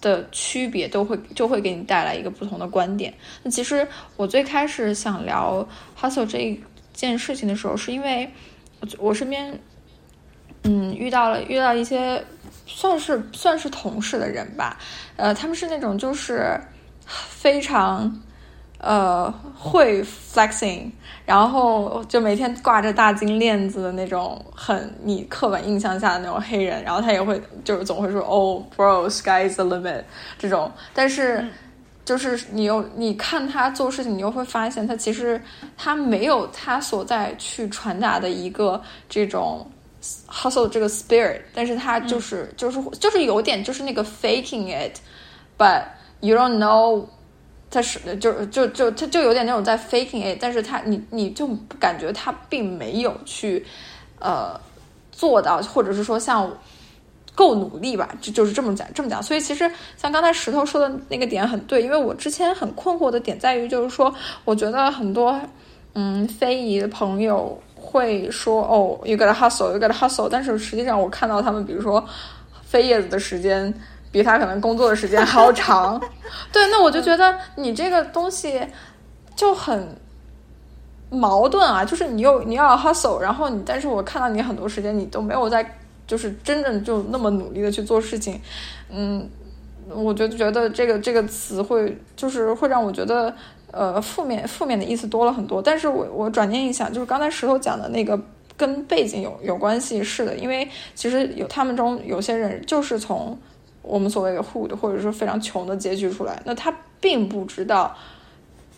[0.00, 3.12] 的区别，都会就会给你带来一个不同的观点。
[3.42, 3.86] 那其实
[4.16, 5.68] 我最开始想聊
[6.00, 6.58] hustle 这
[6.92, 8.30] 件事情的时候，是因为
[8.80, 9.58] 我我身边
[10.62, 12.24] 嗯遇到了遇到一些。
[12.66, 14.76] 算是算是同事的人吧，
[15.16, 16.60] 呃，他们是那种就是
[17.06, 18.12] 非常
[18.78, 20.90] 呃会 flexing，
[21.24, 30.02] 然后就每天挂着大金链子的那种，很你刻板印象下的那种黑人，然后他也会就是总会说哦，bro，sky is the limit
[30.36, 31.46] 这种，但是
[32.04, 35.40] 就是你又你看他做事情，你又会发现他其实
[35.78, 39.64] 他没有他所在去传达的一个这种。
[40.28, 45.82] Hustle 这个 spirit，但是他就是就是就是有点就是那个 faking it，but
[46.20, 47.04] you don't know，
[47.70, 53.64] 他是就就就他就有点那种在 faking it，但是他你你就感觉他并没有去
[54.18, 54.58] 呃
[55.12, 56.50] 做到，或者是说像
[57.34, 59.22] 够努力吧，就就是这么讲这么讲。
[59.22, 64.14] 所以其实像刚才石头说的那个点很对，因为我之前很困惑的点在于，就是说
[64.44, 65.40] 我觉得很多
[65.94, 67.60] 嗯非遗的朋友。
[67.86, 72.04] 会说哦，you gotta hustle，you gotta hustle，但是实际上我看到他们，比如说
[72.64, 73.72] 飞叶子的时间
[74.10, 75.98] 比他可能工作的时间还要长。
[76.52, 78.60] 对，那我就觉得你这个东西
[79.36, 79.96] 就很
[81.10, 88.40] 矛盾啊，就是你又你要 hustle，然后你，但是我看到你很多时间你都没有在，就是真正就那么努力的去做事情。
[88.90, 89.30] 嗯，
[89.88, 93.32] 我就觉得这个这个词会就是会让我觉得。
[93.78, 98.18] 呃，负面负面的意思多了很多，但是我我转念一想，就是刚才石头讲的那个
[98.56, 103.38] 跟背景有有关系，是的，因为其实有他们中有些人就是从
[103.82, 107.94] 我们所谓的 hood 或者说非常穷的结局出来，那他并不知道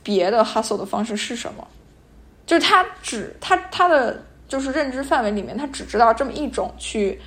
[0.03, 1.65] 别的 hustle 的方式是什么，
[2.45, 7.21] 就是他只他他的就是认知范围里面，他只知道这么一种去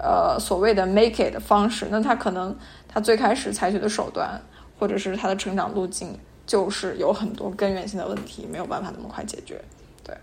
[0.00, 2.56] 呃所谓的 make it 的方式，那他可能
[2.88, 4.42] 他最开始采取的手段
[4.76, 6.18] 或者是他的成长路径。
[6.46, 9.60] 就是有很多根源性的问题没有办法那么快解决，
[10.04, 10.16] 对。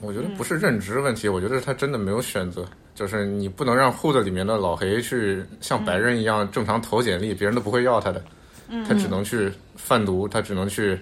[0.00, 8.24] 我觉得不是认知问题，我觉得他真的没有选择，就是你不能让 Hood 里面的老黑去像白人一样正常投简历，别人都不会要他的，
[8.88, 10.98] 他只能去贩毒，他只能去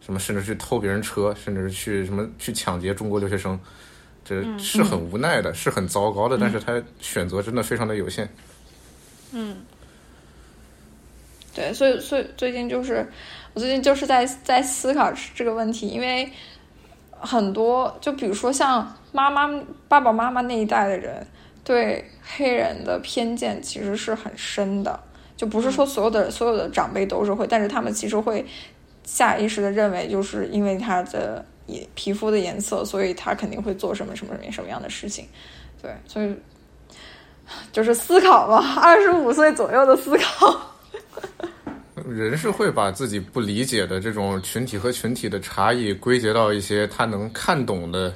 [0.00, 3.56] 什么，甚至去偷别人车，甚至是去什么去抢劫中国留学生，
[4.24, 8.28] 这是很无奈的，是很糟糕的，但是他选择真的非常的有限，
[9.30, 9.56] 嗯。
[11.54, 13.06] 对，所以所以最近就是
[13.52, 16.30] 我最近就是在在思考这个问题，因为
[17.10, 19.46] 很多就比如说像妈妈
[19.86, 21.26] 爸爸妈妈那一代的人
[21.62, 24.98] 对黑人的偏见其实是很深的，
[25.36, 28.44] 就不是说所有的所有的长辈都是会，但是他们其实会
[29.04, 35.28] 下意识的认为，就是因为他的颜皮肤的颜色，所以他肯定会做什么什么什么什么样的事情。
[35.82, 36.34] 对，所以
[37.70, 40.71] 就是思考嘛，二十五岁左右的思考。
[42.08, 48.12] 人是会把自己不理解的这种群体和群体的差异归结到一些他能看懂的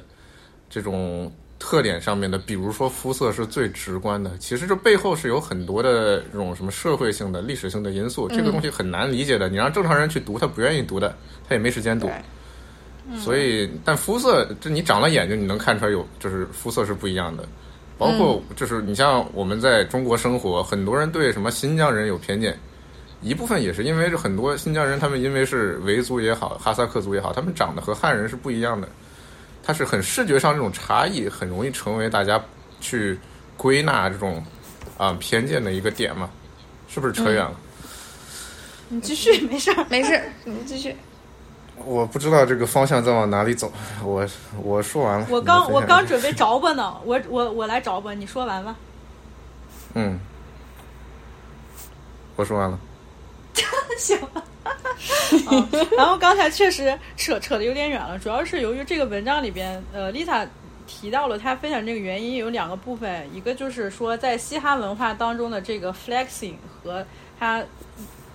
[0.69, 4.37] 这种特点上面的，比如说肤色是最直观的。
[4.37, 9.49] 其实这背后是有很多的这种什么社会性的、历史性的因素，这个东西很难理解的。
[9.49, 11.15] 你让正常人去读，他不愿意读的，
[11.47, 12.09] 他也没时间读。
[13.17, 17.47] 所以，但肤色，这你长了眼睛，你能看出来有，就是肤色是不一样的。
[17.97, 22.59] 包括就是你像我们在中国生活，很多人对什么新疆人有偏见。
[23.21, 28.87] 一部分也是因为很多新疆人，他们因为是维族也好，哈萨克族也好，他们长得和汉人是不一样的，
[29.63, 32.39] 他是很视觉上这种差异，很容易成为大家
[32.79, 33.17] 去
[33.57, 34.43] 归纳这种
[34.97, 36.29] 啊偏见的一个点嘛，
[36.87, 37.55] 是不是扯远了？
[38.89, 40.95] 你继续，没事儿，没事， 你继续。
[41.83, 43.71] 我不知道这个方向在往哪里走，
[44.03, 44.27] 我
[44.61, 45.27] 我说完了。
[45.29, 48.75] 我刚我刚准备着吧呢，我我我来着吧，你说完吧。
[49.93, 50.19] 嗯，
[52.35, 52.79] 我说完了。
[53.97, 54.17] 行，
[55.97, 60.47] 然后刚才确实扯扯的有点远了，主要是由于这个文章里边，呃，Lisa
[60.85, 67.05] 提到了他分享这个原因有两个部分，一个就是说在嘻哈文化当中的这个 flexing 和
[67.39, 67.63] 他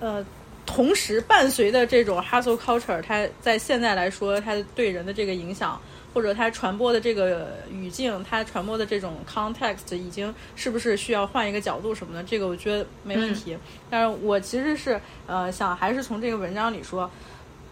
[0.00, 0.24] 呃
[0.66, 5.80] 同时伴随的这种 hustle culture，它在现在来说，它对人的这个影响。
[6.12, 12.22] 或者它传播的这个语境，它传播的这种 context 已经是不是需要换一个角度什么的？
[12.24, 13.56] 这个我觉得没问题。
[13.88, 17.10] 但是我其实是呃想还是从这个文章里说，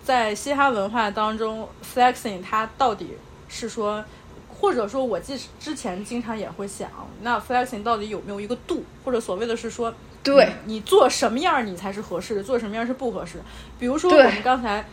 [0.02, 3.08] 在嘻哈文化当中，flexing 它到底
[3.48, 4.04] 是说
[4.48, 6.90] 或者说我记之前经常也会想，
[7.22, 13.38] 那 flexing 到底有没有一个度，或者所谓的是说，对你做什么样你才是合适的，做什么样是不合适。
[13.78, 14.84] 比如说我们刚才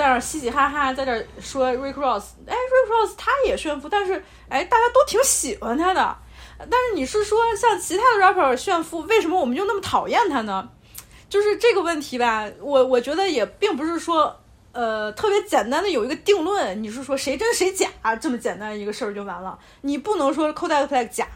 [0.00, 4.14] 在那嘻嘻哈哈，在这说 Rick Ross，哎，Rick Ross 他也炫富，但是
[4.48, 6.16] 哎，大家都挺喜欢他的。
[6.58, 10.70] 但是你是说像其他的 rapper 炫富，为什么我们就那么讨厌他呢？
[11.28, 14.34] 就是这个问题吧，我我觉得也并不是说，
[14.72, 21.26] 呃，特别简单的有一个定论，你是说谁真谁假这么简单一个事儿就完了，你不能说 Kodak Black 假，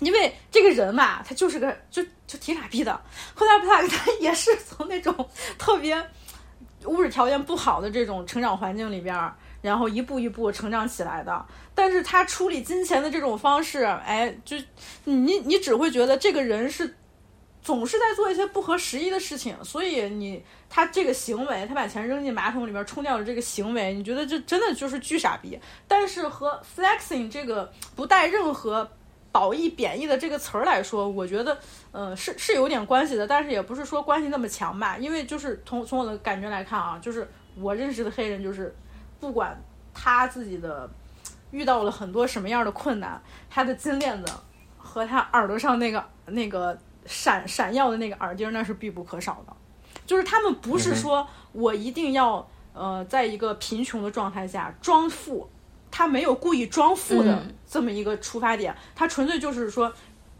[0.00, 3.00] 因为这个人嘛，他就是个就就挺傻逼的
[3.34, 6.10] ，Kodak Black 他也是从那种特别
[6.86, 11.44] 物质条件不好的这种成长环境里边，然后一步一步成长起来的。
[11.74, 14.56] 但是他处理金钱的这种方式，哎，就
[15.04, 16.96] 你你只会觉得这个人是
[17.62, 25.58] 总是在做一些不合时宜的事情，所以你他这个行为，他把钱扔进马桶里边冲掉的这个行为，你觉得这真的就是巨傻逼。
[25.86, 28.90] 但是和 flexing 这个不带任何
[29.32, 31.56] 褒义贬义的这个词儿来说，我觉得，
[31.92, 34.96] 呃，是是有点关系的，但是也不是说关系那么强吧。
[34.98, 38.74] 因为就是从从我的感觉来看啊，就是我认识的黑人，就是
[39.20, 39.56] 不管
[39.94, 40.88] 他自己的
[41.50, 44.32] 遇到了很多什么样的困难，他的金链子
[44.76, 46.76] 和他耳朵上那个那个
[47.06, 49.52] 闪闪耀的那个耳钉，那是必不可少的。
[50.06, 55.48] 就是他们不是说我一定要呃，在一个贫穷的状态下装富，
[55.90, 57.54] 他没有故意装富的嗯。
[57.70, 59.92] 这么一个出发点，他纯粹就是说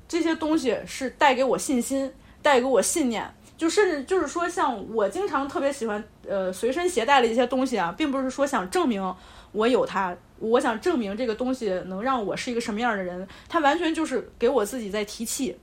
[0.08, 2.12] 这些东西是带给我信心，
[2.42, 3.32] 带给我信念。
[3.56, 9.14] 就甚至就是说，像我经常特别喜欢呃随身携带的一些东西啊，并不是说想证明
[9.52, 15.56] 我有它，我想证明这个东西能让我是一个什么样的人，它完全就是给我自己在提气，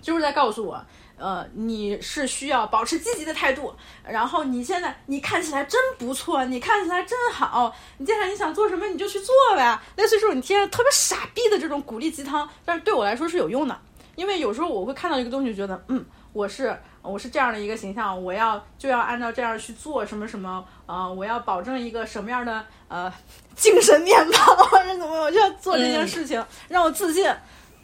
[0.00, 0.80] 就是在告诉我，
[1.18, 3.74] 呃，你是需要保持积极的态度，
[4.06, 9.80] 然后你现在你看起来真不错，你看起来真好，你接下来你想做什么你就去做呗。
[9.96, 13.78] 类似这种你听着特别傻逼的这种鼓励鸡汤，但是对我来说是有用的，
[14.14, 23.12] 因为有时候我会看到一个东西，觉得嗯，我是我是这样的一个形象，我要就要按照这样去做什么什么，呃，我要保证一个什么样的呃
[23.54, 27.32] 精神面貌，或者怎么，我就要做这件事情，让我自信。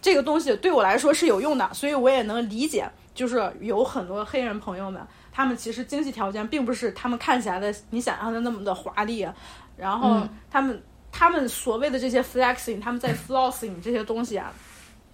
[0.02, 9.28] 这个东西对我来说是有用的，所以我也能理解，就是有很多黑人朋友们，他们其实经济条件并不是他们看起来的你想象的那么的华丽，
[9.76, 14.52] 然后嗯他们、他们所谓的这些 flexing，他们在 flossing 这些东西啊，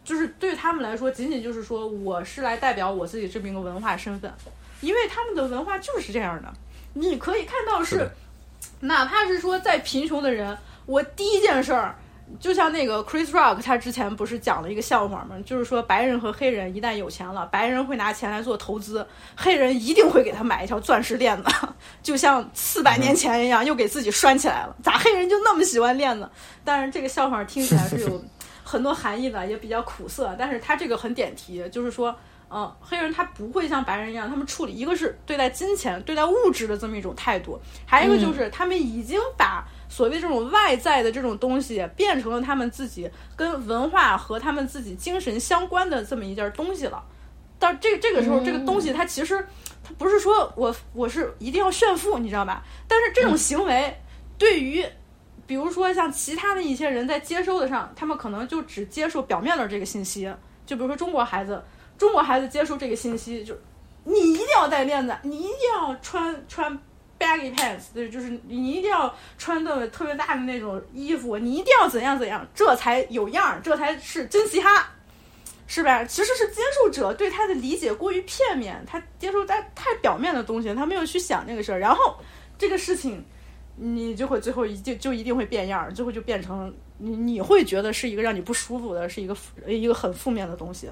[0.05, 4.33] 就是对他们来说，仅仅就是说我是来代表我自己这么一个文化身份，
[4.81, 6.53] 因为他们的文化就是这样的。
[6.95, 8.11] 你可以看到是，是
[8.81, 10.57] 哪怕是说再贫穷的人，
[10.87, 11.97] 我第一件事儿。
[12.39, 15.37] 就像那个 Chris Rock，他之前不是讲了一个笑话吗？
[15.45, 21.51] 就是说白人和黑人一旦有钱了，白人会拿钱来做投资，黑人一定会给他买一条钻石链子，
[22.03, 24.77] 就像四百年前一样，又给自己拴起来了。
[24.83, 26.29] 咋黑人就那么喜欢链子？
[26.65, 28.23] 但是这个笑话听起来是有
[28.63, 30.37] 很多含义的，也比较苦涩。
[30.39, 32.15] 但是他这个很点题，就是说，
[32.51, 47.03] 嗯，黑人他不会像白人一样，他们处理一个是对待金钱、对待物质的这么一种态度，还有一个就是他们已经把所谓这种外在的这种东西变成了他们自己跟文化和他们自己精神相关的这么一件东西了。
[47.59, 49.45] 到这这个时候，这个东西它其实
[49.83, 52.63] 它不是说我我是一定要炫富，你知道吧？
[52.87, 53.97] 但是这种行为
[54.37, 54.87] 对于
[55.47, 60.33] 比如说像其他的一些人在接收的上，他们可能就只接受表面的这个信息。
[60.67, 61.65] 就比如说中国孩子，
[61.97, 63.59] 中国孩子接收这个信息，就
[64.05, 66.79] 你一定要戴链子，你一定要穿穿
[67.19, 74.91] baggy pants，对，就是你一定要穿的特别大的那种衣服，你一定要怎样怎样，这才有样儿，这才是真嘻哈。
[75.71, 76.03] 是吧？
[76.03, 82.17] 其实是接受者对他的理解过于片面，他接受太太表面的东西，他没有去想这个事儿，然后
[82.57, 83.23] 这个事情
[83.77, 90.89] 你就会最后一就就一定会变样儿，最后就变成你你会觉得是一个让你不舒服的，是一个负一个很负面的东西。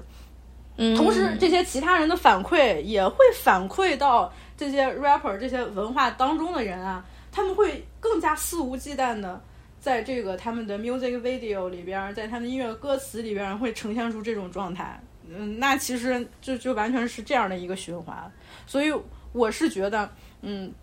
[0.77, 9.39] 嗯，同时，这些其他人的反馈也会反馈到这些 rapper 这些文化当中的人啊，他们会更加肆无忌惮的
[9.79, 14.99] 在这个他们的 music video 里边，在他们音乐歌词里边会呈现出这种状态。
[15.29, 18.17] 嗯，那其实就就完全是这样的一个循环。
[18.65, 18.91] 所以
[19.33, 20.09] 我是觉得，
[20.41, 20.73] 嗯，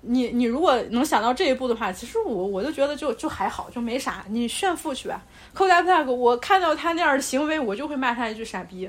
[0.00, 5.22] 你你如果能想到这一步的话，其实我我就觉得就就还好，就没啥，你炫富去吧。
[5.54, 8.88] ，Kodak，我看到他那样的行为，我就会骂他一句傻逼。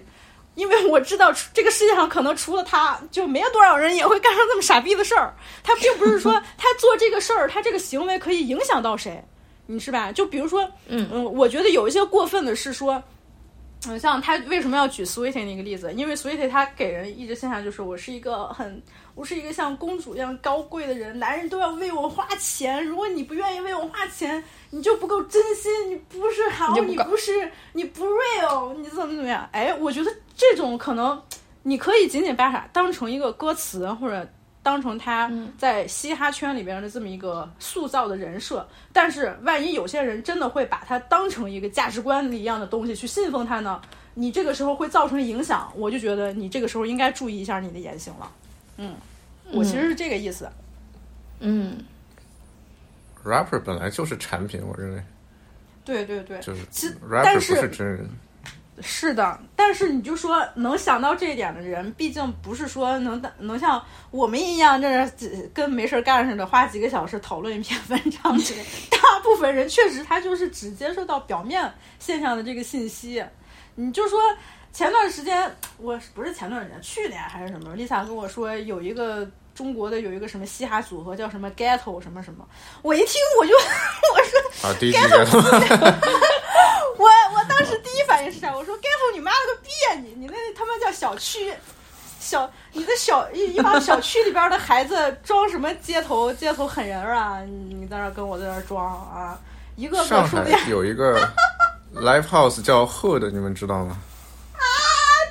[0.56, 5.34] 因为我知道这个世界上可能除了他，就没有多少人也会干上这么傻逼的事儿。
[5.64, 9.24] 他并不是说 他做这个事儿，他这个行为可以影响到谁，
[9.68, 10.12] 你是吧？
[10.12, 13.02] 就比如说，嗯嗯，我觉得有一些过分的是说，
[13.88, 15.94] 嗯，像他为什么要举 Sweetie 那个例子？
[15.94, 18.84] 因为 Sweetie 他给人一直现象就是我是一个很，
[19.16, 22.86] 我是一个像公主一样高贵的人，男人都要为我花钱。
[22.86, 29.48] 如果你不愿意为我花钱，你就不够真心，你不是好，你不是你不 real，你怎么怎么样？
[29.54, 31.22] 哎，我觉得这种可能
[31.64, 34.28] 你可以仅仅把它当成一个歌词，或者
[34.70, 38.64] 当成他在嘻哈圈里边的这么一个塑造的人设。
[38.94, 43.82] 但是万一有些人真的会把它当成一个价值观一样的东西去信奉它呢？
[44.14, 48.32] 你这个时候会造成影响，我就觉得你这个时候应该注意一下你的言行了。
[48.78, 48.94] 嗯，
[49.54, 50.48] 我其实是这个意思。
[51.40, 51.84] 嗯
[53.26, 55.02] ，rapper 本来就是产品，我认为
[55.84, 58.08] 对对对，就是其 rapper 不但是是真人。
[58.82, 68.64] 是的，但是你就说能想到这一点的人，毕竟不是说能能像我们一样，就是跟没事干似的，花几个小时讨论一篇文章之类。
[68.92, 73.24] 大部分人确实他就是只接受到表面现象的这个信息。
[73.76, 74.20] 你就说
[74.72, 79.30] 前段时间，我不是前段时间，去年还是什么，Lisa 跟我说有一个
[79.60, 82.48] 中国的有一个什么嘻哈组合叫什么 Ghetto 什么什么，
[82.82, 83.54] 我一听我就
[84.16, 85.20] 我说 Ghetto，
[86.98, 88.56] 我我当时第一反应是啥？
[88.56, 90.14] 我说 ghetto 你妈了个逼啊你！
[90.16, 91.54] 你那他妈叫小区，
[92.22, 97.42] 小你的小一一帮小区里边的孩子装什么街头街头狠人啊？
[97.46, 99.38] 你你在那儿跟我在那儿装啊？
[99.76, 101.20] 一个个上海 有一个
[101.96, 103.98] live house 叫 Hood，你们知道吗？
[104.54, 104.64] 啊！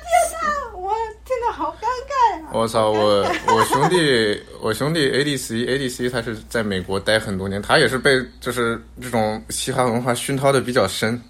[0.03, 11.21] 天哪，我听得好尴尬呀、我操，我我兄弟， 我兄弟 ADC ADC 他是在美国待很多年，他也是被就是这种嘻哈文化熏陶的比较深。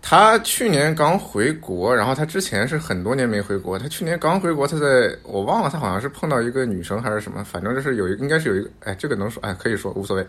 [0.00, 3.78] 他去年刚回国，然后他之前是很多年没回国。
[3.78, 10.26] 他去年刚回国，他在我忘了，他好像是碰到一个女生还是什么，反正就是有一应该是有一个，哎，这个能说，哎，可以说无所谓。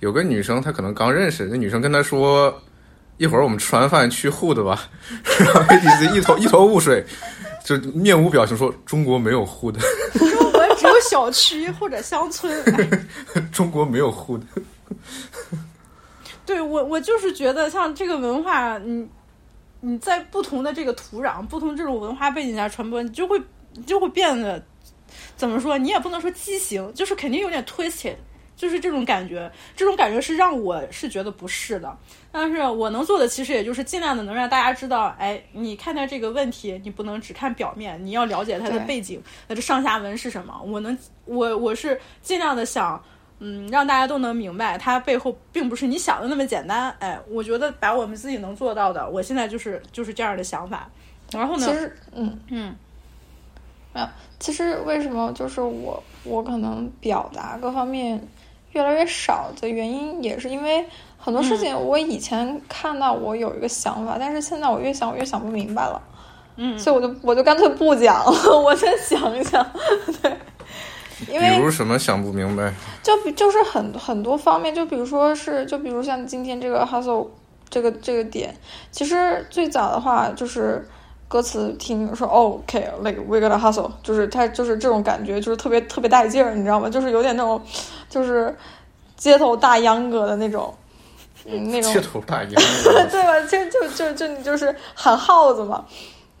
[0.00, 2.60] 有个女生，他可能刚认识，那女生跟他说，
[3.18, 4.88] 一会儿我们吃完饭去 Hood 吧，
[5.38, 7.04] 然后 ADC 一头一头雾水，
[7.76, 9.78] 就面无表情说中国没有 Hood。
[10.18, 12.62] 中国只有小区或者乡村。
[12.72, 14.40] 哎 中国没有 hood，
[16.46, 19.06] 对我，我就是觉得像这个文化，你
[19.80, 23.40] 你在不同的这个土壤、不同这种文化背景下传播，你就会
[23.84, 24.62] 就会变得
[25.36, 25.76] 怎么说？
[25.76, 28.14] 你也不能说畸形，就是肯定有点 twisted，
[28.58, 29.50] 就是这种感觉。
[29.74, 31.96] 这种感觉是让我是觉得不适的。
[32.30, 40.60] 但是我能做的其实也就是尽量的能让大家知道，哎，你看待这个问题，你不能只看表面，你要了解它的背景，那这上下文是什么。
[40.66, 43.02] 我能，我我是尽量的想。
[43.40, 46.90] 嗯，让大家都能明白，它背后并不是你想的那么简单。
[46.98, 50.90] 哎，我觉得把我们自己能做到的，我现在就是就是这样的想法。
[51.30, 52.74] 然后呢，其实，嗯嗯，
[53.94, 54.08] 没有，
[54.40, 58.20] 其实为什么就是我我可能表达各方面
[58.72, 60.86] 越来越少的原因，也是因为
[61.16, 66.00] 很多事情我以前看到我有一个想法，但是现在我越想我越想不明白了，
[66.56, 66.78] 嗯。
[66.78, 69.64] 所以我就我就干脆不讲了， 我先想一想，
[70.22, 70.36] 对，
[71.28, 72.72] 因为比如什么想不明白？
[73.02, 77.28] 就比就是很很多方面，就比如说是，就比如像今天这个 hustle
[77.68, 78.54] 这个这个点，
[78.90, 80.88] 其实最早的话就是
[81.28, 86.88] 歌词听说哦，OK，like、we gotta hustle，就是他就是这种感觉，就是特别特别带劲儿，你知道吗？
[86.88, 87.60] 就是有点那种，
[88.08, 88.56] 就是
[89.16, 90.74] 街头大秧歌的那种，
[91.44, 92.52] 嗯，那种街头大秧
[93.10, 93.40] 对吧？
[93.46, 95.84] 就就就就你就是喊号子嘛，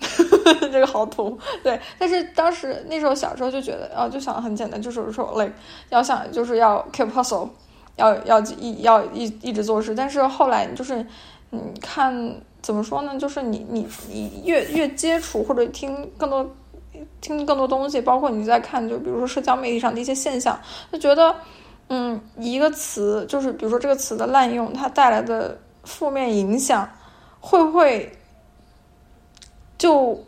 [0.72, 1.38] 这个好土。
[1.62, 5.52] 对，但是当时那时候小时候就觉得，啊，就想很简单，就是说，like
[5.90, 7.48] 要想就是要 keep hustle，
[7.96, 9.94] 要要一要一一直做事。
[9.94, 11.04] 但是后来就是
[11.50, 13.18] 你看怎么说呢？
[13.18, 16.48] 就是你你你越越接触或者听更多。
[17.20, 20.58] 听更多东西，包括你在看，就比如说社交媒体上的一些现象，
[20.90, 21.32] 就觉得，
[21.88, 26.88] 嗯，一个词就是比如说这个词的滥用，它带来的负面影响，
[27.38, 28.10] 会不会
[29.76, 30.18] 就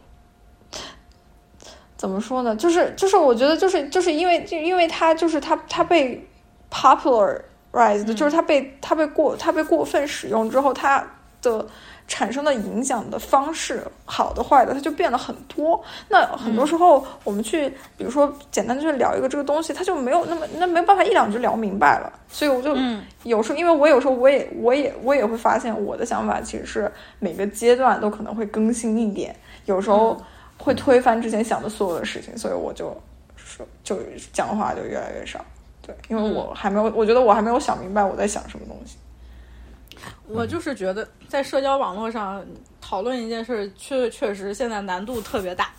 [1.96, 2.54] 怎么说呢？
[2.54, 6.24] 就是就是，我觉得就是就是因为就因为它就是它它被
[6.70, 11.04] popularized，、就是它被它被过它被过分使用之后，它
[11.42, 11.66] 的
[12.10, 15.80] 产生的影响的方式，好的坏的，它就变了很多。
[16.08, 22.12] 那很多时候我们去，比如说简单的去聊一个这个东西，它就没有那么那没办法一两句聊明白了。
[22.28, 29.34] 所以我就嗯有时候，因为我有时候我也我也我也会发现，我的想法其实是每个阶段都可能会更新一点，
[29.66, 30.20] 有时候
[30.58, 32.92] 会推翻之前想的所有的事情，所以我就
[33.36, 33.96] 说就
[34.32, 35.40] 讲话就越来越少。
[35.86, 38.96] 对，因为我还没有，我觉得我还没有想明白我在想什么东西。
[40.28, 42.44] 我就是觉得在社交网络上
[42.80, 45.70] 讨论一件事，确确实现在难度特别大，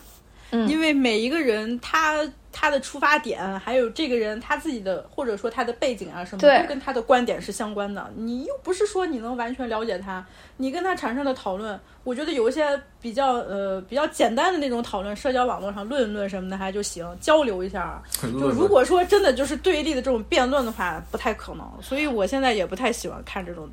[0.52, 8.12] 嗯因为每一个人他他他的出发点，还有这个人他自己的或者说他的背景啊什么，都跟他的观点是相关的。
[8.16, 10.24] 你又不是说你能完全了解他，
[10.58, 18.04] 你跟他产生的讨论，我觉得有一些比较呃比较简单的那种讨论，社交网络上论一论什么的还就行，交流一下啊。
[18.22, 21.66] 就如果说真的就是对立的这种辩论的话，不太可能。
[21.82, 23.70] 所以我现在也不太喜欢看这种。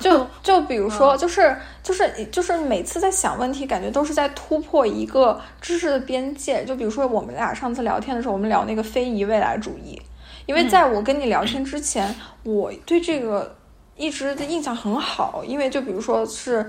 [0.00, 6.64] 就 就比如说，就是就是就是每次在想问题，感觉都是在突破一个知识的边界。
[6.64, 10.00] 就比如说我们俩上次聊天的时候，我们聊那个非遗未来主义，
[10.46, 13.56] 因为在我跟你聊天之前，我对这个
[13.96, 16.64] 一直的印象很好，因为就比如说是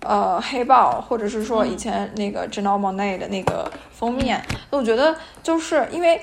[0.00, 6.20] 呃黑豹，或者是说以前那个 Janelle Monáe 的那个封面，我觉得就是因为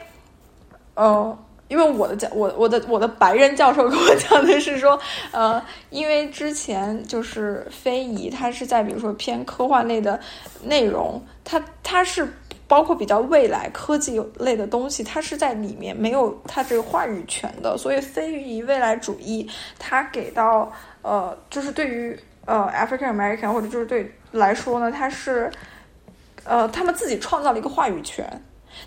[0.95, 1.37] 呃。
[1.71, 4.99] 因为我的教我我的我的白人教授跟我讲的是说，
[5.31, 10.19] 呃，因为之前就是非遗，它是在比如说偏科幻类的
[10.61, 12.27] 内容，它它是
[12.67, 19.49] 包括比较未来科技类的东西，它是在里面没有它这个话语权的，所以非遗未来主义
[19.79, 20.69] 它给到
[21.03, 25.49] 呃，就是对于呃 African American 或者就是对来说呢，它是
[26.43, 28.29] 呃他们自己创造了一个话语权。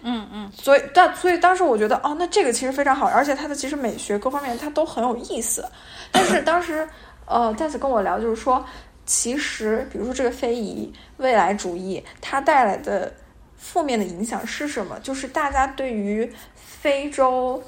[0.05, 5.67] 嗯嗯，所以但所以当时我觉得哦，那这个其实非常好，而且它的其实美学各方面它都很有意思。
[6.13, 6.87] 但是当时
[7.27, 8.65] 呃，戴子跟我聊，就是说，
[9.07, 13.13] 其实比如说这个非遗未来主义，它带来的
[13.57, 14.99] 负面的影响是什么？
[15.01, 17.63] 就是大家对于非洲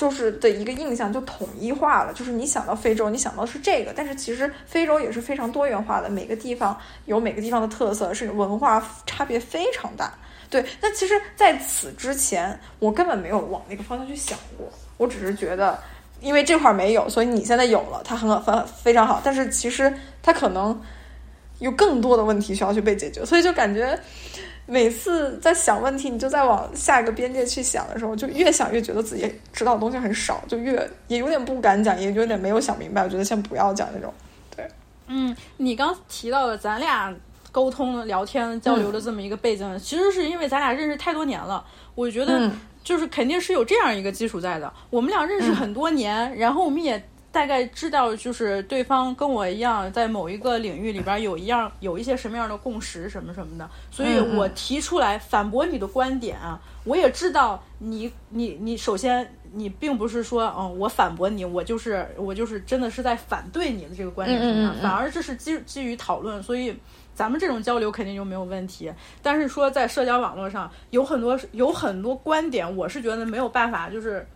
[0.00, 6.74] 就是的一个印象就统一化了，就是你想到非洲，你想到是这个，但是其实非洲也是非常多元化的，每个地方
[7.04, 10.10] 有每个地方的特色，是文化差别非常大。
[10.48, 14.66] 对，那其实在此之前，我根本没有往那个方向去想过。
[14.96, 15.78] 我只是觉得，
[16.22, 19.20] 因为这块没有，所以你现在有了，它很很非常好。
[19.22, 20.80] 但是其实它可能
[21.58, 24.00] 有更多的问题需要去被解决，所以就感觉
[24.70, 33.02] 每次在想问题，你就在往下一个边界去想的时候，就越想越觉得自己知道的东西很少，就越也有点不敢讲，也有点没有想明白。
[33.02, 34.14] 我觉得先不要讲那种。
[34.56, 34.64] 对，
[35.08, 37.14] 嗯，你刚提到的咱俩。
[37.52, 41.64] 沟通、聊天、交流的这么一个背景，其实是因为咱俩认识太多年了。
[41.96, 42.48] 我觉得
[42.84, 44.72] 就是肯定是有这样一个基础在的。
[44.88, 53.68] 我们俩认识很多年，然后我们也大概知道，就是对方跟我一样，在某一个领域里边有一样有一些什么样的共识，什么什么的。
[53.90, 66.74] 所以我提出来反驳你的观点啊，我也知道你你你首先你并不是说嗯我反驳你，我就是我就是真的是在反对你的这个观点上，反而这是基基于讨论，所以。
[67.12, 68.90] 咱们这种交流肯定就没有问题，
[69.20, 74.26] 但是说在社交网络上有很多有很多观点，我是觉得没有办法，就是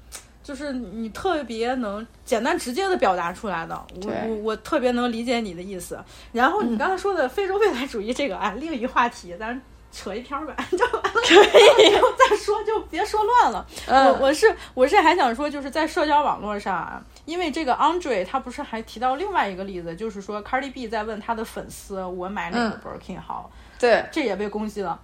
[0.44, 3.74] 就是你特别能简单直接的表达出来的。
[4.04, 5.98] 我我我特别能理解你的意思。
[6.30, 9.60] 然后你刚才说的非洲未来主义这个啊，另一话题，咱。
[9.96, 11.12] 扯一篇吧， 就完了。
[11.22, 11.34] 可
[11.80, 13.64] 以，再说就别说乱了。
[13.86, 23.48] 我我是我是还想说，就是在社交网络上啊，因为这个 Andre 他不是还提到另外一个例子，就是说 Cardi B 在问他的粉丝，我买哪个 Birkin 好？
[23.78, 25.00] 对，这也被攻击了。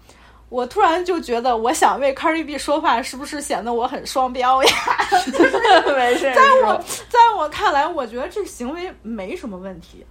[0.51, 4.71] 我突然就觉得，我想为 Cardi B 说话，是不是显得我很双标呀？
[5.97, 10.05] 没事， 在我在我看来，我觉得这行为没什么问题，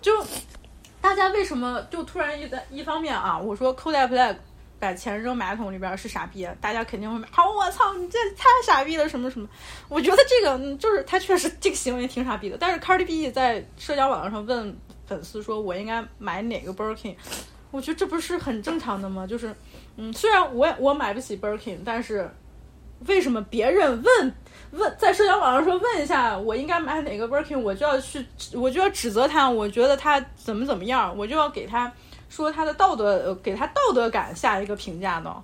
[0.00, 0.10] 就。
[1.00, 3.38] 大家为什么就突然一在一方面啊？
[3.38, 4.34] 我说 Kodak Black
[4.80, 7.28] 把钱扔马桶里边是傻逼，大家肯定会骂。
[7.30, 9.46] 好，我操，你这太傻逼了，什么什么？
[9.90, 12.56] 我觉得这个就是他确实这个行为挺傻逼的。
[12.58, 14.74] 但是 Cardi B 在社交网络上问
[15.06, 17.14] 粉丝说：“我应该买哪个 Birkin？”
[17.74, 19.26] 我觉得这不是很正常的吗？
[19.26, 19.52] 就是，
[19.96, 22.30] 嗯，虽然我我买不起 Birkin，但是
[23.08, 24.32] 为什么别人问？
[24.70, 31.92] 问在社交网上说问一下我应该买哪个 Birkin，我就要去，我就要指责他，我觉得他怎么怎么样，我就要给他
[32.28, 35.42] 说他的道德，给他道德感下一个评价呢？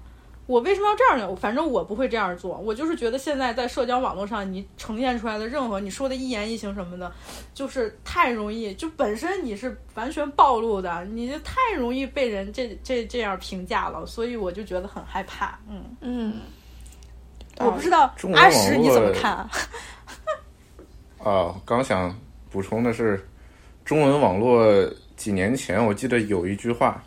[0.51, 1.37] 我为什么要这样呢？
[1.37, 7.13] 反正我不会这样做，我就是觉得现在在社交网络上你呈现出来的任何你说的一言一行什么的，
[7.55, 16.35] 就是太容易，就本身你是完全暴露的，你就太容易被人这这这样评价了，所以我就觉得很害怕，嗯嗯。
[17.59, 19.49] 我不知道阿石你怎么看？
[21.23, 22.13] 啊，刚想
[22.51, 23.25] 补充的是，
[23.85, 24.67] 中文网络
[25.15, 27.01] 几年前我记得有一句话，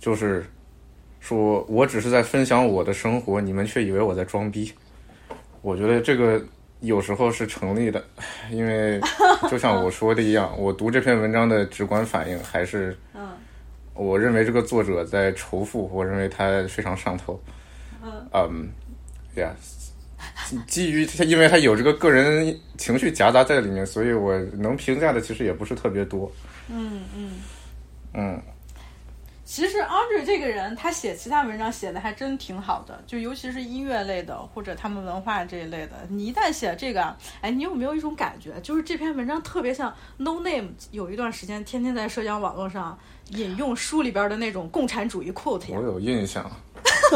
[0.00, 0.44] 就是
[1.28, 4.72] 说我只是在分享我的生活，你们却以为我在装逼。
[5.60, 6.42] 我觉得这个
[6.80, 8.02] 有时候是成立的，
[8.50, 8.98] 因为
[9.50, 13.28] 就像我说的一样，我读这篇文章的直观反应还是，嗯，
[13.92, 17.38] 我认为这个作者在仇富，我认为他非常上头，
[18.02, 18.68] 嗯，嗯。
[19.34, 19.54] 对呀，
[20.66, 26.32] 基于他，因为他有这个个人情绪夹杂在里面，所以我能评价的其实也不是特别多。
[26.70, 27.32] 嗯嗯
[28.14, 28.42] 嗯。
[29.48, 36.06] 其实 Andre 这个人，他写其他文章写的还真挺好的，就尤其是音乐类的或者他们文化这一类的。
[36.10, 42.98] 你一旦写这个，哎，你有没有一种感觉，就是这篇文章特别像 No Name 有一段时间天天在社交网络上
[43.30, 45.78] 引用书里边的那种共产主义 quote 呀？
[45.78, 46.44] 我有印象，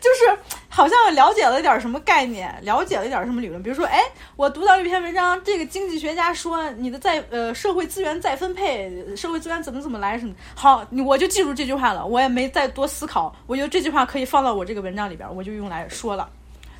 [0.00, 0.38] 就是
[0.76, 3.62] 好像了解了点什么概念，了解了点什么理论。
[3.62, 3.98] 比如说，哎，
[4.36, 10.34] 我读到一篇文章，这个经济学家说你的再呃社会资源再分配，社会资源怎么怎么来什么。
[10.54, 13.34] 好，我就记住这句话了，我也没再多思考。
[13.46, 16.28] 我觉得这句话可以放到我这个文章里边，我就用来说了。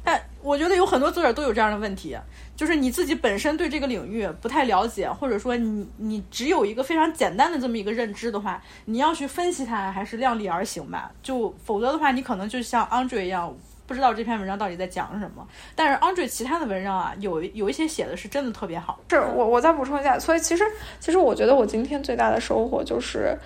[0.05, 2.15] 但我觉得有很多作者都有这样的问题，
[2.55, 11.11] 就是你自己本身对这个领域不太了解，或者说你你只有一个非常简单的这么一个认知的话，你要去分析它，还是量力而行吧。
[11.23, 13.57] 就否则的话，你可能就像 Andre 一样，
[13.87, 15.47] 不知道这篇文章到底在讲什么。
[15.75, 18.99] 但是 Andre 其他的文章啊，有有一些写的是真的特别好。
[19.11, 20.65] 是我我再补充一下，所以其实
[21.01, 23.39] 其实我觉得我今天最大的收获就是，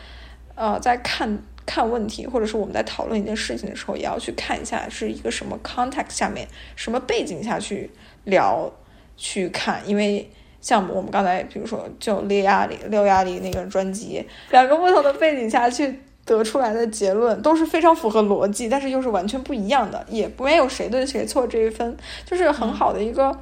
[0.54, 1.42] 呃，在看。
[1.66, 7.88] 看问题，或者是我们在讨论一件事情的时候，也要去看一下是一个什么 context 下面，什么背景下去
[8.24, 8.68] 聊，
[9.16, 9.80] 去看。
[9.86, 10.28] 因为
[10.60, 16.00] 像我们刚才，比如说就列亚里六亚里那个专辑，两个不同的背景下去
[16.36, 23.36] 得出来的结论都是非常符合逻辑，但是又是完全不一样的，也没有谁对谁错这一分，就是很好的一个、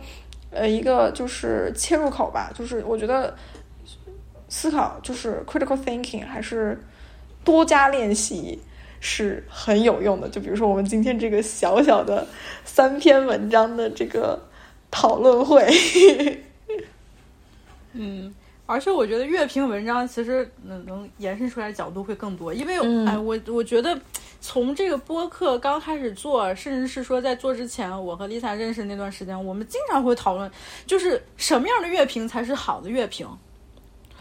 [0.51, 2.51] 呃一个就是切入口吧。
[2.55, 3.35] 就是我觉得
[4.49, 6.79] 思考就是 critical thinking 还是。
[7.45, 8.59] 多加练习
[9.01, 10.29] 是很有用的。
[10.29, 12.27] 就比如说我们今天这个小小的
[12.67, 14.39] 三篇文章的这个
[14.91, 15.67] 讨论会，
[17.95, 18.35] 嗯，
[18.69, 23.99] 而且我觉得乐评文章其实能能延伸出来角度会更多，因为、嗯、哎，我我觉得
[24.43, 30.51] 从这个播客刚开始做，甚至是说在做之前，我和 Lisa 认识那段时间，我们经常会讨论，
[30.87, 33.27] 就是什么样的乐评才是好的乐评。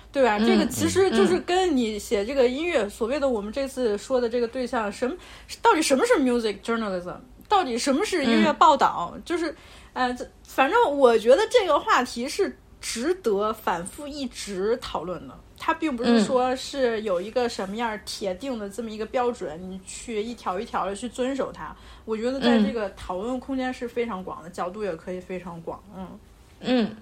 [0.10, 0.40] 对吧？
[0.40, 5.16] 这个其实就是跟你写这个音乐，所谓的我们这次说的这个对象，什么
[5.62, 7.18] 到底什么是 music journalism？
[7.48, 9.14] 到底什么是音乐报道？
[9.24, 9.54] 就是，
[9.94, 15.38] 呃，反正我觉得这个话题是值得反复一直讨论的。
[15.60, 21.76] 它并不是说是有一个什么样铁定的这么一个标准，你去一条一条的去遵守它。
[22.06, 25.84] 我觉得在这个讨论空间是非常广的，角度也可以非常广。
[25.96, 26.20] 嗯
[26.60, 26.96] 嗯。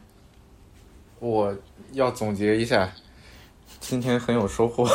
[1.20, 1.54] 我
[1.92, 2.90] 要总结一下，
[3.80, 4.88] 今天很有收获。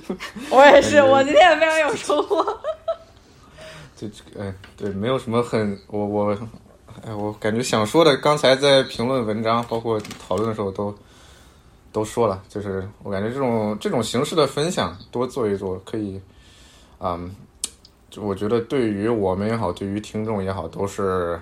[0.50, 2.42] 我也是，我今天也非常有收获。
[3.94, 6.38] 就嗯，对，没有什么很我我，
[7.04, 10.94] 哎，我感觉想说的，刚才在评论文章包括讨论的时候都
[11.92, 16.20] 都说了，就是我感觉这种这种形式的分享多做一做，可以，
[17.00, 17.34] 嗯，
[18.16, 21.40] 我觉得对于我们也好，对于听众也好，都是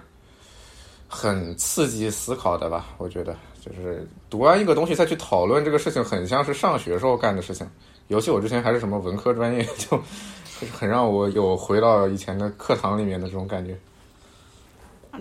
[1.06, 2.86] 很刺激思考的吧。
[2.98, 3.36] 我觉得。
[3.60, 7.68] 就是读完一个东西再去讨论这个事情，很像是上学时候干的事情。
[8.08, 10.02] 尤其我之前还是什么文科专业， 就
[10.72, 13.76] 很让我有回到以前的课堂里面的这种感觉。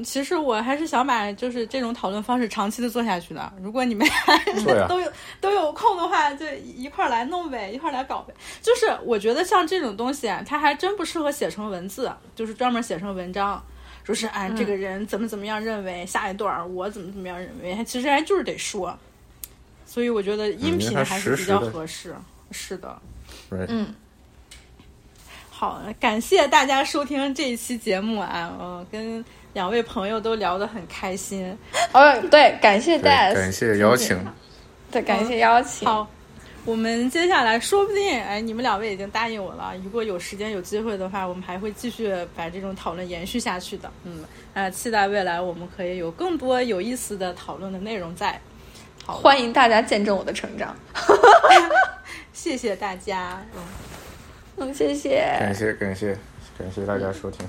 [0.04, 3.52] 其实我还是想把就是这种讨论方式长期的做下去的。
[3.62, 5.12] 如果你们啊、都有
[5.42, 6.46] 都有空的话，就
[6.76, 8.34] 一块儿来弄呗，一块儿来搞呗。
[8.62, 13.64] 就是我觉得像这种东西啊，它还真不适合写成文字，就是专门写成文章。
[14.06, 18.98] 说是哎，这个人怎么怎么样认为，下一段我怎么怎么样认为，其实还就是得说，
[19.86, 22.16] 所以我觉得音频还是比较合适。
[22.52, 23.00] 是的，
[23.52, 23.94] 嗯，
[25.52, 29.24] 好，感谢大家收听这一期节目啊，嗯，跟
[29.54, 31.58] 两位朋友都聊得很开心。
[31.94, 34.18] 哦，对，感谢 Des，感谢邀请，
[34.92, 35.88] 对，感谢邀请。
[35.88, 36.08] 好。
[36.66, 39.74] 我们接下来说不定，哎，你们两位已经答应我了。
[39.82, 43.90] 如果有时间有机会的话，我们还会继续把这种讨论延续下去的。
[44.04, 44.24] 嗯，
[44.54, 48.40] 啊，期待未来我们可以有更多有意思的讨论的内容在。
[49.06, 50.76] 好，欢迎大家见证我的成长。
[52.34, 53.62] 谢谢大家，嗯
[54.58, 56.16] 嗯，谢谢，感谢感谢
[56.58, 57.48] 感谢大家收听。